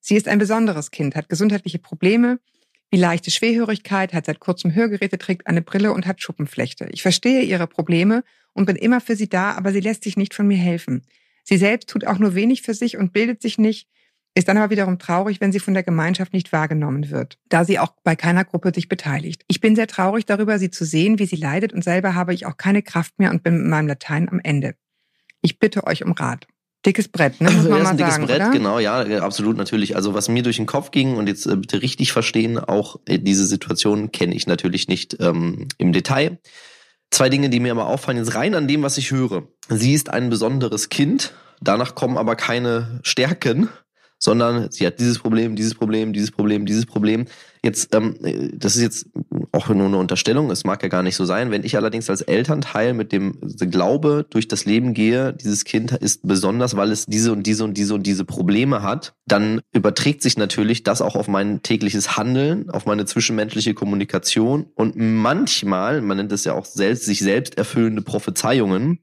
Sie 0.00 0.16
ist 0.16 0.26
ein 0.26 0.40
besonderes 0.40 0.90
Kind, 0.90 1.14
hat 1.14 1.28
gesundheitliche 1.28 1.78
Probleme, 1.78 2.40
wie 2.96 3.00
leichte 3.00 3.30
Schwerhörigkeit, 3.30 4.14
hat 4.14 4.24
seit 4.24 4.40
kurzem 4.40 4.74
Hörgeräte, 4.74 5.18
trägt 5.18 5.46
eine 5.46 5.60
Brille 5.60 5.92
und 5.92 6.06
hat 6.06 6.22
Schuppenflechte. 6.22 6.88
Ich 6.92 7.02
verstehe 7.02 7.42
ihre 7.42 7.66
Probleme 7.66 8.24
und 8.54 8.64
bin 8.64 8.74
immer 8.74 9.02
für 9.02 9.16
sie 9.16 9.28
da, 9.28 9.52
aber 9.52 9.70
sie 9.70 9.80
lässt 9.80 10.02
sich 10.02 10.16
nicht 10.16 10.32
von 10.32 10.46
mir 10.46 10.56
helfen. 10.56 11.02
Sie 11.44 11.58
selbst 11.58 11.90
tut 11.90 12.06
auch 12.06 12.18
nur 12.18 12.34
wenig 12.34 12.62
für 12.62 12.72
sich 12.72 12.96
und 12.96 13.12
bildet 13.12 13.42
sich 13.42 13.58
nicht, 13.58 13.86
ist 14.34 14.48
dann 14.48 14.56
aber 14.56 14.70
wiederum 14.70 14.98
traurig, 14.98 15.42
wenn 15.42 15.52
sie 15.52 15.60
von 15.60 15.74
der 15.74 15.82
Gemeinschaft 15.82 16.32
nicht 16.32 16.54
wahrgenommen 16.54 17.10
wird, 17.10 17.38
da 17.50 17.66
sie 17.66 17.78
auch 17.78 17.92
bei 18.02 18.16
keiner 18.16 18.46
Gruppe 18.46 18.72
sich 18.74 18.88
beteiligt. 18.88 19.44
Ich 19.46 19.60
bin 19.60 19.76
sehr 19.76 19.88
traurig 19.88 20.24
darüber, 20.24 20.58
sie 20.58 20.70
zu 20.70 20.86
sehen, 20.86 21.18
wie 21.18 21.26
sie 21.26 21.36
leidet 21.36 21.74
und 21.74 21.84
selber 21.84 22.14
habe 22.14 22.32
ich 22.32 22.46
auch 22.46 22.56
keine 22.56 22.80
Kraft 22.80 23.18
mehr 23.18 23.30
und 23.30 23.42
bin 23.42 23.58
mit 23.58 23.66
meinem 23.66 23.88
Latein 23.88 24.26
am 24.30 24.40
Ende. 24.42 24.74
Ich 25.42 25.58
bitte 25.58 25.86
euch 25.86 26.02
um 26.02 26.12
Rat. 26.12 26.46
Dickes 26.86 27.08
Brett, 27.08 27.40
ne? 27.40 27.50
Muss 27.50 27.68
man 27.68 27.80
das 27.80 27.82
ist 27.82 27.88
ein 27.88 27.96
dickes 27.96 28.14
sagen, 28.14 28.26
Brett, 28.26 28.40
oder? 28.40 28.50
genau, 28.50 28.78
ja, 28.78 29.00
absolut 29.20 29.56
natürlich. 29.56 29.96
Also 29.96 30.14
was 30.14 30.28
mir 30.28 30.42
durch 30.42 30.56
den 30.56 30.66
Kopf 30.66 30.92
ging 30.92 31.16
und 31.16 31.26
jetzt 31.26 31.46
äh, 31.46 31.56
bitte 31.56 31.82
richtig 31.82 32.12
verstehen, 32.12 32.58
auch 32.58 33.00
äh, 33.06 33.18
diese 33.18 33.44
Situation 33.44 34.12
kenne 34.12 34.34
ich 34.34 34.46
natürlich 34.46 34.88
nicht 34.88 35.16
ähm, 35.20 35.66
im 35.78 35.92
Detail. 35.92 36.38
Zwei 37.10 37.28
Dinge, 37.28 37.50
die 37.50 37.60
mir 37.60 37.72
aber 37.72 37.86
auffallen, 37.86 38.18
jetzt 38.18 38.34
rein 38.34 38.54
an 38.54 38.68
dem, 38.68 38.82
was 38.82 38.98
ich 38.98 39.10
höre. 39.10 39.48
Sie 39.68 39.94
ist 39.94 40.10
ein 40.10 40.30
besonderes 40.30 40.88
Kind, 40.88 41.34
danach 41.60 41.94
kommen 41.94 42.16
aber 42.16 42.36
keine 42.36 43.00
Stärken, 43.02 43.68
sondern 44.18 44.70
sie 44.70 44.86
hat 44.86 44.98
dieses 44.98 45.18
Problem, 45.18 45.56
dieses 45.56 45.74
Problem, 45.74 46.12
dieses 46.12 46.30
Problem, 46.30 46.66
dieses 46.66 46.86
Problem. 46.86 47.26
Jetzt, 47.62 47.94
ähm, 47.94 48.16
das 48.54 48.76
ist 48.76 48.82
jetzt 48.82 49.06
auch 49.52 49.68
nur 49.68 49.86
eine 49.86 49.96
Unterstellung, 49.96 50.50
es 50.50 50.64
mag 50.64 50.82
ja 50.82 50.88
gar 50.88 51.02
nicht 51.02 51.16
so 51.16 51.24
sein. 51.24 51.50
Wenn 51.50 51.64
ich 51.64 51.76
allerdings 51.76 52.08
als 52.08 52.22
Elternteil 52.22 52.94
mit 52.94 53.12
dem 53.12 53.38
Glaube 53.58 54.26
durch 54.28 54.48
das 54.48 54.64
Leben 54.64 54.94
gehe, 54.94 55.32
dieses 55.32 55.64
Kind 55.64 55.92
ist 55.92 56.26
besonders, 56.26 56.76
weil 56.76 56.92
es 56.92 57.06
diese 57.06 57.32
und 57.32 57.46
diese 57.46 57.64
und 57.64 57.74
diese 57.74 57.94
und 57.94 58.06
diese 58.06 58.24
Probleme 58.24 58.82
hat, 58.82 59.14
dann 59.26 59.60
überträgt 59.72 60.22
sich 60.22 60.38
natürlich 60.38 60.82
das 60.82 61.02
auch 61.02 61.16
auf 61.16 61.28
mein 61.28 61.62
tägliches 61.62 62.16
Handeln, 62.16 62.70
auf 62.70 62.86
meine 62.86 63.04
zwischenmenschliche 63.04 63.74
Kommunikation 63.74 64.66
und 64.74 64.94
manchmal, 64.96 66.00
man 66.00 66.16
nennt 66.16 66.32
es 66.32 66.44
ja 66.44 66.54
auch 66.54 66.64
selbst, 66.64 67.04
sich 67.04 67.18
selbst 67.18 67.58
erfüllende 67.58 68.02
Prophezeiungen, 68.02 69.00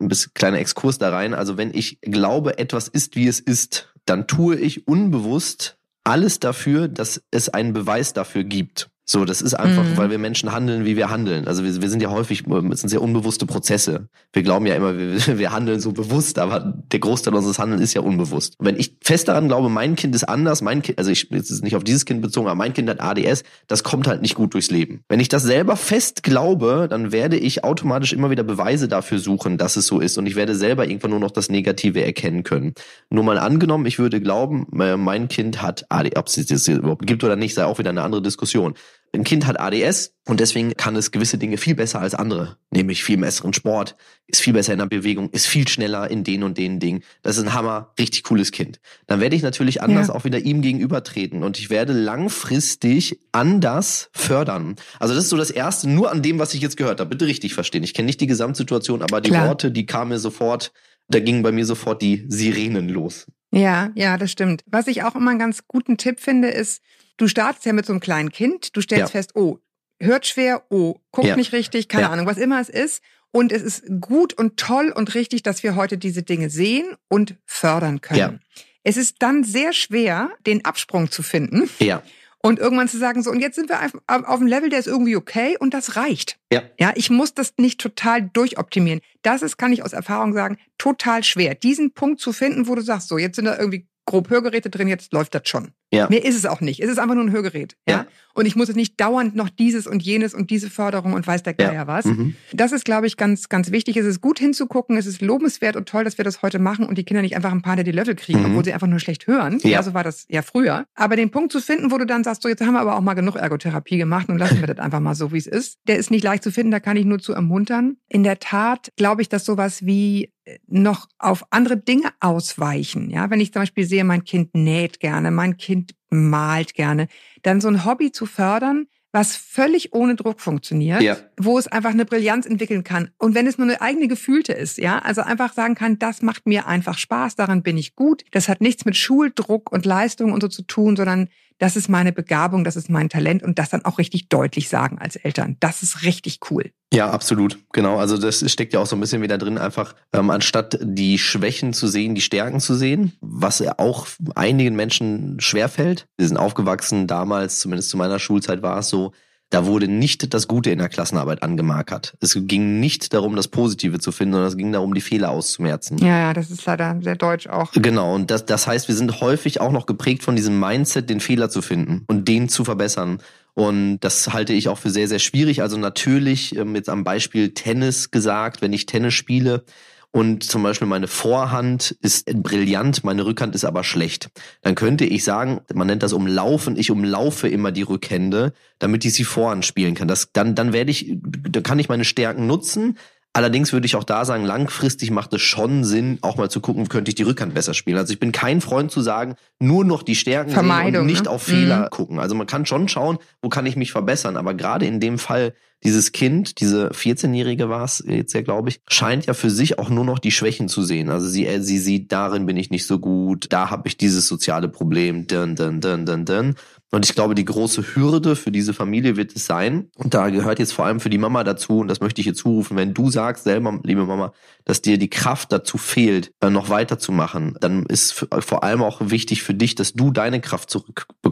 ein 0.00 0.08
bisschen 0.08 0.32
kleiner 0.34 0.58
Exkurs 0.58 0.98
da 0.98 1.10
rein. 1.10 1.34
Also 1.34 1.56
wenn 1.56 1.72
ich 1.74 2.00
glaube, 2.00 2.58
etwas 2.58 2.88
ist, 2.88 3.16
wie 3.16 3.28
es 3.28 3.40
ist, 3.40 3.91
dann 4.04 4.26
tue 4.26 4.56
ich 4.56 4.86
unbewusst 4.86 5.78
alles 6.04 6.40
dafür, 6.40 6.88
dass 6.88 7.22
es 7.30 7.48
einen 7.48 7.72
Beweis 7.72 8.12
dafür 8.12 8.44
gibt. 8.44 8.91
So, 9.12 9.26
das 9.26 9.42
ist 9.42 9.52
einfach, 9.52 9.84
mhm. 9.84 9.98
weil 9.98 10.08
wir 10.08 10.16
Menschen 10.16 10.52
handeln, 10.52 10.86
wie 10.86 10.96
wir 10.96 11.10
handeln. 11.10 11.46
Also 11.46 11.64
wir, 11.64 11.82
wir 11.82 11.90
sind 11.90 12.02
ja 12.02 12.10
häufig, 12.10 12.44
es 12.46 12.80
sind 12.80 12.88
sehr 12.88 13.02
unbewusste 13.02 13.44
Prozesse. 13.44 14.08
Wir 14.32 14.42
glauben 14.42 14.64
ja 14.64 14.74
immer, 14.74 14.96
wir, 14.96 15.18
wir 15.38 15.52
handeln 15.52 15.80
so 15.80 15.92
bewusst, 15.92 16.38
aber 16.38 16.60
der 16.90 16.98
Großteil 16.98 17.34
unseres 17.34 17.58
Handelns 17.58 17.82
ist 17.82 17.92
ja 17.92 18.00
unbewusst. 18.00 18.56
Wenn 18.58 18.78
ich 18.78 18.96
fest 19.02 19.28
daran 19.28 19.48
glaube, 19.48 19.68
mein 19.68 19.96
Kind 19.96 20.14
ist 20.14 20.24
anders, 20.24 20.62
mein 20.62 20.80
Kind, 20.80 20.96
also 20.96 21.10
ich, 21.10 21.28
jetzt 21.28 21.50
ist 21.50 21.62
nicht 21.62 21.76
auf 21.76 21.84
dieses 21.84 22.06
Kind 22.06 22.22
bezogen, 22.22 22.46
aber 22.46 22.56
mein 22.56 22.72
Kind 22.72 22.88
hat 22.88 23.02
ADS, 23.02 23.44
das 23.66 23.84
kommt 23.84 24.06
halt 24.06 24.22
nicht 24.22 24.34
gut 24.34 24.54
durchs 24.54 24.70
Leben. 24.70 25.04
Wenn 25.10 25.20
ich 25.20 25.28
das 25.28 25.42
selber 25.42 25.76
fest 25.76 26.22
glaube, 26.22 26.86
dann 26.88 27.12
werde 27.12 27.36
ich 27.36 27.64
automatisch 27.64 28.14
immer 28.14 28.30
wieder 28.30 28.44
Beweise 28.44 28.88
dafür 28.88 29.18
suchen, 29.18 29.58
dass 29.58 29.76
es 29.76 29.86
so 29.86 30.00
ist 30.00 30.16
und 30.16 30.24
ich 30.24 30.36
werde 30.36 30.54
selber 30.54 30.88
irgendwann 30.88 31.10
nur 31.10 31.20
noch 31.20 31.32
das 31.32 31.50
Negative 31.50 32.02
erkennen 32.02 32.44
können. 32.44 32.72
Nur 33.10 33.24
mal 33.24 33.36
angenommen, 33.36 33.84
ich 33.84 33.98
würde 33.98 34.22
glauben, 34.22 34.66
äh, 34.80 34.96
mein 34.96 35.28
Kind 35.28 35.60
hat 35.60 35.84
ADS, 35.90 36.16
ob 36.16 36.28
es 36.28 36.46
das 36.46 36.66
überhaupt 36.66 37.06
gibt 37.06 37.22
oder 37.24 37.36
nicht, 37.36 37.52
sei 37.52 37.66
auch 37.66 37.78
wieder 37.78 37.90
eine 37.90 38.04
andere 38.04 38.22
Diskussion 38.22 38.72
ein 39.14 39.24
Kind 39.24 39.46
hat 39.46 39.60
ADS 39.60 40.14
und 40.26 40.40
deswegen 40.40 40.74
kann 40.74 40.96
es 40.96 41.10
gewisse 41.10 41.36
Dinge 41.36 41.58
viel 41.58 41.74
besser 41.74 42.00
als 42.00 42.14
andere, 42.14 42.56
nämlich 42.70 43.04
viel 43.04 43.18
besseren 43.18 43.52
Sport, 43.52 43.94
ist 44.26 44.40
viel 44.40 44.54
besser 44.54 44.72
in 44.72 44.78
der 44.78 44.86
Bewegung, 44.86 45.28
ist 45.30 45.46
viel 45.46 45.68
schneller 45.68 46.10
in 46.10 46.24
den 46.24 46.42
und 46.42 46.56
den 46.56 46.80
Dingen. 46.80 47.02
Das 47.20 47.36
ist 47.36 47.44
ein 47.44 47.52
Hammer, 47.52 47.92
richtig 47.98 48.22
cooles 48.22 48.52
Kind. 48.52 48.80
Dann 49.06 49.20
werde 49.20 49.36
ich 49.36 49.42
natürlich 49.42 49.82
anders 49.82 50.08
ja. 50.08 50.14
auch 50.14 50.24
wieder 50.24 50.38
ihm 50.38 50.62
gegenübertreten 50.62 51.42
und 51.42 51.58
ich 51.58 51.68
werde 51.68 51.92
langfristig 51.92 53.20
anders 53.32 54.08
fördern. 54.14 54.76
Also 54.98 55.14
das 55.14 55.24
ist 55.24 55.30
so 55.30 55.36
das 55.36 55.50
Erste, 55.50 55.90
nur 55.90 56.10
an 56.10 56.22
dem, 56.22 56.38
was 56.38 56.54
ich 56.54 56.62
jetzt 56.62 56.78
gehört 56.78 57.00
habe. 57.00 57.10
Bitte 57.10 57.26
richtig 57.26 57.52
verstehen. 57.52 57.84
Ich 57.84 57.92
kenne 57.92 58.06
nicht 58.06 58.20
die 58.20 58.26
Gesamtsituation, 58.26 59.02
aber 59.02 59.20
die 59.20 59.30
Klar. 59.30 59.48
Worte, 59.48 59.70
die 59.70 59.84
kamen 59.84 60.10
mir 60.10 60.18
sofort, 60.18 60.72
da 61.08 61.20
gingen 61.20 61.42
bei 61.42 61.52
mir 61.52 61.66
sofort 61.66 62.00
die 62.00 62.24
Sirenen 62.28 62.88
los. 62.88 63.26
Ja, 63.50 63.90
ja, 63.94 64.16
das 64.16 64.32
stimmt. 64.32 64.62
Was 64.66 64.86
ich 64.86 65.02
auch 65.02 65.14
immer 65.14 65.30
einen 65.30 65.38
ganz 65.38 65.68
guten 65.68 65.98
Tipp 65.98 66.20
finde, 66.20 66.48
ist, 66.48 66.80
du 67.16 67.28
startest 67.28 67.64
ja 67.66 67.72
mit 67.72 67.86
so 67.86 67.92
einem 67.92 68.00
kleinen 68.00 68.30
Kind, 68.30 68.76
du 68.76 68.80
stellst 68.80 69.00
ja. 69.00 69.08
fest, 69.08 69.32
oh, 69.34 69.58
hört 70.00 70.26
schwer, 70.26 70.64
oh, 70.70 70.96
guckt 71.10 71.28
ja. 71.28 71.36
nicht 71.36 71.52
richtig, 71.52 71.88
keine 71.88 72.04
ja. 72.04 72.10
Ahnung, 72.10 72.26
was 72.26 72.38
immer 72.38 72.60
es 72.60 72.68
ist. 72.68 73.02
Und 73.34 73.50
es 73.50 73.62
ist 73.62 73.84
gut 74.00 74.34
und 74.34 74.58
toll 74.58 74.92
und 74.94 75.14
richtig, 75.14 75.42
dass 75.42 75.62
wir 75.62 75.74
heute 75.74 75.96
diese 75.96 76.22
Dinge 76.22 76.50
sehen 76.50 76.96
und 77.08 77.36
fördern 77.46 78.02
können. 78.02 78.18
Ja. 78.18 78.62
Es 78.84 78.98
ist 78.98 79.16
dann 79.20 79.42
sehr 79.42 79.72
schwer, 79.72 80.30
den 80.46 80.64
Absprung 80.64 81.10
zu 81.10 81.22
finden. 81.22 81.70
Ja. 81.78 82.02
Und 82.44 82.58
irgendwann 82.58 82.88
zu 82.88 82.98
sagen, 82.98 83.22
so, 83.22 83.30
und 83.30 83.40
jetzt 83.40 83.54
sind 83.54 83.68
wir 83.68 83.80
auf, 83.80 83.94
auf 84.06 84.40
einem 84.40 84.48
Level, 84.48 84.68
der 84.68 84.80
ist 84.80 84.88
irgendwie 84.88 85.14
okay 85.14 85.56
und 85.58 85.72
das 85.72 85.94
reicht. 85.94 86.38
Ja. 86.52 86.62
Ja, 86.78 86.92
ich 86.96 87.08
muss 87.08 87.34
das 87.34 87.54
nicht 87.56 87.80
total 87.80 88.22
durchoptimieren. 88.22 89.00
Das 89.22 89.42
ist, 89.42 89.56
kann 89.56 89.72
ich 89.72 89.84
aus 89.84 89.92
Erfahrung 89.92 90.32
sagen, 90.32 90.58
total 90.76 91.22
schwer. 91.22 91.54
Diesen 91.54 91.94
Punkt 91.94 92.20
zu 92.20 92.32
finden, 92.32 92.66
wo 92.66 92.74
du 92.74 92.82
sagst, 92.82 93.08
so, 93.08 93.16
jetzt 93.16 93.36
sind 93.36 93.44
da 93.44 93.56
irgendwie 93.56 93.86
grob 94.06 94.28
Hörgeräte 94.28 94.70
drin, 94.70 94.88
jetzt 94.88 95.12
läuft 95.12 95.36
das 95.36 95.48
schon. 95.48 95.72
Ja. 95.92 96.08
Mehr 96.08 96.24
ist 96.24 96.36
es 96.36 96.46
auch 96.46 96.60
nicht. 96.60 96.80
Es 96.80 96.90
ist 96.90 96.98
einfach 96.98 97.14
nur 97.14 97.24
ein 97.24 97.32
Hörgerät. 97.32 97.76
Ja. 97.86 97.94
ja? 97.94 98.06
Und 98.34 98.46
ich 98.46 98.56
muss 98.56 98.68
jetzt 98.68 98.76
nicht 98.76 98.98
dauernd 98.98 99.36
noch 99.36 99.50
dieses 99.50 99.86
und 99.86 100.02
jenes 100.02 100.32
und 100.32 100.50
diese 100.50 100.70
Förderung 100.70 101.12
und 101.12 101.26
weiß 101.26 101.42
der 101.42 101.52
Geier 101.52 101.74
ja. 101.74 101.86
was. 101.86 102.06
Mhm. 102.06 102.34
Das 102.52 102.72
ist, 102.72 102.84
glaube 102.84 103.06
ich, 103.06 103.18
ganz, 103.18 103.50
ganz 103.50 103.70
wichtig. 103.70 103.98
Es 103.98 104.06
ist 104.06 104.22
gut 104.22 104.38
hinzugucken. 104.38 104.96
Es 104.96 105.04
ist 105.04 105.20
lobenswert 105.20 105.76
und 105.76 105.86
toll, 105.86 106.04
dass 106.04 106.16
wir 106.16 106.24
das 106.24 106.40
heute 106.40 106.58
machen 106.58 106.86
und 106.86 106.96
die 106.96 107.04
Kinder 107.04 107.20
nicht 107.20 107.36
einfach 107.36 107.52
ein 107.52 107.60
paar, 107.60 107.76
der 107.76 107.84
die 107.84 107.92
Löffel 107.92 108.14
kriegen, 108.14 108.40
mhm. 108.40 108.46
obwohl 108.46 108.64
sie 108.64 108.72
einfach 108.72 108.86
nur 108.86 109.00
schlecht 109.00 109.26
hören. 109.26 109.58
Ja. 109.62 109.70
ja, 109.70 109.82
so 109.82 109.92
war 109.92 110.02
das 110.02 110.24
ja 110.30 110.40
früher. 110.40 110.86
Aber 110.94 111.16
den 111.16 111.30
Punkt 111.30 111.52
zu 111.52 111.60
finden, 111.60 111.90
wo 111.90 111.98
du 111.98 112.06
dann 112.06 112.24
sagst, 112.24 112.42
so 112.42 112.48
jetzt 112.48 112.62
haben 112.62 112.72
wir 112.72 112.80
aber 112.80 112.96
auch 112.96 113.02
mal 113.02 113.14
genug 113.14 113.36
Ergotherapie 113.36 113.98
gemacht 113.98 114.30
und 114.30 114.38
lassen 114.38 114.60
wir 114.60 114.66
das 114.66 114.78
einfach 114.78 115.00
mal 115.00 115.14
so, 115.14 115.32
wie 115.32 115.38
es 115.38 115.46
ist. 115.46 115.78
Der 115.86 115.98
ist 115.98 116.10
nicht 116.10 116.24
leicht 116.24 116.42
zu 116.42 116.50
finden. 116.50 116.70
Da 116.70 116.80
kann 116.80 116.96
ich 116.96 117.04
nur 117.04 117.18
zu 117.18 117.34
ermuntern. 117.34 117.96
In 118.08 118.22
der 118.22 118.38
Tat 118.38 118.92
glaube 118.96 119.20
ich, 119.20 119.28
dass 119.28 119.44
sowas 119.44 119.84
wie 119.84 120.30
noch 120.66 121.08
auf 121.18 121.44
andere 121.50 121.76
Dinge 121.76 122.10
ausweichen. 122.20 123.10
Ja, 123.10 123.30
wenn 123.30 123.40
ich 123.40 123.52
zum 123.52 123.62
Beispiel 123.62 123.84
sehe, 123.84 124.04
mein 124.04 124.24
Kind 124.24 124.54
näht 124.54 125.00
gerne, 125.00 125.30
mein 125.30 125.56
Kind 125.56 125.81
malt 126.12 126.74
gerne, 126.74 127.08
dann 127.42 127.60
so 127.60 127.68
ein 127.68 127.84
Hobby 127.84 128.12
zu 128.12 128.26
fördern, 128.26 128.86
was 129.12 129.36
völlig 129.36 129.92
ohne 129.92 130.16
Druck 130.16 130.40
funktioniert, 130.40 131.02
ja. 131.02 131.18
wo 131.38 131.58
es 131.58 131.68
einfach 131.68 131.90
eine 131.90 132.06
Brillanz 132.06 132.46
entwickeln 132.46 132.82
kann. 132.82 133.10
Und 133.18 133.34
wenn 133.34 133.46
es 133.46 133.58
nur 133.58 133.68
eine 133.68 133.80
eigene 133.82 134.08
Gefühlte 134.08 134.54
ist, 134.54 134.78
ja, 134.78 134.98
also 135.00 135.20
einfach 135.20 135.52
sagen 135.52 135.74
kann, 135.74 135.98
das 135.98 136.22
macht 136.22 136.46
mir 136.46 136.66
einfach 136.66 136.96
Spaß, 136.96 137.36
daran 137.36 137.62
bin 137.62 137.76
ich 137.76 137.94
gut. 137.94 138.24
Das 138.30 138.48
hat 138.48 138.62
nichts 138.62 138.86
mit 138.86 138.96
Schuldruck 138.96 139.70
und 139.70 139.84
Leistung 139.84 140.32
und 140.32 140.40
so 140.40 140.48
zu 140.48 140.62
tun, 140.62 140.96
sondern 140.96 141.28
das 141.58 141.76
ist 141.76 141.88
meine 141.88 142.12
Begabung, 142.12 142.64
das 142.64 142.76
ist 142.76 142.90
mein 142.90 143.08
Talent 143.08 143.42
und 143.42 143.58
das 143.58 143.70
dann 143.70 143.84
auch 143.84 143.98
richtig 143.98 144.28
deutlich 144.28 144.68
sagen 144.68 144.98
als 144.98 145.16
Eltern. 145.16 145.56
Das 145.60 145.82
ist 145.82 146.02
richtig 146.02 146.40
cool. 146.50 146.70
Ja, 146.92 147.10
absolut. 147.10 147.58
Genau. 147.72 147.98
Also 147.98 148.18
das 148.18 148.50
steckt 148.50 148.74
ja 148.74 148.80
auch 148.80 148.86
so 148.86 148.96
ein 148.96 149.00
bisschen 149.00 149.22
wieder 149.22 149.38
drin, 149.38 149.56
einfach 149.56 149.94
ähm, 150.12 150.30
anstatt 150.30 150.78
die 150.82 151.18
Schwächen 151.18 151.72
zu 151.72 151.86
sehen, 151.86 152.14
die 152.14 152.20
Stärken 152.20 152.60
zu 152.60 152.74
sehen, 152.74 153.12
was 153.20 153.62
auch 153.78 154.06
einigen 154.34 154.76
Menschen 154.76 155.40
schwerfällt. 155.40 156.06
Wir 156.18 156.28
sind 156.28 156.36
aufgewachsen 156.36 157.06
damals, 157.06 157.60
zumindest 157.60 157.88
zu 157.90 157.96
meiner 157.96 158.18
Schulzeit 158.18 158.62
war 158.62 158.78
es 158.78 158.88
so, 158.88 159.12
da 159.52 159.66
wurde 159.66 159.86
nicht 159.86 160.32
das 160.32 160.48
Gute 160.48 160.70
in 160.70 160.78
der 160.78 160.88
Klassenarbeit 160.88 161.42
angemarkert. 161.42 162.14
Es 162.20 162.36
ging 162.40 162.80
nicht 162.80 163.12
darum, 163.12 163.36
das 163.36 163.48
Positive 163.48 163.98
zu 163.98 164.10
finden, 164.10 164.32
sondern 164.32 164.48
es 164.48 164.56
ging 164.56 164.72
darum, 164.72 164.94
die 164.94 165.02
Fehler 165.02 165.30
auszumerzen. 165.30 165.98
Ja, 165.98 166.18
ja, 166.18 166.32
das 166.32 166.50
ist 166.50 166.64
leider 166.64 166.98
sehr 167.02 167.16
deutsch 167.16 167.48
auch. 167.48 167.70
Genau, 167.72 168.14
und 168.14 168.30
das, 168.30 168.46
das 168.46 168.66
heißt, 168.66 168.88
wir 168.88 168.94
sind 168.94 169.20
häufig 169.20 169.60
auch 169.60 169.70
noch 169.70 169.84
geprägt 169.84 170.22
von 170.22 170.36
diesem 170.36 170.58
Mindset, 170.58 171.10
den 171.10 171.20
Fehler 171.20 171.50
zu 171.50 171.60
finden 171.60 172.04
und 172.06 172.28
den 172.28 172.48
zu 172.48 172.64
verbessern. 172.64 173.18
Und 173.52 174.00
das 174.00 174.32
halte 174.32 174.54
ich 174.54 174.70
auch 174.70 174.78
für 174.78 174.88
sehr, 174.88 175.06
sehr 175.06 175.18
schwierig. 175.18 175.60
Also 175.60 175.76
natürlich, 175.76 176.56
ähm, 176.56 176.74
jetzt 176.74 176.88
am 176.88 177.04
Beispiel 177.04 177.52
Tennis 177.52 178.10
gesagt, 178.10 178.62
wenn 178.62 178.72
ich 178.72 178.86
Tennis 178.86 179.12
spiele, 179.12 179.64
und 180.12 180.44
zum 180.44 180.62
Beispiel 180.62 180.86
meine 180.86 181.08
Vorhand 181.08 181.96
ist 182.02 182.26
brillant, 182.26 183.02
meine 183.02 183.24
Rückhand 183.24 183.54
ist 183.54 183.64
aber 183.64 183.82
schlecht. 183.82 184.28
Dann 184.60 184.74
könnte 184.74 185.06
ich 185.06 185.24
sagen, 185.24 185.62
man 185.72 185.86
nennt 185.86 186.02
das 186.02 186.12
umlaufen, 186.12 186.76
ich 186.76 186.90
umlaufe 186.90 187.48
immer 187.48 187.72
die 187.72 187.82
Rückhände, 187.82 188.52
damit 188.78 189.06
ich 189.06 189.14
sie 189.14 189.24
Vorhand 189.24 189.64
spielen 189.64 189.94
kann. 189.94 190.08
Das, 190.08 190.30
dann, 190.32 190.54
dann 190.54 190.74
werde 190.74 190.90
ich, 190.90 191.16
dann 191.18 191.62
kann 191.62 191.78
ich 191.78 191.88
meine 191.88 192.04
Stärken 192.04 192.46
nutzen, 192.46 192.98
Allerdings 193.34 193.72
würde 193.72 193.86
ich 193.86 193.96
auch 193.96 194.04
da 194.04 194.26
sagen, 194.26 194.44
langfristig 194.44 195.10
macht 195.10 195.32
es 195.32 195.40
schon 195.40 195.84
Sinn, 195.84 196.18
auch 196.20 196.36
mal 196.36 196.50
zu 196.50 196.60
gucken, 196.60 196.88
könnte 196.90 197.08
ich 197.08 197.14
die 197.14 197.22
Rückhand 197.22 197.54
besser 197.54 197.72
spielen. 197.72 197.96
Also 197.96 198.12
ich 198.12 198.20
bin 198.20 198.30
kein 198.30 198.60
Freund 198.60 198.90
zu 198.90 199.00
sagen, 199.00 199.36
nur 199.58 199.86
noch 199.86 200.02
die 200.02 200.16
Stärken 200.16 200.50
sehen 200.50 200.96
und 200.96 201.06
nicht 201.06 201.24
ne? 201.24 201.30
auf 201.30 201.42
Fehler 201.42 201.84
mhm. 201.84 201.90
gucken. 201.90 202.18
Also 202.18 202.34
man 202.34 202.46
kann 202.46 202.66
schon 202.66 202.88
schauen, 202.88 203.18
wo 203.40 203.48
kann 203.48 203.64
ich 203.64 203.74
mich 203.74 203.90
verbessern. 203.90 204.36
Aber 204.36 204.52
gerade 204.52 204.84
in 204.84 205.00
dem 205.00 205.18
Fall, 205.18 205.54
dieses 205.82 206.12
Kind, 206.12 206.60
diese 206.60 206.90
14-Jährige 206.90 207.70
war 207.70 207.84
es 207.84 208.04
jetzt 208.06 208.34
ja, 208.34 208.42
glaube 208.42 208.68
ich, 208.68 208.80
scheint 208.86 209.24
ja 209.24 209.32
für 209.32 209.50
sich 209.50 209.78
auch 209.78 209.88
nur 209.88 210.04
noch 210.04 210.18
die 210.18 210.30
Schwächen 210.30 210.68
zu 210.68 210.82
sehen. 210.82 211.08
Also 211.08 211.26
sie, 211.26 211.46
äh, 211.46 211.60
sie 211.60 211.78
sieht, 211.78 212.12
darin 212.12 212.44
bin 212.44 212.58
ich 212.58 212.70
nicht 212.70 212.86
so 212.86 212.98
gut, 212.98 213.46
da 213.48 213.70
habe 213.70 213.88
ich 213.88 213.96
dieses 213.96 214.28
soziale 214.28 214.68
Problem, 214.68 215.26
dun, 215.26 215.56
dun, 215.56 215.80
dun, 215.80 216.04
dun, 216.04 216.24
dun. 216.26 216.54
Und 216.94 217.06
ich 217.06 217.14
glaube, 217.14 217.34
die 217.34 217.46
große 217.46 217.94
Hürde 217.94 218.36
für 218.36 218.52
diese 218.52 218.74
Familie 218.74 219.16
wird 219.16 219.34
es 219.34 219.46
sein, 219.46 219.90
und 219.96 220.12
da 220.12 220.28
gehört 220.28 220.58
jetzt 220.58 220.74
vor 220.74 220.84
allem 220.84 221.00
für 221.00 221.08
die 221.08 221.16
Mama 221.16 221.42
dazu, 221.42 221.78
und 221.78 221.88
das 221.88 222.00
möchte 222.00 222.20
ich 222.20 222.26
hier 222.26 222.34
zurufen, 222.34 222.76
wenn 222.76 222.92
du 222.92 223.10
sagst 223.10 223.44
selber, 223.44 223.80
liebe 223.82 224.04
Mama, 224.04 224.34
dass 224.66 224.82
dir 224.82 224.98
die 224.98 225.08
Kraft 225.08 225.52
dazu 225.52 225.78
fehlt, 225.78 226.32
äh, 226.40 226.50
noch 226.50 226.68
weiterzumachen, 226.68 227.56
dann 227.60 227.86
ist 227.86 228.26
vor 228.40 228.62
allem 228.62 228.82
auch 228.82 229.00
wichtig 229.00 229.42
für 229.42 229.54
dich, 229.54 229.74
dass 229.74 229.94
du 229.94 230.10
deine 230.10 230.42
Kraft 230.42 230.70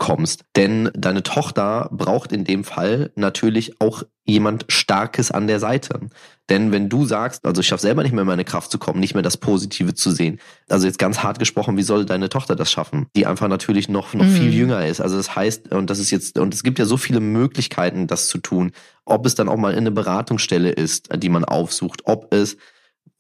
zurückbekommst. 0.01 0.45
Denn 0.57 0.91
deine 0.95 1.23
Tochter 1.23 1.89
braucht 1.93 2.33
in 2.33 2.45
dem 2.45 2.65
Fall 2.65 3.13
natürlich 3.15 3.81
auch 3.81 4.03
jemand 4.25 4.65
Starkes 4.69 5.31
an 5.31 5.47
der 5.47 5.59
Seite. 5.61 6.01
Denn 6.49 6.73
wenn 6.73 6.89
du 6.89 7.05
sagst, 7.05 7.45
also 7.45 7.61
ich 7.61 7.69
schaffe 7.69 7.83
selber 7.83 8.03
nicht 8.03 8.13
mehr 8.13 8.25
meine 8.25 8.45
Kraft 8.45 8.71
zu 8.71 8.79
kommen, 8.79 9.01
nicht 9.01 9.15
mehr 9.15 9.23
das 9.23 9.37
Positive 9.37 9.95
zu 9.95 10.11
sehen, 10.11 10.41
also 10.69 10.87
jetzt 10.87 10.99
ganz 10.99 11.23
hart 11.23 11.39
gesprochen, 11.39 11.77
wie 11.77 11.83
soll 11.83 12.05
deine 12.05 12.29
Tochter 12.29 12.57
das 12.57 12.71
schaffen, 12.71 13.07
die 13.17 13.27
einfach 13.27 13.49
natürlich 13.49 13.89
noch, 13.89 14.15
noch 14.15 14.25
mhm. 14.25 14.31
viel 14.31 14.55
jünger 14.55 14.87
ist. 14.87 15.01
Also 15.01 15.17
das 15.17 15.35
heißt, 15.35 15.73
und 15.73 15.91
das 15.91 15.99
ist 15.99 16.11
jetzt, 16.11 16.39
und 16.39 16.55
es 16.55 16.63
gibt 16.63 16.79
ja 16.79 16.85
so 16.85 16.97
viele 16.97 17.21
Möglichkeiten, 17.21 18.07
das 18.07 18.29
zu 18.29 18.39
tun, 18.39 18.73
ob 19.05 19.27
es 19.27 19.35
dann 19.35 19.49
auch 19.49 19.57
mal 19.57 19.73
in 19.73 19.79
eine 19.79 19.91
Beratungsstelle 19.91 20.71
ist, 20.71 21.09
die 21.17 21.29
man 21.29 21.45
aufsucht, 21.45 22.03
ob 22.05 22.33
es 22.33 22.57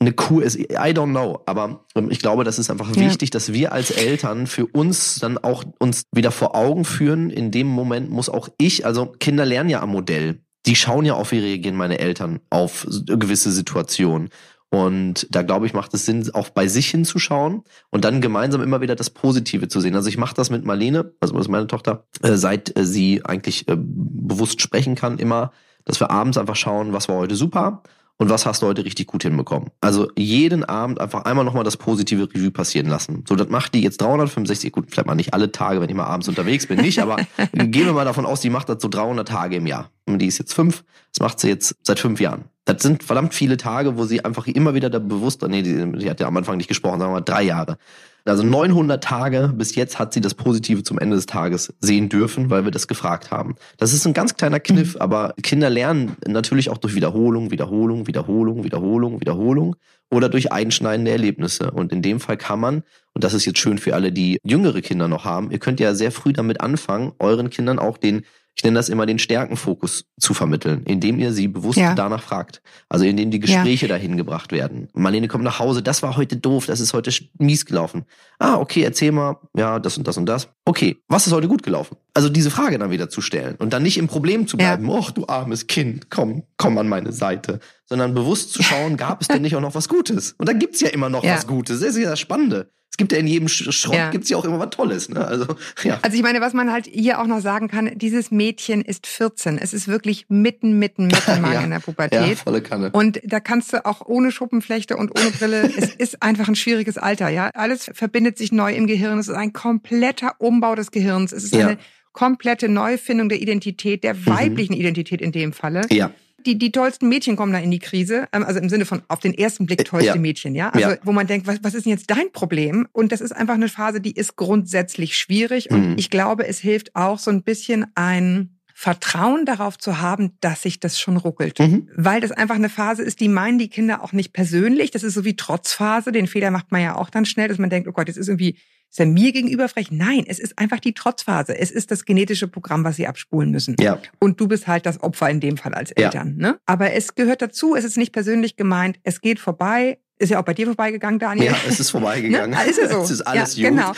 eine 0.00 0.12
Kuh 0.12 0.40
ist, 0.40 0.58
I 0.58 0.66
don't 0.68 1.10
know, 1.10 1.40
aber 1.46 1.84
ähm, 1.94 2.10
ich 2.10 2.20
glaube, 2.20 2.42
das 2.44 2.58
ist 2.58 2.70
einfach 2.70 2.94
ja. 2.96 3.02
wichtig, 3.02 3.30
dass 3.30 3.52
wir 3.52 3.72
als 3.72 3.90
Eltern 3.90 4.46
für 4.46 4.66
uns 4.66 5.18
dann 5.18 5.36
auch 5.38 5.62
uns 5.78 6.04
wieder 6.10 6.30
vor 6.30 6.54
Augen 6.54 6.84
führen. 6.84 7.28
In 7.30 7.50
dem 7.50 7.66
Moment 7.66 8.10
muss 8.10 8.28
auch 8.28 8.48
ich, 8.56 8.86
also 8.86 9.06
Kinder 9.06 9.44
lernen 9.44 9.68
ja 9.68 9.82
am 9.82 9.90
Modell 9.90 10.40
die 10.66 10.76
schauen 10.76 11.04
ja 11.04 11.14
auf, 11.14 11.32
wie 11.32 11.38
reagieren 11.38 11.76
meine 11.76 11.98
Eltern 11.98 12.40
auf 12.50 12.86
gewisse 13.06 13.50
Situationen. 13.50 14.28
Und 14.72 15.26
da 15.30 15.42
glaube 15.42 15.66
ich, 15.66 15.74
macht 15.74 15.92
es 15.94 16.06
Sinn, 16.06 16.30
auch 16.32 16.50
bei 16.50 16.68
sich 16.68 16.90
hinzuschauen 16.90 17.62
und 17.90 18.04
dann 18.04 18.20
gemeinsam 18.20 18.62
immer 18.62 18.80
wieder 18.80 18.94
das 18.94 19.10
Positive 19.10 19.66
zu 19.66 19.80
sehen. 19.80 19.96
Also 19.96 20.08
ich 20.08 20.16
mache 20.16 20.34
das 20.34 20.48
mit 20.50 20.64
Marlene, 20.64 21.12
also 21.18 21.34
das 21.34 21.46
ist 21.46 21.50
meine 21.50 21.66
Tochter, 21.66 22.04
äh, 22.22 22.34
seit 22.34 22.78
äh, 22.78 22.84
sie 22.84 23.24
eigentlich 23.24 23.66
äh, 23.66 23.76
bewusst 23.76 24.60
sprechen 24.60 24.94
kann, 24.94 25.18
immer, 25.18 25.50
dass 25.84 25.98
wir 25.98 26.10
abends 26.10 26.38
einfach 26.38 26.54
schauen, 26.54 26.92
was 26.92 27.08
war 27.08 27.16
heute 27.16 27.34
super 27.34 27.82
und 28.20 28.28
was 28.28 28.44
hast 28.44 28.61
du 28.61 28.66
heute 28.66 28.85
richtig 28.85 29.06
gut 29.06 29.22
hinbekommen. 29.22 29.70
Also 29.80 30.09
jeden 30.14 30.62
Abend 30.62 31.00
einfach 31.00 31.24
einmal 31.24 31.42
nochmal 31.42 31.64
das 31.64 31.78
positive 31.78 32.28
Review 32.35 32.50
passieren 32.50 32.87
lassen. 32.87 33.24
So, 33.26 33.35
das 33.35 33.48
macht 33.48 33.72
die 33.72 33.80
jetzt 33.80 34.02
365, 34.02 34.72
gut, 34.72 34.90
vielleicht 34.90 35.06
mal 35.06 35.14
nicht 35.14 35.33
alle 35.33 35.50
Tage, 35.52 35.80
wenn 35.80 35.88
ich 35.88 35.96
mal 35.96 36.04
abends 36.04 36.28
unterwegs 36.28 36.66
bin, 36.66 36.83
nicht, 36.83 36.98
aber 37.00 37.16
gehen 37.54 37.87
wir 37.87 37.94
mal 37.94 38.04
davon 38.04 38.26
aus, 38.26 38.42
die 38.42 38.50
macht 38.50 38.68
das 38.68 38.83
so 38.83 38.88
300 38.88 39.26
Tage 39.26 39.56
im 39.56 39.66
Jahr. 39.66 39.90
Und 40.04 40.18
die 40.18 40.26
ist 40.26 40.37
jetzt 40.37 40.52
fünf, 40.52 40.85
das 41.14 41.20
macht 41.20 41.40
sie 41.40 41.48
jetzt 41.48 41.76
seit 41.83 41.98
fünf 41.98 42.20
Jahren. 42.20 42.44
Das 42.74 42.83
sind 42.83 43.02
verdammt 43.02 43.35
viele 43.35 43.56
Tage, 43.56 43.96
wo 43.96 44.04
sie 44.04 44.24
einfach 44.24 44.46
immer 44.46 44.74
wieder 44.74 44.90
da 44.90 44.98
bewusst, 44.98 45.42
nee, 45.48 45.62
die, 45.62 45.92
die 45.92 46.11
hat 46.11 46.20
ja 46.20 46.26
am 46.26 46.37
Anfang 46.37 46.56
nicht 46.56 46.68
gesprochen, 46.68 47.00
sagen 47.00 47.11
wir 47.11 47.16
mal 47.16 47.20
drei 47.20 47.42
Jahre. 47.42 47.78
Also 48.24 48.42
900 48.42 49.02
Tage 49.02 49.52
bis 49.54 49.74
jetzt 49.74 49.98
hat 49.98 50.12
sie 50.12 50.20
das 50.20 50.35
Positive 50.35 50.83
zum 50.83 50.98
Ende 50.98 51.16
des 51.16 51.26
Tages 51.26 51.74
sehen 51.80 52.09
dürfen, 52.09 52.50
weil 52.50 52.64
wir 52.64 52.70
das 52.70 52.87
gefragt 52.87 53.30
haben. 53.30 53.56
Das 53.78 53.92
ist 53.92 54.06
ein 54.06 54.12
ganz 54.12 54.37
kleiner 54.37 54.61
Kniff, 54.61 54.94
mhm. 54.94 55.00
aber 55.00 55.35
Kinder 55.42 55.70
lernen 55.70 56.16
natürlich 56.26 56.70
auch 56.70 56.78
durch 56.78 56.94
Wiederholung, 56.94 57.50
Wiederholung, 57.50 58.06
Wiederholung, 58.06 58.62
Wiederholung, 58.62 59.20
Wiederholung 59.20 59.76
oder 60.11 60.28
durch 60.28 60.52
einschneidende 60.52 61.11
Erlebnisse. 61.11 61.70
Und 61.70 61.92
in 61.92 62.02
dem 62.02 62.20
Fall 62.20 62.37
kann 62.37 62.61
man, 62.61 62.83
und 63.14 63.24
das 63.24 63.35
ist 63.35 63.46
jetzt 63.46 63.59
schön 63.59 63.78
für 63.78 63.94
alle, 63.94 64.12
die 64.12 64.38
jüngere 64.44 64.80
Kinder 64.80 65.09
noch 65.09 65.24
haben, 65.24 65.50
ihr 65.50 65.59
könnt 65.59 65.80
ja 65.80 65.94
sehr 65.94 66.12
früh 66.12 66.33
damit 66.33 66.61
anfangen, 66.61 67.12
euren 67.18 67.50
Kindern 67.50 67.78
auch 67.78 67.96
den 67.96 68.22
ich 68.56 68.64
nenne 68.64 68.78
das 68.78 68.88
immer 68.88 69.06
den 69.06 69.18
Stärkenfokus 69.18 70.04
zu 70.18 70.34
vermitteln, 70.34 70.82
indem 70.84 71.18
ihr 71.18 71.32
sie 71.32 71.48
bewusst 71.48 71.78
ja. 71.78 71.94
danach 71.94 72.22
fragt. 72.22 72.60
Also 72.88 73.04
indem 73.04 73.30
die 73.30 73.40
Gespräche 73.40 73.86
ja. 73.86 73.94
dahin 73.94 74.16
gebracht 74.16 74.52
werden. 74.52 74.88
Marlene 74.92 75.28
kommt 75.28 75.44
nach 75.44 75.58
Hause, 75.58 75.82
das 75.82 76.02
war 76.02 76.16
heute 76.16 76.36
doof, 76.36 76.66
das 76.66 76.80
ist 76.80 76.92
heute 76.92 77.10
mies 77.38 77.64
gelaufen. 77.64 78.04
Ah, 78.38 78.56
okay, 78.56 78.82
erzähl 78.82 79.12
mal, 79.12 79.36
ja, 79.56 79.78
das 79.78 79.96
und 79.96 80.06
das 80.06 80.16
und 80.16 80.26
das. 80.26 80.48
Okay, 80.64 80.98
was 81.08 81.26
ist 81.26 81.32
heute 81.32 81.48
gut 81.48 81.62
gelaufen? 81.62 81.96
Also 82.12 82.28
diese 82.28 82.50
Frage 82.50 82.78
dann 82.78 82.90
wieder 82.90 83.08
zu 83.08 83.20
stellen 83.20 83.56
und 83.56 83.72
dann 83.72 83.82
nicht 83.82 83.96
im 83.96 84.08
Problem 84.08 84.46
zu 84.46 84.56
bleiben, 84.56 84.88
ja. 84.88 85.10
du 85.14 85.26
armes 85.26 85.66
Kind, 85.66 86.10
komm, 86.10 86.42
komm 86.56 86.76
an 86.78 86.88
meine 86.88 87.12
Seite, 87.12 87.60
sondern 87.90 88.14
bewusst 88.14 88.53
zu 88.55 88.62
schauen, 88.62 88.96
gab 88.96 89.20
es 89.20 89.29
denn 89.29 89.42
nicht 89.42 89.55
auch 89.55 89.61
noch 89.61 89.74
was 89.74 89.90
Gutes? 89.90 90.35
Und 90.38 90.48
da 90.48 90.55
gibt's 90.55 90.81
ja 90.81 90.88
immer 90.88 91.11
noch 91.11 91.22
ja. 91.22 91.35
was 91.35 91.46
Gutes. 91.46 91.81
Das 91.81 91.90
ist 91.90 91.98
ja 91.98 92.09
das 92.09 92.20
Spannende 92.20 92.70
es 92.90 92.96
gibt 92.96 93.12
ja 93.12 93.18
in 93.18 93.29
jedem 93.29 93.48
Schrott 93.48 93.94
ja. 93.94 94.11
gibt's 94.11 94.29
ja 94.29 94.37
auch 94.37 94.44
immer 94.44 94.59
was 94.59 94.70
Tolles. 94.70 95.09
Ne? 95.09 95.24
Also, 95.24 95.46
ja. 95.85 96.00
also 96.03 96.16
ich 96.16 96.22
meine, 96.22 96.40
was 96.40 96.55
man 96.55 96.72
halt 96.72 96.87
hier 96.87 97.20
auch 97.20 97.26
noch 97.26 97.40
sagen 97.40 97.68
kann, 97.68 97.92
dieses 97.94 98.33
Mädchen 98.33 98.83
ist 98.83 99.07
14. 99.07 99.59
Es 99.59 99.72
ist 99.72 99.87
wirklich 99.87 100.26
mitten, 100.29 100.79
mitten, 100.79 101.07
mitten 101.07 101.40
mal 101.40 101.55
ja. 101.55 101.61
in 101.61 101.70
der 101.70 101.79
Pubertät. 101.79 102.29
Ja, 102.29 102.35
volle 102.35 102.62
Kanne. 102.62 102.90
Und 102.90 103.20
da 103.24 103.38
kannst 103.38 103.72
du 103.72 103.87
auch 103.87 104.05
ohne 104.07 104.33
Schuppenflechte 104.33 104.96
und 104.96 105.16
ohne 105.16 105.31
Brille, 105.31 105.70
es 105.76 105.94
ist 105.94 106.22
einfach 106.22 106.48
ein 106.48 106.57
schwieriges 106.57 106.98
Alter. 106.98 107.29
Ja, 107.29 107.50
Alles 107.55 107.90
verbindet 107.94 108.37
sich 108.37 108.50
neu 108.50 108.74
im 108.74 108.88
Gehirn. 108.88 109.20
Es 109.20 109.29
ist 109.29 109.37
ein 109.37 109.53
kompletter 109.53 110.35
Umbau 110.38 110.74
des 110.74 110.90
Gehirns. 110.90 111.31
Es 111.33 111.44
ist 111.44 111.55
eine 111.55 111.79
komplette 112.12 112.68
Neufindung 112.68 113.29
der 113.29 113.40
Identität, 113.40 114.03
der 114.03 114.14
mhm. 114.14 114.26
weiblichen 114.26 114.74
mhm. 114.74 114.81
Identität 114.81 115.20
in 115.20 115.31
dem 115.31 115.53
Falle. 115.53 115.83
Ja 115.90 116.11
die, 116.46 116.59
die 116.59 116.72
tollsten 116.72 117.09
Mädchen 117.09 117.37
kommen 117.37 117.53
da 117.53 117.59
in 117.59 117.70
die 117.70 117.79
Krise, 117.79 118.29
ähm, 118.33 118.44
also 118.44 118.61
im 118.61 118.68
Sinne 118.68 118.85
von 118.85 119.03
auf 119.09 119.20
den 119.20 119.35
ersten 119.35 119.66
Blick 119.66 119.85
tollste 119.85 120.09
ja. 120.09 120.16
Mädchen, 120.16 120.55
ja. 120.55 120.70
Also 120.70 120.90
ja. 120.90 120.96
wo 121.05 121.12
man 121.12 121.26
denkt, 121.26 121.46
was, 121.46 121.59
was 121.62 121.74
ist 121.74 121.87
denn 121.87 121.92
jetzt 121.92 122.11
dein 122.11 122.33
Problem? 122.33 122.87
Und 122.92 123.12
das 123.12 123.20
ist 123.20 123.33
einfach 123.33 123.55
eine 123.55 123.68
Phase, 123.68 124.00
die 124.00 124.12
ist 124.12 124.37
grundsätzlich 124.37 125.16
schwierig. 125.16 125.70
Und 125.70 125.90
mhm. 125.90 125.94
ich 125.98 126.11
glaube, 126.11 126.46
es 126.46 126.59
hilft 126.59 126.94
auch 126.96 127.18
so 127.18 127.31
ein 127.31 127.42
bisschen 127.42 127.87
ein 127.94 128.57
Vertrauen 128.74 129.44
darauf 129.44 129.76
zu 129.76 130.00
haben, 130.00 130.33
dass 130.40 130.62
sich 130.62 130.81
das 130.81 130.98
schon 130.98 131.18
ruckelt. 131.18 131.59
Mhm. 131.59 131.90
Weil 131.96 132.22
das 132.22 132.33
einfach 132.33 132.55
eine 132.55 132.70
Phase 132.70 133.03
ist, 133.03 133.20
die 133.20 133.29
meinen 133.29 133.59
die 133.59 133.68
Kinder 133.68 134.03
auch 134.03 134.12
nicht 134.12 134.33
persönlich. 134.33 134.90
Das 134.90 135.03
ist 135.03 135.12
so 135.12 135.24
wie 135.24 135.37
Trotzphase. 135.37 136.12
Den 136.12 136.26
Fehler 136.26 136.50
macht 136.50 136.72
man 136.72 136.81
ja 136.81 136.96
auch 136.96 137.11
dann 137.11 137.26
schnell, 137.26 137.48
dass 137.48 137.59
man 137.59 137.68
denkt, 137.68 137.88
oh 137.88 137.92
Gott, 137.92 138.09
jetzt 138.09 138.16
ist 138.16 138.29
irgendwie 138.29 138.57
ist 138.90 138.98
er 138.98 139.07
mir 139.07 139.31
gegenüber 139.33 139.68
frech? 139.68 139.92
Nein, 139.92 140.24
es 140.26 140.40
ist 140.40 140.59
einfach 140.59 140.81
die 140.81 140.94
Trotzphase. 140.94 141.57
Es 141.57 141.70
ist 141.70 141.92
das 141.92 142.05
genetische 142.05 142.48
Programm, 142.48 142.83
was 142.83 142.96
sie 142.96 143.07
abspulen 143.07 143.53
müssen. 143.53 143.76
Ja. 143.79 144.00
Und 144.18 144.40
du 144.40 144.48
bist 144.48 144.66
halt 144.66 144.85
das 144.85 145.00
Opfer 145.00 145.31
in 145.31 145.38
dem 145.38 145.57
Fall 145.57 145.74
als 145.74 145.92
Eltern. 145.92 146.37
Ja. 146.38 146.48
Ne? 146.48 146.61
Aber 146.66 146.92
es 146.92 147.14
gehört 147.14 147.40
dazu, 147.40 147.76
es 147.76 147.85
ist 147.85 147.96
nicht 147.96 148.12
persönlich 148.12 148.57
gemeint, 148.57 148.98
es 149.05 149.20
geht 149.20 149.38
vorbei. 149.38 149.98
Ist 150.18 150.31
ja 150.31 150.40
auch 150.40 150.44
bei 150.44 150.55
dir 150.55 150.66
vorbeigegangen, 150.66 151.20
Daniel. 151.20 151.53
Ja, 151.53 151.57
es 151.68 151.79
ist 151.79 151.90
vorbeigegangen. 151.90 152.50
ne? 152.59 152.68
Ist 152.68 152.81
es 152.81 152.90
so. 152.90 153.00
es 153.00 153.11
ist 153.12 153.22
alles 153.22 153.57
ja. 153.57 153.70
Genau. 153.70 153.92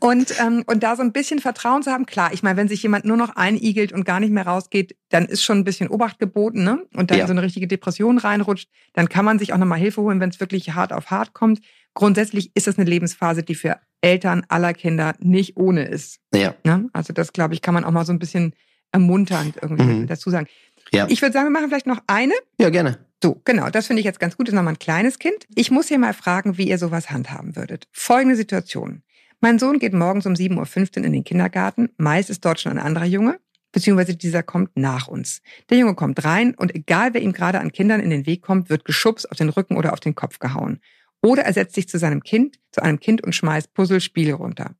Und, 0.00 0.34
ähm, 0.40 0.62
und 0.66 0.82
da 0.82 0.96
so 0.96 1.02
ein 1.02 1.12
bisschen 1.12 1.40
Vertrauen 1.40 1.82
zu 1.82 1.90
haben, 1.90 2.06
klar, 2.06 2.32
ich 2.32 2.42
meine, 2.42 2.56
wenn 2.56 2.68
sich 2.68 2.82
jemand 2.82 3.04
nur 3.04 3.16
noch 3.16 3.34
einigelt 3.36 3.92
und 3.92 4.04
gar 4.04 4.20
nicht 4.20 4.30
mehr 4.30 4.46
rausgeht, 4.46 4.96
dann 5.08 5.26
ist 5.26 5.42
schon 5.42 5.58
ein 5.58 5.64
bisschen 5.64 5.88
Obacht 5.88 6.18
geboten, 6.18 6.62
ne? 6.62 6.86
Und 6.94 7.10
dann 7.10 7.18
ja. 7.18 7.26
so 7.26 7.32
eine 7.32 7.42
richtige 7.42 7.66
Depression 7.66 8.18
reinrutscht, 8.18 8.68
dann 8.92 9.08
kann 9.08 9.24
man 9.24 9.38
sich 9.38 9.52
auch 9.52 9.58
nochmal 9.58 9.78
Hilfe 9.78 10.00
holen, 10.02 10.20
wenn 10.20 10.30
es 10.30 10.38
wirklich 10.40 10.74
hart 10.74 10.92
auf 10.92 11.10
hart 11.10 11.32
kommt. 11.32 11.60
Grundsätzlich 11.94 12.50
ist 12.54 12.66
das 12.66 12.78
eine 12.78 12.88
Lebensphase, 12.88 13.42
die 13.42 13.54
für 13.54 13.78
Eltern 14.00 14.44
aller 14.48 14.72
Kinder 14.72 15.14
nicht 15.18 15.56
ohne 15.56 15.84
ist. 15.84 16.20
Ja. 16.34 16.54
Ne? 16.64 16.88
Also 16.92 17.12
das, 17.12 17.32
glaube 17.32 17.54
ich, 17.54 17.62
kann 17.62 17.74
man 17.74 17.84
auch 17.84 17.90
mal 17.90 18.06
so 18.06 18.12
ein 18.12 18.18
bisschen 18.18 18.54
ermunternd 18.92 19.56
irgendwie 19.60 19.82
mhm. 19.82 20.06
dazu 20.06 20.30
sagen. 20.30 20.46
Ja. 20.92 21.06
Ich 21.08 21.20
würde 21.20 21.32
sagen, 21.32 21.46
wir 21.46 21.50
machen 21.50 21.68
vielleicht 21.68 21.86
noch 21.86 22.00
eine. 22.06 22.34
Ja, 22.58 22.70
gerne. 22.70 22.98
So, 23.22 23.40
genau, 23.44 23.68
das 23.68 23.88
finde 23.88 24.00
ich 24.00 24.06
jetzt 24.06 24.20
ganz 24.20 24.36
gut. 24.36 24.46
Das 24.46 24.52
ist 24.52 24.56
nochmal 24.56 24.74
ein 24.74 24.78
kleines 24.78 25.18
Kind. 25.18 25.46
Ich 25.54 25.70
muss 25.70 25.88
hier 25.88 25.98
mal 25.98 26.14
fragen, 26.14 26.56
wie 26.56 26.68
ihr 26.68 26.78
sowas 26.78 27.10
handhaben 27.10 27.56
würdet. 27.56 27.88
Folgende 27.92 28.36
Situation. 28.36 29.02
Mein 29.40 29.58
Sohn 29.58 29.78
geht 29.78 29.92
morgens 29.92 30.26
um 30.26 30.34
7.15 30.34 30.98
Uhr 30.98 31.04
in 31.04 31.12
den 31.12 31.24
Kindergarten. 31.24 31.90
Meist 31.96 32.30
ist 32.30 32.44
dort 32.44 32.60
schon 32.60 32.72
ein 32.72 32.78
anderer 32.78 33.04
Junge, 33.04 33.38
beziehungsweise 33.72 34.16
dieser 34.16 34.42
kommt 34.42 34.76
nach 34.76 35.08
uns. 35.08 35.42
Der 35.70 35.78
Junge 35.78 35.94
kommt 35.94 36.24
rein 36.24 36.54
und 36.54 36.74
egal 36.74 37.14
wer 37.14 37.22
ihm 37.22 37.32
gerade 37.32 37.60
an 37.60 37.72
Kindern 37.72 38.00
in 38.00 38.10
den 38.10 38.26
Weg 38.26 38.42
kommt, 38.42 38.70
wird 38.70 38.84
geschubst 38.84 39.30
auf 39.30 39.36
den 39.36 39.48
Rücken 39.48 39.76
oder 39.76 39.92
auf 39.92 40.00
den 40.00 40.14
Kopf 40.14 40.38
gehauen. 40.38 40.80
Oder 41.22 41.42
er 41.44 41.52
setzt 41.52 41.74
sich 41.74 41.88
zu 41.88 41.98
seinem 41.98 42.22
Kind, 42.22 42.58
zu 42.70 42.82
einem 42.82 43.00
Kind 43.00 43.22
und 43.22 43.34
schmeißt 43.34 43.74
Puzzlespiele 43.74 44.34
runter. 44.34 44.74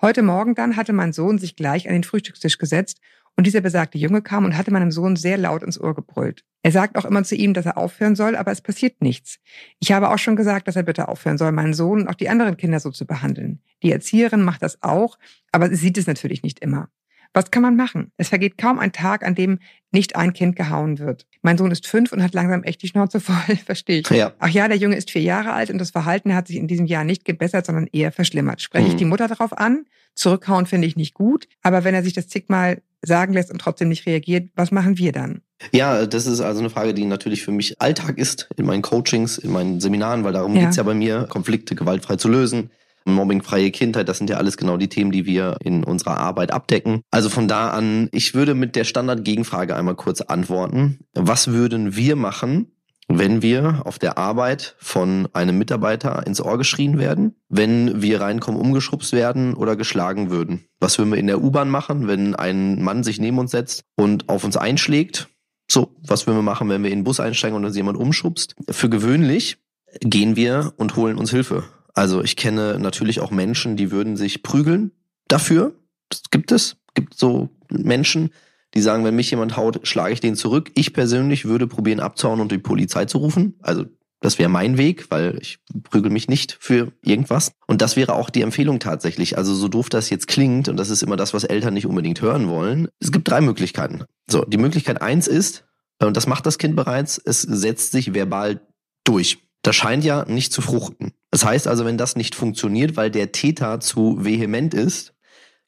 Heute 0.00 0.22
Morgen 0.22 0.54
dann 0.54 0.76
hatte 0.76 0.92
mein 0.92 1.12
Sohn 1.12 1.38
sich 1.38 1.56
gleich 1.56 1.86
an 1.88 1.94
den 1.94 2.04
Frühstückstisch 2.04 2.58
gesetzt 2.58 3.00
und 3.36 3.46
dieser 3.46 3.60
besagte 3.60 3.98
Junge 3.98 4.22
kam 4.22 4.44
und 4.44 4.56
hatte 4.56 4.72
meinem 4.72 4.90
Sohn 4.90 5.16
sehr 5.16 5.38
laut 5.38 5.62
ins 5.62 5.80
Ohr 5.80 5.94
gebrüllt. 5.94 6.44
Er 6.62 6.72
sagt 6.72 6.96
auch 6.96 7.04
immer 7.04 7.24
zu 7.24 7.34
ihm, 7.34 7.54
dass 7.54 7.66
er 7.66 7.78
aufhören 7.78 8.14
soll, 8.14 8.36
aber 8.36 8.52
es 8.52 8.60
passiert 8.60 9.00
nichts. 9.00 9.38
Ich 9.80 9.92
habe 9.92 10.10
auch 10.10 10.18
schon 10.18 10.36
gesagt, 10.36 10.68
dass 10.68 10.76
er 10.76 10.82
bitte 10.82 11.08
aufhören 11.08 11.38
soll, 11.38 11.52
meinen 11.52 11.74
Sohn 11.74 12.02
und 12.02 12.08
auch 12.08 12.14
die 12.14 12.28
anderen 12.28 12.56
Kinder 12.56 12.78
so 12.78 12.90
zu 12.90 13.06
behandeln. 13.06 13.62
Die 13.82 13.92
Erzieherin 13.92 14.42
macht 14.42 14.62
das 14.62 14.82
auch, 14.82 15.18
aber 15.50 15.68
sie 15.70 15.76
sieht 15.76 15.98
es 15.98 16.06
natürlich 16.06 16.42
nicht 16.42 16.60
immer. 16.60 16.88
Was 17.34 17.50
kann 17.50 17.62
man 17.62 17.76
machen? 17.76 18.12
Es 18.16 18.28
vergeht 18.28 18.58
kaum 18.58 18.78
ein 18.78 18.92
Tag, 18.92 19.24
an 19.24 19.34
dem 19.34 19.58
nicht 19.90 20.16
ein 20.16 20.32
Kind 20.32 20.56
gehauen 20.56 20.98
wird. 20.98 21.26
Mein 21.40 21.56
Sohn 21.56 21.70
ist 21.70 21.86
fünf 21.86 22.12
und 22.12 22.22
hat 22.22 22.34
langsam 22.34 22.62
echt 22.62 22.82
die 22.82 22.88
Schnauze 22.88 23.20
voll, 23.20 23.56
verstehe 23.56 24.00
ich. 24.00 24.10
Ja. 24.10 24.32
Ach 24.38 24.48
ja, 24.48 24.68
der 24.68 24.76
Junge 24.76 24.96
ist 24.96 25.10
vier 25.10 25.22
Jahre 25.22 25.52
alt 25.52 25.70
und 25.70 25.78
das 25.78 25.90
Verhalten 25.90 26.34
hat 26.34 26.48
sich 26.48 26.56
in 26.56 26.68
diesem 26.68 26.86
Jahr 26.86 27.04
nicht 27.04 27.24
gebessert, 27.24 27.66
sondern 27.66 27.88
eher 27.92 28.12
verschlimmert. 28.12 28.60
Spreche 28.60 28.84
mhm. 28.84 28.90
ich 28.90 28.96
die 28.96 29.04
Mutter 29.04 29.28
darauf 29.28 29.56
an? 29.56 29.86
Zurückhauen 30.14 30.66
finde 30.66 30.86
ich 30.86 30.96
nicht 30.96 31.14
gut, 31.14 31.48
aber 31.62 31.84
wenn 31.84 31.94
er 31.94 32.02
sich 32.02 32.12
das 32.12 32.28
zigmal 32.28 32.82
sagen 33.00 33.32
lässt 33.32 33.50
und 33.50 33.60
trotzdem 33.60 33.88
nicht 33.88 34.06
reagiert, 34.06 34.50
was 34.54 34.70
machen 34.70 34.98
wir 34.98 35.12
dann? 35.12 35.40
Ja, 35.72 36.06
das 36.06 36.26
ist 36.26 36.40
also 36.40 36.60
eine 36.60 36.70
Frage, 36.70 36.92
die 36.92 37.04
natürlich 37.04 37.42
für 37.42 37.50
mich 37.50 37.80
Alltag 37.80 38.18
ist 38.18 38.48
in 38.56 38.66
meinen 38.66 38.82
Coachings, 38.82 39.38
in 39.38 39.52
meinen 39.52 39.80
Seminaren, 39.80 40.22
weil 40.24 40.32
darum 40.32 40.54
ja. 40.54 40.62
geht's 40.62 40.76
ja 40.76 40.82
bei 40.82 40.94
mir, 40.94 41.26
Konflikte 41.28 41.74
gewaltfrei 41.74 42.16
zu 42.16 42.28
lösen. 42.28 42.70
Mobbingfreie 43.04 43.70
Kindheit, 43.70 44.08
das 44.08 44.18
sind 44.18 44.30
ja 44.30 44.36
alles 44.36 44.56
genau 44.56 44.76
die 44.76 44.88
Themen, 44.88 45.12
die 45.12 45.26
wir 45.26 45.56
in 45.60 45.84
unserer 45.84 46.18
Arbeit 46.18 46.52
abdecken. 46.52 47.02
Also 47.10 47.28
von 47.28 47.48
da 47.48 47.70
an, 47.70 48.08
ich 48.12 48.34
würde 48.34 48.54
mit 48.54 48.76
der 48.76 48.84
Standard-Gegenfrage 48.84 49.76
einmal 49.76 49.96
kurz 49.96 50.20
antworten. 50.20 51.00
Was 51.14 51.48
würden 51.48 51.96
wir 51.96 52.16
machen, 52.16 52.72
wenn 53.08 53.42
wir 53.42 53.82
auf 53.84 53.98
der 53.98 54.18
Arbeit 54.18 54.76
von 54.78 55.28
einem 55.32 55.58
Mitarbeiter 55.58 56.26
ins 56.26 56.40
Ohr 56.40 56.58
geschrien 56.58 56.98
werden, 56.98 57.34
wenn 57.48 58.00
wir 58.02 58.20
reinkommen, 58.20 58.60
umgeschubst 58.60 59.12
werden 59.12 59.54
oder 59.54 59.76
geschlagen 59.76 60.30
würden? 60.30 60.64
Was 60.80 60.98
würden 60.98 61.12
wir 61.12 61.18
in 61.18 61.26
der 61.26 61.42
U-Bahn 61.42 61.68
machen, 61.68 62.08
wenn 62.08 62.34
ein 62.34 62.82
Mann 62.82 63.02
sich 63.04 63.20
neben 63.20 63.38
uns 63.38 63.50
setzt 63.50 63.84
und 63.96 64.28
auf 64.28 64.44
uns 64.44 64.56
einschlägt? 64.56 65.28
So, 65.70 65.94
was 66.06 66.26
würden 66.26 66.38
wir 66.38 66.42
machen, 66.42 66.68
wenn 66.68 66.82
wir 66.82 66.90
in 66.90 67.00
den 67.00 67.04
Bus 67.04 67.20
einsteigen 67.20 67.56
und 67.56 67.64
uns 67.64 67.76
jemand 67.76 67.98
umschubst? 67.98 68.54
Für 68.68 68.88
gewöhnlich 68.88 69.58
gehen 70.00 70.36
wir 70.36 70.72
und 70.76 70.96
holen 70.96 71.18
uns 71.18 71.30
Hilfe. 71.30 71.64
Also 71.94 72.22
ich 72.22 72.36
kenne 72.36 72.78
natürlich 72.78 73.20
auch 73.20 73.30
Menschen, 73.30 73.76
die 73.76 73.90
würden 73.90 74.16
sich 74.16 74.42
prügeln 74.42 74.92
dafür. 75.28 75.74
Das 76.08 76.22
gibt 76.30 76.52
es. 76.52 76.76
Gibt 76.94 77.14
so 77.18 77.48
Menschen, 77.70 78.30
die 78.74 78.80
sagen, 78.80 79.04
wenn 79.04 79.16
mich 79.16 79.30
jemand 79.30 79.56
haut, 79.56 79.86
schlage 79.86 80.12
ich 80.12 80.20
den 80.20 80.36
zurück. 80.36 80.70
Ich 80.74 80.92
persönlich 80.92 81.44
würde 81.44 81.66
probieren 81.66 82.00
abzuhauen 82.00 82.40
und 82.40 82.52
die 82.52 82.58
Polizei 82.58 83.04
zu 83.06 83.18
rufen. 83.18 83.54
Also 83.60 83.86
das 84.20 84.38
wäre 84.38 84.48
mein 84.48 84.78
Weg, 84.78 85.10
weil 85.10 85.36
ich 85.40 85.58
prügel 85.82 86.10
mich 86.10 86.28
nicht 86.28 86.56
für 86.60 86.92
irgendwas. 87.02 87.52
Und 87.66 87.82
das 87.82 87.96
wäre 87.96 88.14
auch 88.14 88.30
die 88.30 88.42
Empfehlung 88.42 88.78
tatsächlich. 88.78 89.36
Also 89.36 89.52
so 89.52 89.68
doof 89.68 89.88
das 89.88 90.10
jetzt 90.10 90.28
klingt, 90.28 90.68
und 90.68 90.76
das 90.76 90.90
ist 90.90 91.02
immer 91.02 91.16
das, 91.16 91.34
was 91.34 91.44
Eltern 91.44 91.74
nicht 91.74 91.86
unbedingt 91.86 92.22
hören 92.22 92.48
wollen. 92.48 92.88
Es 93.00 93.10
gibt 93.10 93.28
drei 93.28 93.40
Möglichkeiten. 93.40 94.04
So, 94.30 94.44
die 94.44 94.58
Möglichkeit 94.58 95.02
eins 95.02 95.26
ist, 95.26 95.64
und 95.98 96.16
das 96.16 96.28
macht 96.28 96.46
das 96.46 96.58
Kind 96.58 96.76
bereits, 96.76 97.18
es 97.18 97.42
setzt 97.42 97.92
sich 97.92 98.14
verbal 98.14 98.60
durch. 99.04 99.38
Das 99.62 99.74
scheint 99.74 100.04
ja 100.04 100.24
nicht 100.24 100.52
zu 100.52 100.62
fruchten. 100.62 101.12
Das 101.32 101.46
heißt 101.46 101.66
also, 101.66 101.84
wenn 101.86 101.96
das 101.98 102.14
nicht 102.14 102.34
funktioniert, 102.34 102.96
weil 102.96 103.10
der 103.10 103.32
Täter 103.32 103.80
zu 103.80 104.22
vehement 104.22 104.74
ist, 104.74 105.14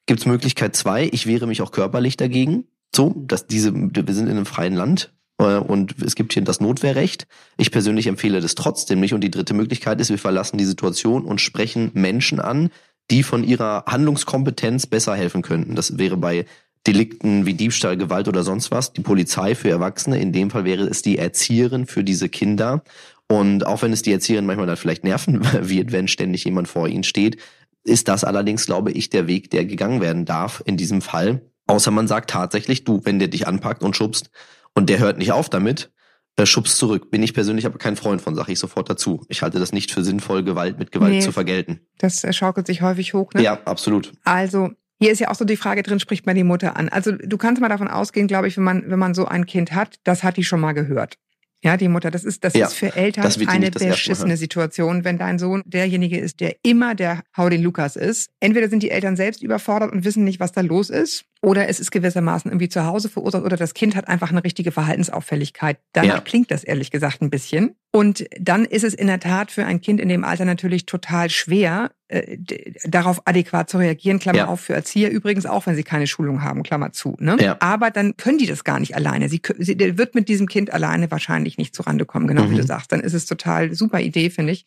gibt 0.05 0.21
es 0.21 0.25
Möglichkeit 0.27 0.75
zwei, 0.75 1.09
ich 1.11 1.25
wehre 1.25 1.47
mich 1.47 1.61
auch 1.61 1.71
körperlich 1.71 2.15
dagegen. 2.15 2.65
So, 2.95 3.13
dass 3.17 3.47
diese, 3.47 3.73
wir 3.73 4.13
sind 4.13 4.27
in 4.27 4.37
einem 4.37 4.45
freien 4.45 4.75
Land. 4.75 5.11
äh, 5.39 5.57
und 5.57 5.95
es 6.01 6.15
gibt 6.15 6.33
hier 6.33 6.43
das 6.43 6.61
Notwehrrecht. 6.61 7.27
Ich 7.57 7.71
persönlich 7.71 8.07
empfehle 8.07 8.39
das 8.39 8.55
trotzdem 8.55 8.99
nicht. 8.99 9.13
Und 9.13 9.21
die 9.21 9.31
dritte 9.31 9.55
Möglichkeit 9.55 9.99
ist, 9.99 10.11
wir 10.11 10.19
verlassen 10.19 10.57
die 10.57 10.65
Situation 10.65 11.25
und 11.25 11.41
sprechen 11.41 11.89
Menschen 11.93 12.39
an, 12.39 12.69
die 13.09 13.23
von 13.23 13.43
ihrer 13.43 13.85
Handlungskompetenz 13.87 14.85
besser 14.85 15.15
helfen 15.15 15.41
könnten. 15.41 15.75
Das 15.75 15.97
wäre 15.97 16.15
bei 16.15 16.45
Delikten 16.87 17.47
wie 17.47 17.55
Diebstahl, 17.55 17.97
Gewalt 17.97 18.27
oder 18.27 18.43
sonst 18.43 18.69
was, 18.69 18.93
die 18.93 19.01
Polizei 19.01 19.55
für 19.55 19.69
Erwachsene. 19.69 20.19
In 20.19 20.31
dem 20.31 20.51
Fall 20.51 20.65
wäre 20.65 20.83
es 20.83 21.01
die 21.01 21.17
Erzieherin 21.17 21.87
für 21.87 22.03
diese 22.03 22.29
Kinder. 22.29 22.83
Und 23.27 23.65
auch 23.65 23.81
wenn 23.81 23.93
es 23.93 24.01
die 24.01 24.11
Erzieherin 24.11 24.45
manchmal 24.45 24.67
dann 24.67 24.77
vielleicht 24.77 25.03
nerven 25.03 25.41
wird, 25.69 25.91
wenn 25.91 26.07
ständig 26.07 26.43
jemand 26.45 26.67
vor 26.67 26.87
ihnen 26.87 27.03
steht, 27.03 27.37
ist 27.83 28.07
das 28.07 28.23
allerdings, 28.23 28.65
glaube 28.65 28.91
ich, 28.91 29.09
der 29.09 29.27
Weg, 29.27 29.51
der 29.51 29.65
gegangen 29.65 30.01
werden 30.01 30.25
darf 30.25 30.61
in 30.65 30.77
diesem 30.77 31.01
Fall. 31.01 31.41
Außer 31.67 31.91
man 31.91 32.07
sagt 32.07 32.29
tatsächlich, 32.29 32.83
du, 32.83 33.01
wenn 33.03 33.19
der 33.19 33.27
dich 33.27 33.47
anpackt 33.47 33.83
und 33.83 33.95
schubst 33.95 34.29
und 34.73 34.89
der 34.89 34.99
hört 34.99 35.17
nicht 35.17 35.31
auf 35.31 35.49
damit, 35.49 35.91
äh, 36.35 36.45
schubst 36.45 36.77
zurück. 36.77 37.09
Bin 37.11 37.23
ich 37.23 37.33
persönlich 37.33 37.65
aber 37.65 37.77
kein 37.77 37.95
Freund 37.95 38.21
von, 38.21 38.35
sage 38.35 38.51
ich 38.51 38.59
sofort 38.59 38.89
dazu. 38.89 39.23
Ich 39.29 39.41
halte 39.41 39.59
das 39.59 39.71
nicht 39.71 39.91
für 39.91 40.03
sinnvoll, 40.03 40.43
Gewalt 40.43 40.77
mit 40.77 40.91
Gewalt 40.91 41.13
nee, 41.13 41.19
zu 41.21 41.31
vergelten. 41.31 41.79
Das 41.97 42.23
äh, 42.23 42.33
schaukelt 42.33 42.67
sich 42.67 42.81
häufig 42.81 43.13
hoch, 43.13 43.33
ne? 43.33 43.41
Ja, 43.41 43.61
absolut. 43.65 44.11
Also 44.23 44.71
hier 44.99 45.11
ist 45.11 45.19
ja 45.19 45.29
auch 45.29 45.35
so 45.35 45.45
die 45.45 45.57
Frage 45.57 45.83
drin, 45.83 45.99
spricht 45.99 46.25
man 46.25 46.35
die 46.35 46.43
Mutter 46.43 46.75
an. 46.75 46.89
Also 46.89 47.11
du 47.11 47.37
kannst 47.37 47.61
mal 47.61 47.69
davon 47.69 47.87
ausgehen, 47.87 48.27
glaube 48.27 48.47
ich, 48.47 48.57
wenn 48.57 48.63
man, 48.63 48.89
wenn 48.89 48.99
man 48.99 49.13
so 49.13 49.25
ein 49.25 49.45
Kind 49.45 49.73
hat, 49.73 49.99
das 50.03 50.23
hat 50.23 50.37
die 50.37 50.43
schon 50.43 50.59
mal 50.59 50.73
gehört. 50.73 51.17
Ja, 51.65 51.77
die 51.77 51.87
Mutter, 51.87 52.11
das 52.11 52.23
ist, 52.23 52.43
das 52.43 52.53
ja, 52.53 52.67
ist 52.67 52.75
für 52.75 52.95
Eltern 52.95 53.25
eine 53.47 53.71
beschissene 53.71 54.37
Situation, 54.37 55.03
wenn 55.03 55.17
dein 55.17 55.39
Sohn 55.39 55.63
derjenige 55.65 56.19
ist, 56.19 56.39
der 56.39 56.57
immer 56.61 56.93
der 56.93 57.23
Hau 57.35 57.49
den 57.49 57.63
Lukas 57.63 57.95
ist. 57.95 58.29
Entweder 58.39 58.69
sind 58.69 58.83
die 58.83 58.91
Eltern 58.91 59.15
selbst 59.15 59.41
überfordert 59.41 59.91
und 59.91 60.05
wissen 60.05 60.23
nicht, 60.23 60.39
was 60.39 60.51
da 60.51 60.61
los 60.61 60.91
ist, 60.91 61.25
oder 61.41 61.67
es 61.67 61.79
ist 61.79 61.89
gewissermaßen 61.89 62.51
irgendwie 62.51 62.69
zu 62.69 62.85
Hause 62.85 63.09
verursacht, 63.09 63.43
oder 63.43 63.57
das 63.57 63.73
Kind 63.73 63.95
hat 63.95 64.07
einfach 64.07 64.29
eine 64.29 64.43
richtige 64.43 64.71
Verhaltensauffälligkeit. 64.71 65.79
Danach 65.91 66.13
ja. 66.13 66.21
klingt 66.21 66.51
das 66.51 66.63
ehrlich 66.63 66.91
gesagt 66.91 67.23
ein 67.23 67.31
bisschen. 67.31 67.75
Und 67.91 68.25
dann 68.39 68.65
ist 68.65 68.83
es 68.83 68.93
in 68.93 69.07
der 69.07 69.19
Tat 69.19 69.49
für 69.49 69.65
ein 69.65 69.81
Kind 69.81 69.99
in 69.99 70.09
dem 70.09 70.23
Alter 70.23 70.45
natürlich 70.45 70.85
total 70.85 71.31
schwer, 71.31 71.89
äh, 72.07 72.37
darauf 72.85 73.21
adäquat 73.25 73.69
zu 73.69 73.77
reagieren. 73.77 74.19
Klammer 74.19 74.37
ja. 74.37 74.47
auf 74.47 74.61
für 74.61 74.73
Erzieher 74.73 75.11
übrigens 75.11 75.45
auch, 75.45 75.65
wenn 75.65 75.75
sie 75.75 75.83
keine 75.83 76.07
Schulung 76.07 76.43
haben, 76.43 76.63
Klammer 76.63 76.91
zu. 76.91 77.15
Ne? 77.19 77.37
Ja. 77.39 77.57
Aber 77.59 77.91
dann 77.91 78.17
können 78.17 78.37
die 78.37 78.47
das 78.47 78.63
gar 78.63 78.79
nicht 78.79 78.95
alleine. 78.95 79.29
Sie, 79.29 79.41
sie 79.57 79.75
der 79.75 79.97
wird 79.97 80.15
mit 80.15 80.29
diesem 80.29 80.47
Kind 80.47 80.71
alleine 80.71 81.09
wahrscheinlich 81.11 81.57
nicht 81.57 81.75
zurande 81.75 82.05
kommen, 82.05 82.27
genau 82.27 82.43
mhm. 82.43 82.51
wie 82.51 82.55
du 82.57 82.63
sagst. 82.63 82.91
Dann 82.91 82.99
ist 82.99 83.13
es 83.13 83.25
total 83.25 83.73
super 83.73 83.99
Idee, 83.99 84.29
finde 84.29 84.53
ich 84.53 84.65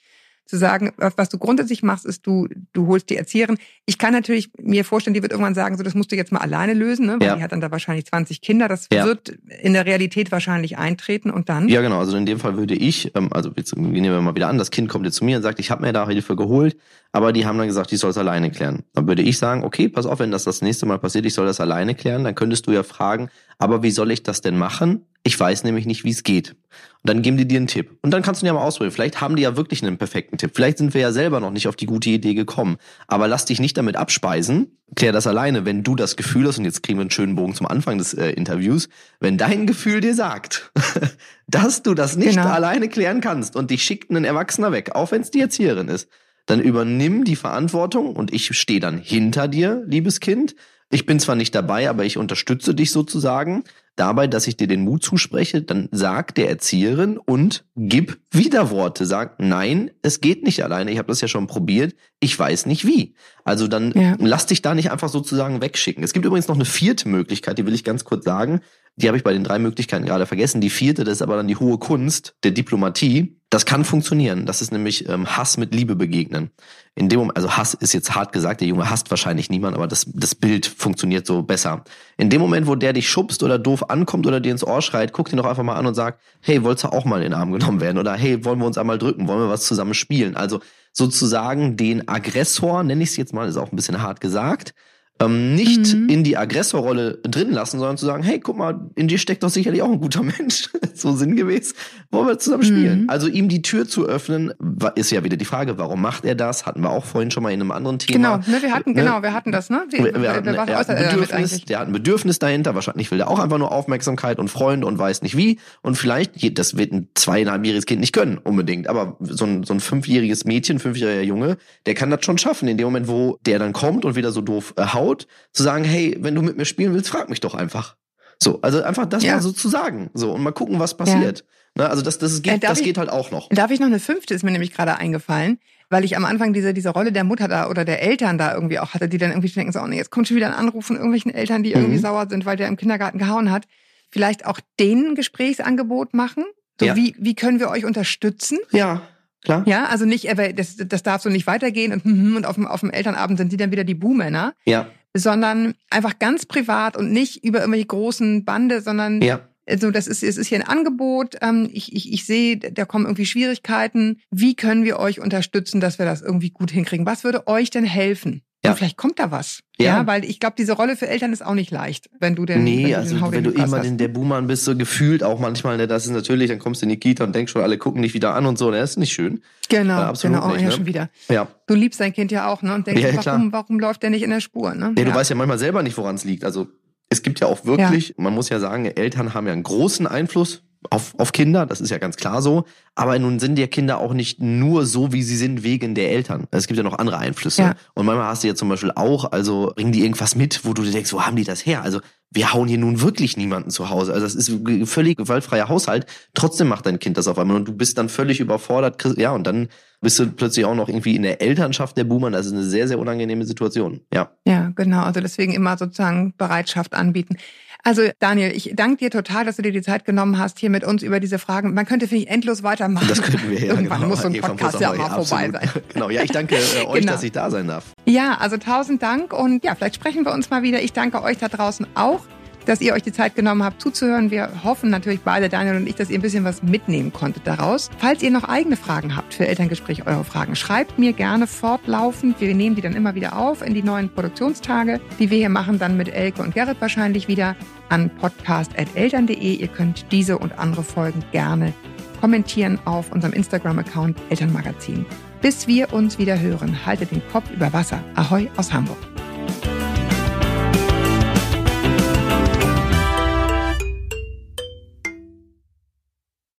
zu 0.48 0.56
sagen, 0.56 0.92
was 0.96 1.28
du 1.28 1.38
grundsätzlich 1.38 1.82
machst, 1.82 2.06
ist, 2.06 2.26
du, 2.26 2.48
du 2.72 2.86
holst 2.86 3.10
die 3.10 3.16
Erzieherin. 3.16 3.58
Ich 3.84 3.98
kann 3.98 4.14
natürlich 4.14 4.50
mir 4.58 4.82
vorstellen, 4.82 5.12
die 5.12 5.20
wird 5.20 5.30
irgendwann 5.30 5.54
sagen, 5.54 5.76
so, 5.76 5.82
das 5.82 5.94
musst 5.94 6.10
du 6.10 6.16
jetzt 6.16 6.32
mal 6.32 6.40
alleine 6.40 6.72
lösen, 6.72 7.06
ne? 7.06 7.16
weil 7.20 7.26
ja. 7.26 7.36
die 7.36 7.42
hat 7.42 7.52
dann 7.52 7.60
da 7.60 7.70
wahrscheinlich 7.70 8.06
20 8.06 8.40
Kinder. 8.40 8.66
Das 8.66 8.88
ja. 8.90 9.04
wird 9.04 9.28
in 9.60 9.74
der 9.74 9.84
Realität 9.84 10.32
wahrscheinlich 10.32 10.78
eintreten 10.78 11.30
und 11.30 11.50
dann? 11.50 11.68
Ja, 11.68 11.82
genau. 11.82 11.98
Also 11.98 12.16
in 12.16 12.24
dem 12.24 12.40
Fall 12.40 12.56
würde 12.56 12.74
ich, 12.74 13.14
ähm, 13.14 13.28
also 13.30 13.52
jetzt 13.56 13.76
nehmen 13.76 14.02
wir 14.02 14.20
mal 14.22 14.34
wieder 14.34 14.48
an, 14.48 14.56
das 14.56 14.70
Kind 14.70 14.88
kommt 14.88 15.04
jetzt 15.04 15.16
zu 15.16 15.24
mir 15.26 15.36
und 15.36 15.42
sagt, 15.42 15.60
ich 15.60 15.70
habe 15.70 15.82
mir 15.82 15.92
da 15.92 16.08
Hilfe 16.08 16.34
geholt, 16.34 16.78
aber 17.12 17.34
die 17.34 17.44
haben 17.44 17.58
dann 17.58 17.66
gesagt, 17.66 17.92
ich 17.92 18.00
soll 18.00 18.10
es 18.10 18.18
alleine 18.18 18.50
klären. 18.50 18.84
Dann 18.94 19.06
würde 19.06 19.22
ich 19.22 19.36
sagen, 19.36 19.64
okay, 19.64 19.90
pass 19.90 20.06
auf, 20.06 20.18
wenn 20.18 20.30
das 20.30 20.44
das 20.44 20.62
nächste 20.62 20.86
Mal 20.86 20.98
passiert, 20.98 21.26
ich 21.26 21.34
soll 21.34 21.44
das 21.44 21.60
alleine 21.60 21.94
klären, 21.94 22.24
dann 22.24 22.34
könntest 22.34 22.66
du 22.66 22.72
ja 22.72 22.84
fragen, 22.84 23.28
aber 23.58 23.82
wie 23.82 23.90
soll 23.90 24.10
ich 24.12 24.22
das 24.22 24.40
denn 24.40 24.56
machen? 24.56 25.04
Ich 25.28 25.38
weiß 25.38 25.62
nämlich 25.64 25.84
nicht, 25.84 26.04
wie 26.04 26.10
es 26.10 26.22
geht. 26.22 26.52
Und 26.52 26.56
dann 27.04 27.20
geben 27.20 27.36
die 27.36 27.46
dir 27.46 27.58
einen 27.58 27.66
Tipp. 27.66 27.98
Und 28.00 28.12
dann 28.12 28.22
kannst 28.22 28.40
du 28.40 28.46
ihn 28.46 28.48
ja 28.48 28.54
mal 28.54 28.62
ausprobieren. 28.62 28.94
Vielleicht 28.94 29.20
haben 29.20 29.36
die 29.36 29.42
ja 29.42 29.58
wirklich 29.58 29.82
einen 29.82 29.98
perfekten 29.98 30.38
Tipp. 30.38 30.52
Vielleicht 30.54 30.78
sind 30.78 30.94
wir 30.94 31.02
ja 31.02 31.12
selber 31.12 31.38
noch 31.38 31.50
nicht 31.50 31.68
auf 31.68 31.76
die 31.76 31.84
gute 31.84 32.08
Idee 32.08 32.32
gekommen. 32.32 32.78
Aber 33.08 33.28
lass 33.28 33.44
dich 33.44 33.60
nicht 33.60 33.76
damit 33.76 33.96
abspeisen. 33.96 34.78
Klär 34.96 35.12
das 35.12 35.26
alleine. 35.26 35.66
Wenn 35.66 35.82
du 35.82 35.96
das 35.96 36.16
Gefühl 36.16 36.48
hast, 36.48 36.56
und 36.56 36.64
jetzt 36.64 36.82
kriegen 36.82 36.98
wir 36.98 37.02
einen 37.02 37.10
schönen 37.10 37.34
Bogen 37.34 37.54
zum 37.54 37.66
Anfang 37.66 37.98
des 37.98 38.14
äh, 38.14 38.30
Interviews, 38.30 38.88
wenn 39.20 39.36
dein 39.36 39.66
Gefühl 39.66 40.00
dir 40.00 40.14
sagt, 40.14 40.72
dass 41.46 41.82
du 41.82 41.92
das 41.92 42.16
nicht 42.16 42.36
genau. 42.36 42.48
alleine 42.48 42.88
klären 42.88 43.20
kannst 43.20 43.54
und 43.54 43.70
dich 43.70 43.82
schickt 43.82 44.10
ein 44.10 44.24
Erwachsener 44.24 44.72
weg, 44.72 44.94
auch 44.94 45.12
wenn 45.12 45.20
es 45.20 45.30
die 45.30 45.42
Erzieherin 45.42 45.88
ist, 45.88 46.08
dann 46.46 46.58
übernimm 46.58 47.24
die 47.24 47.36
Verantwortung 47.36 48.16
und 48.16 48.32
ich 48.32 48.56
stehe 48.56 48.80
dann 48.80 48.96
hinter 48.96 49.46
dir, 49.46 49.84
liebes 49.86 50.20
Kind. 50.20 50.54
Ich 50.88 51.04
bin 51.04 51.20
zwar 51.20 51.36
nicht 51.36 51.54
dabei, 51.54 51.90
aber 51.90 52.06
ich 52.06 52.16
unterstütze 52.16 52.74
dich 52.74 52.92
sozusagen 52.92 53.64
dabei, 53.98 54.26
dass 54.26 54.46
ich 54.46 54.56
dir 54.56 54.66
den 54.66 54.82
Mut 54.82 55.02
zuspreche, 55.02 55.62
dann 55.62 55.88
sag 55.92 56.34
der 56.34 56.48
Erzieherin 56.48 57.18
und 57.18 57.64
gib 57.76 58.18
Widerworte. 58.30 59.06
Sag, 59.06 59.40
nein, 59.40 59.90
es 60.02 60.20
geht 60.20 60.44
nicht 60.44 60.62
alleine. 60.62 60.90
Ich 60.90 60.98
habe 60.98 61.08
das 61.08 61.20
ja 61.20 61.28
schon 61.28 61.46
probiert. 61.46 61.94
Ich 62.20 62.38
weiß 62.38 62.66
nicht 62.66 62.86
wie. 62.86 63.14
Also 63.44 63.68
dann 63.68 63.92
ja. 63.92 64.16
lass 64.18 64.46
dich 64.46 64.62
da 64.62 64.74
nicht 64.74 64.90
einfach 64.90 65.08
sozusagen 65.08 65.60
wegschicken. 65.60 66.04
Es 66.04 66.12
gibt 66.12 66.26
übrigens 66.26 66.48
noch 66.48 66.56
eine 66.56 66.64
vierte 66.64 67.08
Möglichkeit, 67.08 67.58
die 67.58 67.66
will 67.66 67.74
ich 67.74 67.84
ganz 67.84 68.04
kurz 68.04 68.24
sagen. 68.24 68.60
Die 68.96 69.06
habe 69.06 69.16
ich 69.16 69.24
bei 69.24 69.32
den 69.32 69.44
drei 69.44 69.58
Möglichkeiten 69.58 70.04
gerade 70.04 70.26
vergessen. 70.26 70.60
Die 70.60 70.70
vierte, 70.70 71.04
das 71.04 71.18
ist 71.18 71.22
aber 71.22 71.36
dann 71.36 71.48
die 71.48 71.56
hohe 71.56 71.78
Kunst 71.78 72.34
der 72.42 72.50
Diplomatie. 72.50 73.37
Das 73.50 73.64
kann 73.64 73.84
funktionieren. 73.84 74.44
Das 74.44 74.60
ist 74.60 74.72
nämlich 74.72 75.08
ähm, 75.08 75.26
Hass 75.36 75.56
mit 75.56 75.74
Liebe 75.74 75.96
begegnen. 75.96 76.50
In 76.94 77.08
dem 77.08 77.20
Moment, 77.20 77.36
also 77.36 77.56
Hass 77.56 77.72
ist 77.72 77.94
jetzt 77.94 78.14
hart 78.14 78.32
gesagt, 78.32 78.60
der 78.60 78.68
Junge 78.68 78.90
hasst 78.90 79.08
wahrscheinlich 79.10 79.48
niemand, 79.48 79.74
aber 79.74 79.86
das, 79.86 80.04
das 80.12 80.34
Bild 80.34 80.66
funktioniert 80.66 81.26
so 81.26 81.42
besser. 81.42 81.84
In 82.18 82.28
dem 82.28 82.42
Moment, 82.42 82.66
wo 82.66 82.74
der 82.74 82.92
dich 82.92 83.08
schubst 83.08 83.42
oder 83.42 83.58
doof 83.58 83.88
ankommt 83.88 84.26
oder 84.26 84.40
dir 84.40 84.52
ins 84.52 84.64
Ohr 84.64 84.82
schreit, 84.82 85.14
guck 85.14 85.32
ihn 85.32 85.38
doch 85.38 85.46
einfach 85.46 85.62
mal 85.62 85.76
an 85.76 85.86
und 85.86 85.94
sag, 85.94 86.18
hey, 86.42 86.62
wolltest 86.62 86.84
du 86.84 86.88
auch 86.88 87.06
mal 87.06 87.18
in 87.18 87.30
den 87.30 87.34
Arm 87.34 87.52
genommen 87.52 87.80
werden? 87.80 87.96
Oder 87.96 88.14
hey, 88.14 88.44
wollen 88.44 88.58
wir 88.58 88.66
uns 88.66 88.76
einmal 88.76 88.98
drücken? 88.98 89.28
Wollen 89.28 89.40
wir 89.40 89.48
was 89.48 89.64
zusammen 89.64 89.94
spielen? 89.94 90.36
Also 90.36 90.60
sozusagen 90.92 91.76
den 91.76 92.06
Aggressor, 92.06 92.82
nenne 92.82 93.02
ich 93.02 93.10
es 93.10 93.16
jetzt 93.16 93.32
mal, 93.32 93.48
ist 93.48 93.56
auch 93.56 93.72
ein 93.72 93.76
bisschen 93.76 94.02
hart 94.02 94.20
gesagt, 94.20 94.74
ähm, 95.20 95.54
nicht 95.54 95.94
mhm. 95.94 96.08
in 96.08 96.24
die 96.24 96.36
Aggressorrolle 96.36 97.18
drin 97.22 97.50
lassen, 97.50 97.78
sondern 97.78 97.96
zu 97.96 98.06
sagen, 98.06 98.22
hey, 98.22 98.40
guck 98.40 98.56
mal, 98.56 98.88
in 98.94 99.08
dir 99.08 99.18
steckt 99.18 99.42
doch 99.42 99.48
sicherlich 99.48 99.82
auch 99.82 99.90
ein 99.90 100.00
guter 100.00 100.22
Mensch, 100.38 100.70
so 100.94 101.14
sinngemäß, 101.14 101.74
wollen 102.10 102.28
wir 102.28 102.38
zusammen 102.38 102.62
spielen. 102.62 103.02
Mhm. 103.02 103.10
Also 103.10 103.28
ihm 103.28 103.48
die 103.48 103.62
Tür 103.62 103.88
zu 103.88 104.06
öffnen, 104.06 104.52
ist 104.94 105.10
ja 105.10 105.24
wieder 105.24 105.36
die 105.36 105.44
Frage, 105.44 105.78
warum 105.78 106.00
macht 106.00 106.24
er 106.24 106.34
das? 106.34 106.66
Hatten 106.66 106.82
wir 106.82 106.90
auch 106.90 107.04
vorhin 107.04 107.30
schon 107.30 107.42
mal 107.42 107.50
in 107.50 107.60
einem 107.60 107.70
anderen 107.70 107.98
Thema. 107.98 108.38
Genau, 108.38 108.56
ne, 108.56 108.62
wir 108.62 108.72
hatten, 108.72 108.90
ne? 108.90 109.02
genau, 109.02 109.22
wir 109.22 109.32
hatten 109.32 109.52
das, 109.52 109.70
ne? 109.70 109.86
Die, 109.92 109.98
wir, 109.98 110.20
wir 110.20 110.32
hatten, 110.32 110.46
wir 110.46 110.54
er 110.54 110.78
hat 110.78 110.88
ein 110.88 111.10
Bedürfnis, 111.10 111.64
der 111.64 111.78
hat 111.80 111.88
ein 111.88 111.92
Bedürfnis 111.92 112.38
dahinter, 112.38 112.74
wahrscheinlich 112.74 113.10
will 113.10 113.20
er 113.20 113.28
auch 113.28 113.38
einfach 113.38 113.58
nur 113.58 113.72
Aufmerksamkeit 113.72 114.38
und 114.38 114.48
Freunde 114.48 114.86
und 114.86 114.98
weiß 114.98 115.22
nicht 115.22 115.36
wie. 115.36 115.58
Und 115.82 115.96
vielleicht, 115.96 116.58
das 116.58 116.76
wird 116.76 116.92
ein 116.92 117.08
zweieinhalbjähriges 117.14 117.86
Kind 117.86 118.00
nicht 118.00 118.12
können, 118.12 118.38
unbedingt, 118.38 118.88
aber 118.88 119.16
so 119.20 119.44
ein, 119.44 119.64
so 119.64 119.74
ein 119.74 119.80
fünfjähriges 119.80 120.44
Mädchen, 120.44 120.78
fünfjähriger 120.78 121.22
Junge, 121.22 121.56
der 121.86 121.94
kann 121.94 122.10
das 122.10 122.24
schon 122.24 122.38
schaffen, 122.38 122.68
in 122.68 122.76
dem 122.76 122.86
Moment, 122.86 123.08
wo 123.08 123.38
der 123.46 123.58
dann 123.58 123.72
kommt 123.72 124.04
und 124.04 124.16
wieder 124.16 124.32
so 124.32 124.40
doof 124.40 124.74
äh, 124.76 124.86
haut, 124.86 125.07
zu 125.16 125.62
sagen, 125.62 125.84
hey, 125.84 126.16
wenn 126.20 126.34
du 126.34 126.42
mit 126.42 126.56
mir 126.56 126.64
spielen 126.64 126.94
willst, 126.94 127.08
frag 127.08 127.28
mich 127.28 127.40
doch 127.40 127.54
einfach. 127.54 127.96
So, 128.40 128.60
also 128.62 128.82
einfach 128.82 129.06
das 129.06 129.24
ja. 129.24 129.34
mal 129.34 129.42
so 129.42 129.52
zu 129.52 129.68
sagen. 129.68 130.10
So, 130.14 130.32
und 130.32 130.42
mal 130.42 130.52
gucken, 130.52 130.78
was 130.78 130.96
passiert. 130.96 131.40
Ja. 131.40 131.44
Ne, 131.84 131.90
also 131.90 132.02
das, 132.02 132.18
das, 132.18 132.42
geht, 132.42 132.54
äh, 132.54 132.58
das 132.58 132.78
ich, 132.78 132.84
geht 132.84 132.98
halt 132.98 133.10
auch 133.10 133.30
noch. 133.30 133.48
Darf 133.50 133.70
ich 133.70 133.80
noch 133.80 133.86
eine 133.86 134.00
fünfte, 134.00 134.34
ist 134.34 134.44
mir 134.44 134.50
nämlich 134.50 134.72
gerade 134.72 134.96
eingefallen, 134.96 135.58
weil 135.90 136.04
ich 136.04 136.16
am 136.16 136.24
Anfang 136.24 136.52
diese, 136.52 136.72
diese 136.72 136.90
Rolle 136.90 137.12
der 137.12 137.24
Mutter 137.24 137.48
da 137.48 137.68
oder 137.68 137.84
der 137.84 138.02
Eltern 138.02 138.38
da 138.38 138.54
irgendwie 138.54 138.78
auch 138.78 138.94
hatte, 138.94 139.08
die 139.08 139.18
dann 139.18 139.30
irgendwie 139.30 139.48
denken, 139.48 139.72
so, 139.72 139.80
oh 139.80 139.86
nee, 139.86 139.96
jetzt 139.96 140.10
kommt 140.10 140.28
schon 140.28 140.36
wieder 140.36 140.46
ein 140.48 140.54
Anruf 140.54 140.86
von 140.86 140.96
irgendwelchen 140.96 141.32
Eltern, 141.32 141.62
die 141.62 141.72
irgendwie 141.72 141.96
mhm. 141.96 142.02
sauer 142.02 142.26
sind, 142.28 142.46
weil 142.46 142.56
der 142.56 142.68
im 142.68 142.76
Kindergarten 142.76 143.18
gehauen 143.18 143.50
hat. 143.50 143.66
Vielleicht 144.10 144.46
auch 144.46 144.60
denen 144.80 145.10
ein 145.10 145.14
Gesprächsangebot 145.14 146.14
machen. 146.14 146.44
So, 146.80 146.86
ja. 146.86 146.96
wie, 146.96 147.14
wie 147.18 147.34
können 147.34 147.60
wir 147.60 147.68
euch 147.68 147.84
unterstützen? 147.84 148.58
Ja. 148.70 149.02
Klar. 149.44 149.62
Ja, 149.66 149.84
also 149.84 150.04
nicht, 150.04 150.26
das, 150.56 150.76
das 150.76 151.02
darf 151.04 151.22
so 151.22 151.28
nicht 151.28 151.46
weitergehen 151.46 151.92
und, 151.92 152.04
und 152.36 152.46
auf, 152.46 152.56
dem, 152.56 152.66
auf 152.66 152.80
dem 152.80 152.90
Elternabend 152.90 153.38
sind 153.38 153.52
die 153.52 153.56
dann 153.56 153.70
wieder 153.70 153.84
die 153.84 153.94
Buhmänner. 153.94 154.54
Ja 154.64 154.88
sondern 155.18 155.74
einfach 155.90 156.18
ganz 156.18 156.46
privat 156.46 156.96
und 156.96 157.12
nicht 157.12 157.44
über 157.44 157.60
irgendwelche 157.60 157.86
großen 157.86 158.44
Bande, 158.44 158.80
sondern 158.80 159.22
ja. 159.22 159.40
Also 159.68 159.90
das 159.90 160.06
ist, 160.06 160.22
es 160.22 160.38
ist 160.38 160.46
hier 160.46 160.58
ein 160.58 160.66
Angebot. 160.66 161.36
Ähm, 161.42 161.68
ich, 161.72 161.94
ich, 161.94 162.12
ich 162.12 162.24
sehe, 162.24 162.56
da 162.56 162.84
kommen 162.84 163.04
irgendwie 163.04 163.26
Schwierigkeiten. 163.26 164.20
Wie 164.30 164.56
können 164.56 164.84
wir 164.84 164.98
euch 164.98 165.20
unterstützen, 165.20 165.80
dass 165.80 165.98
wir 165.98 166.06
das 166.06 166.22
irgendwie 166.22 166.50
gut 166.50 166.70
hinkriegen? 166.70 167.04
Was 167.06 167.22
würde 167.22 167.46
euch 167.46 167.68
denn 167.70 167.84
helfen? 167.84 168.42
Ja. 168.68 168.72
Und 168.72 168.78
vielleicht 168.78 168.96
kommt 168.96 169.18
da 169.18 169.30
was. 169.30 169.60
Ja, 169.78 169.98
ja 169.98 170.06
weil 170.06 170.24
ich 170.24 170.40
glaube, 170.40 170.56
diese 170.58 170.72
Rolle 170.72 170.96
für 170.96 171.08
Eltern 171.08 171.32
ist 171.32 171.44
auch 171.44 171.54
nicht 171.54 171.70
leicht, 171.70 172.10
wenn 172.20 172.34
du 172.34 172.44
denn. 172.44 172.64
Nee, 172.64 172.86
wenn 172.86 172.94
also 172.94 173.16
den 173.16 173.32
wenn 173.32 173.44
du 173.44 173.50
immer 173.50 173.80
den, 173.80 173.96
der 173.96 174.08
Buhmann 174.08 174.46
bist, 174.46 174.64
so 174.64 174.76
gefühlt 174.76 175.22
auch 175.22 175.40
manchmal, 175.40 175.76
ne, 175.76 175.86
das 175.86 176.06
ist 176.06 176.12
natürlich, 176.12 176.50
dann 176.50 176.58
kommst 176.58 176.82
du 176.82 176.86
in 176.86 176.90
die 176.90 176.98
Kita 176.98 177.24
und 177.24 177.34
denkst 177.34 177.52
schon, 177.52 177.62
alle 177.62 177.78
gucken 177.78 178.02
dich 178.02 178.14
wieder 178.14 178.34
an 178.34 178.46
und 178.46 178.58
so, 178.58 178.70
das 178.70 178.90
ist 178.90 178.96
nicht 178.98 179.12
schön. 179.12 179.42
Genau, 179.68 179.98
ja, 179.98 180.08
absolut 180.08 180.40
genau, 180.40 180.52
nicht, 180.52 180.62
ja, 180.62 180.68
ne? 180.68 180.72
schon 180.72 180.86
wieder. 180.86 181.10
Ja. 181.28 181.48
Du 181.66 181.74
liebst 181.74 182.00
dein 182.00 182.12
Kind 182.12 182.30
ja 182.30 182.48
auch, 182.48 182.62
ne? 182.62 182.74
Und 182.74 182.86
denkst, 182.86 183.02
ja, 183.02 183.24
warum, 183.24 183.52
warum 183.52 183.80
läuft 183.80 184.02
der 184.02 184.10
nicht 184.10 184.22
in 184.22 184.30
der 184.30 184.40
Spur, 184.40 184.74
ne? 184.74 184.94
Ja, 184.96 185.04
du 185.04 185.14
weißt 185.14 185.30
ja 185.30 185.36
manchmal 185.36 185.58
selber 185.58 185.82
nicht, 185.82 185.96
woran 185.96 186.16
es 186.16 186.24
liegt. 186.24 186.44
Also 186.44 186.68
es 187.10 187.22
gibt 187.22 187.40
ja 187.40 187.46
auch 187.46 187.64
wirklich, 187.64 188.14
man 188.18 188.34
muss 188.34 188.48
ja 188.48 188.58
sagen, 188.58 188.84
Eltern 188.84 189.34
haben 189.34 189.46
ja 189.46 189.52
einen 189.52 189.62
großen 189.62 190.06
Einfluss 190.06 190.62
auf, 190.90 191.14
auf 191.18 191.32
Kinder, 191.32 191.66
das 191.66 191.80
ist 191.80 191.90
ja 191.90 191.98
ganz 191.98 192.16
klar 192.16 192.42
so. 192.42 192.64
Aber 192.94 193.18
nun 193.18 193.38
sind 193.38 193.58
ja 193.58 193.66
Kinder 193.66 193.98
auch 193.98 194.12
nicht 194.12 194.40
nur 194.40 194.86
so, 194.86 195.12
wie 195.12 195.22
sie 195.22 195.36
sind, 195.36 195.62
wegen 195.62 195.94
der 195.94 196.10
Eltern. 196.10 196.46
Es 196.50 196.66
gibt 196.66 196.76
ja 196.76 196.82
noch 196.82 196.98
andere 196.98 197.18
Einflüsse. 197.18 197.62
Ja. 197.62 197.74
Und 197.94 198.06
manchmal 198.06 198.26
hast 198.26 198.42
du 198.42 198.48
ja 198.48 198.54
zum 198.54 198.68
Beispiel 198.68 198.92
auch, 198.94 199.32
also 199.32 199.72
bringen 199.74 199.92
die 199.92 200.02
irgendwas 200.02 200.34
mit, 200.34 200.64
wo 200.64 200.72
du 200.72 200.82
dir 200.82 200.90
denkst, 200.90 201.12
wo 201.12 201.22
haben 201.22 201.36
die 201.36 201.44
das 201.44 201.64
her? 201.64 201.82
Also 201.82 202.00
wir 202.30 202.52
hauen 202.52 202.68
hier 202.68 202.78
nun 202.78 203.00
wirklich 203.00 203.36
niemanden 203.36 203.70
zu 203.70 203.88
Hause. 203.90 204.12
Also 204.12 204.24
das 204.24 204.34
ist 204.34 204.48
ein 204.48 204.86
völlig 204.86 205.16
gewaltfreier 205.16 205.68
Haushalt. 205.68 206.06
Trotzdem 206.34 206.68
macht 206.68 206.86
dein 206.86 206.98
Kind 206.98 207.16
das 207.16 207.28
auf 207.28 207.38
einmal 207.38 207.56
und 207.56 207.66
du 207.66 207.72
bist 207.72 207.96
dann 207.96 208.08
völlig 208.08 208.40
überfordert. 208.40 209.02
Ja, 209.16 209.32
und 209.32 209.46
dann 209.46 209.68
bist 210.00 210.18
du 210.18 210.26
plötzlich 210.26 210.64
auch 210.64 210.74
noch 210.74 210.88
irgendwie 210.88 211.16
in 211.16 211.22
der 211.22 211.40
Elternschaft 211.40 211.96
der 211.96 212.04
Boomer. 212.04 212.30
Das 212.30 212.46
ist 212.46 212.52
eine 212.52 212.64
sehr, 212.64 212.86
sehr 212.86 212.98
unangenehme 212.98 213.44
Situation. 213.44 214.00
Ja. 214.12 214.30
Ja, 214.46 214.70
genau. 214.74 215.02
Also 215.02 215.20
deswegen 215.20 215.54
immer 215.54 215.78
sozusagen 215.78 216.34
Bereitschaft 216.36 216.94
anbieten. 216.94 217.36
Also 217.84 218.02
Daniel, 218.18 218.52
ich 218.54 218.72
danke 218.74 218.96
dir 218.96 219.10
total, 219.10 219.44
dass 219.44 219.56
du 219.56 219.62
dir 219.62 219.72
die 219.72 219.82
Zeit 219.82 220.04
genommen 220.04 220.38
hast, 220.38 220.58
hier 220.58 220.70
mit 220.70 220.84
uns 220.84 221.02
über 221.02 221.20
diese 221.20 221.38
Fragen. 221.38 221.74
Man 221.74 221.86
könnte, 221.86 222.08
finde 222.08 222.24
ich, 222.24 222.30
endlos 222.30 222.62
weitermachen. 222.62 223.08
Das 223.08 223.22
könnten 223.22 223.50
wir 223.50 223.58
ja. 223.58 223.66
Irgendwann 223.68 224.00
genau. 224.00 224.10
muss 224.10 224.22
so 224.22 224.28
ein 224.28 224.40
Podcast 224.40 224.80
ja 224.80 224.92
mal 224.92 225.08
vorbei 225.10 225.50
sein. 225.50 225.70
Genau, 225.94 226.10
ja, 226.10 226.22
ich 226.22 226.30
danke 226.30 226.56
äh, 226.56 226.86
euch, 226.86 227.00
genau. 227.00 227.12
dass 227.12 227.22
ich 227.22 227.32
da 227.32 227.50
sein 227.50 227.66
darf. 227.66 227.92
Ja, 228.04 228.36
also 228.38 228.56
tausend 228.56 229.02
Dank 229.02 229.32
und 229.32 229.64
ja, 229.64 229.74
vielleicht 229.74 229.94
sprechen 229.94 230.24
wir 230.24 230.32
uns 230.32 230.50
mal 230.50 230.62
wieder. 230.62 230.82
Ich 230.82 230.92
danke 230.92 231.22
euch 231.22 231.38
da 231.38 231.48
draußen 231.48 231.86
auch 231.94 232.20
dass 232.68 232.82
ihr 232.82 232.92
euch 232.92 233.02
die 233.02 233.12
Zeit 233.12 233.34
genommen 233.34 233.64
habt 233.64 233.80
zuzuhören. 233.80 234.30
Wir 234.30 234.62
hoffen 234.62 234.90
natürlich 234.90 235.20
beide, 235.20 235.48
Daniel 235.48 235.76
und 235.76 235.88
ich, 235.88 235.94
dass 235.94 236.10
ihr 236.10 236.18
ein 236.18 236.22
bisschen 236.22 236.44
was 236.44 236.62
mitnehmen 236.62 237.12
konntet 237.12 237.46
daraus. 237.46 237.88
Falls 237.96 238.22
ihr 238.22 238.30
noch 238.30 238.44
eigene 238.44 238.76
Fragen 238.76 239.16
habt 239.16 239.32
für 239.32 239.48
Elterngespräch, 239.48 240.06
eure 240.06 240.24
Fragen, 240.24 240.54
schreibt 240.54 240.98
mir 240.98 241.14
gerne 241.14 241.46
fortlaufend. 241.46 242.40
Wir 242.40 242.54
nehmen 242.54 242.76
die 242.76 242.82
dann 242.82 242.94
immer 242.94 243.14
wieder 243.14 243.38
auf 243.38 243.62
in 243.62 243.72
die 243.72 243.82
neuen 243.82 244.10
Produktionstage, 244.10 245.00
die 245.18 245.30
wir 245.30 245.38
hier 245.38 245.48
machen, 245.48 245.78
dann 245.78 245.96
mit 245.96 246.08
Elke 246.08 246.42
und 246.42 246.54
Gerrit 246.54 246.80
wahrscheinlich 246.80 247.26
wieder 247.26 247.56
an 247.88 248.10
podcast.eltern.de. 248.10 249.54
Ihr 249.54 249.68
könnt 249.68 250.04
diese 250.12 250.36
und 250.36 250.58
andere 250.58 250.82
Folgen 250.82 251.24
gerne 251.32 251.72
kommentieren 252.20 252.78
auf 252.84 253.12
unserem 253.12 253.32
Instagram-Account 253.32 254.18
Elternmagazin. 254.28 255.06
Bis 255.40 255.68
wir 255.68 255.92
uns 255.92 256.18
wieder 256.18 256.38
hören, 256.38 256.84
haltet 256.84 257.12
den 257.12 257.22
Kopf 257.32 257.50
über 257.50 257.72
Wasser. 257.72 258.02
Ahoi 258.14 258.50
aus 258.56 258.72
Hamburg. 258.72 258.98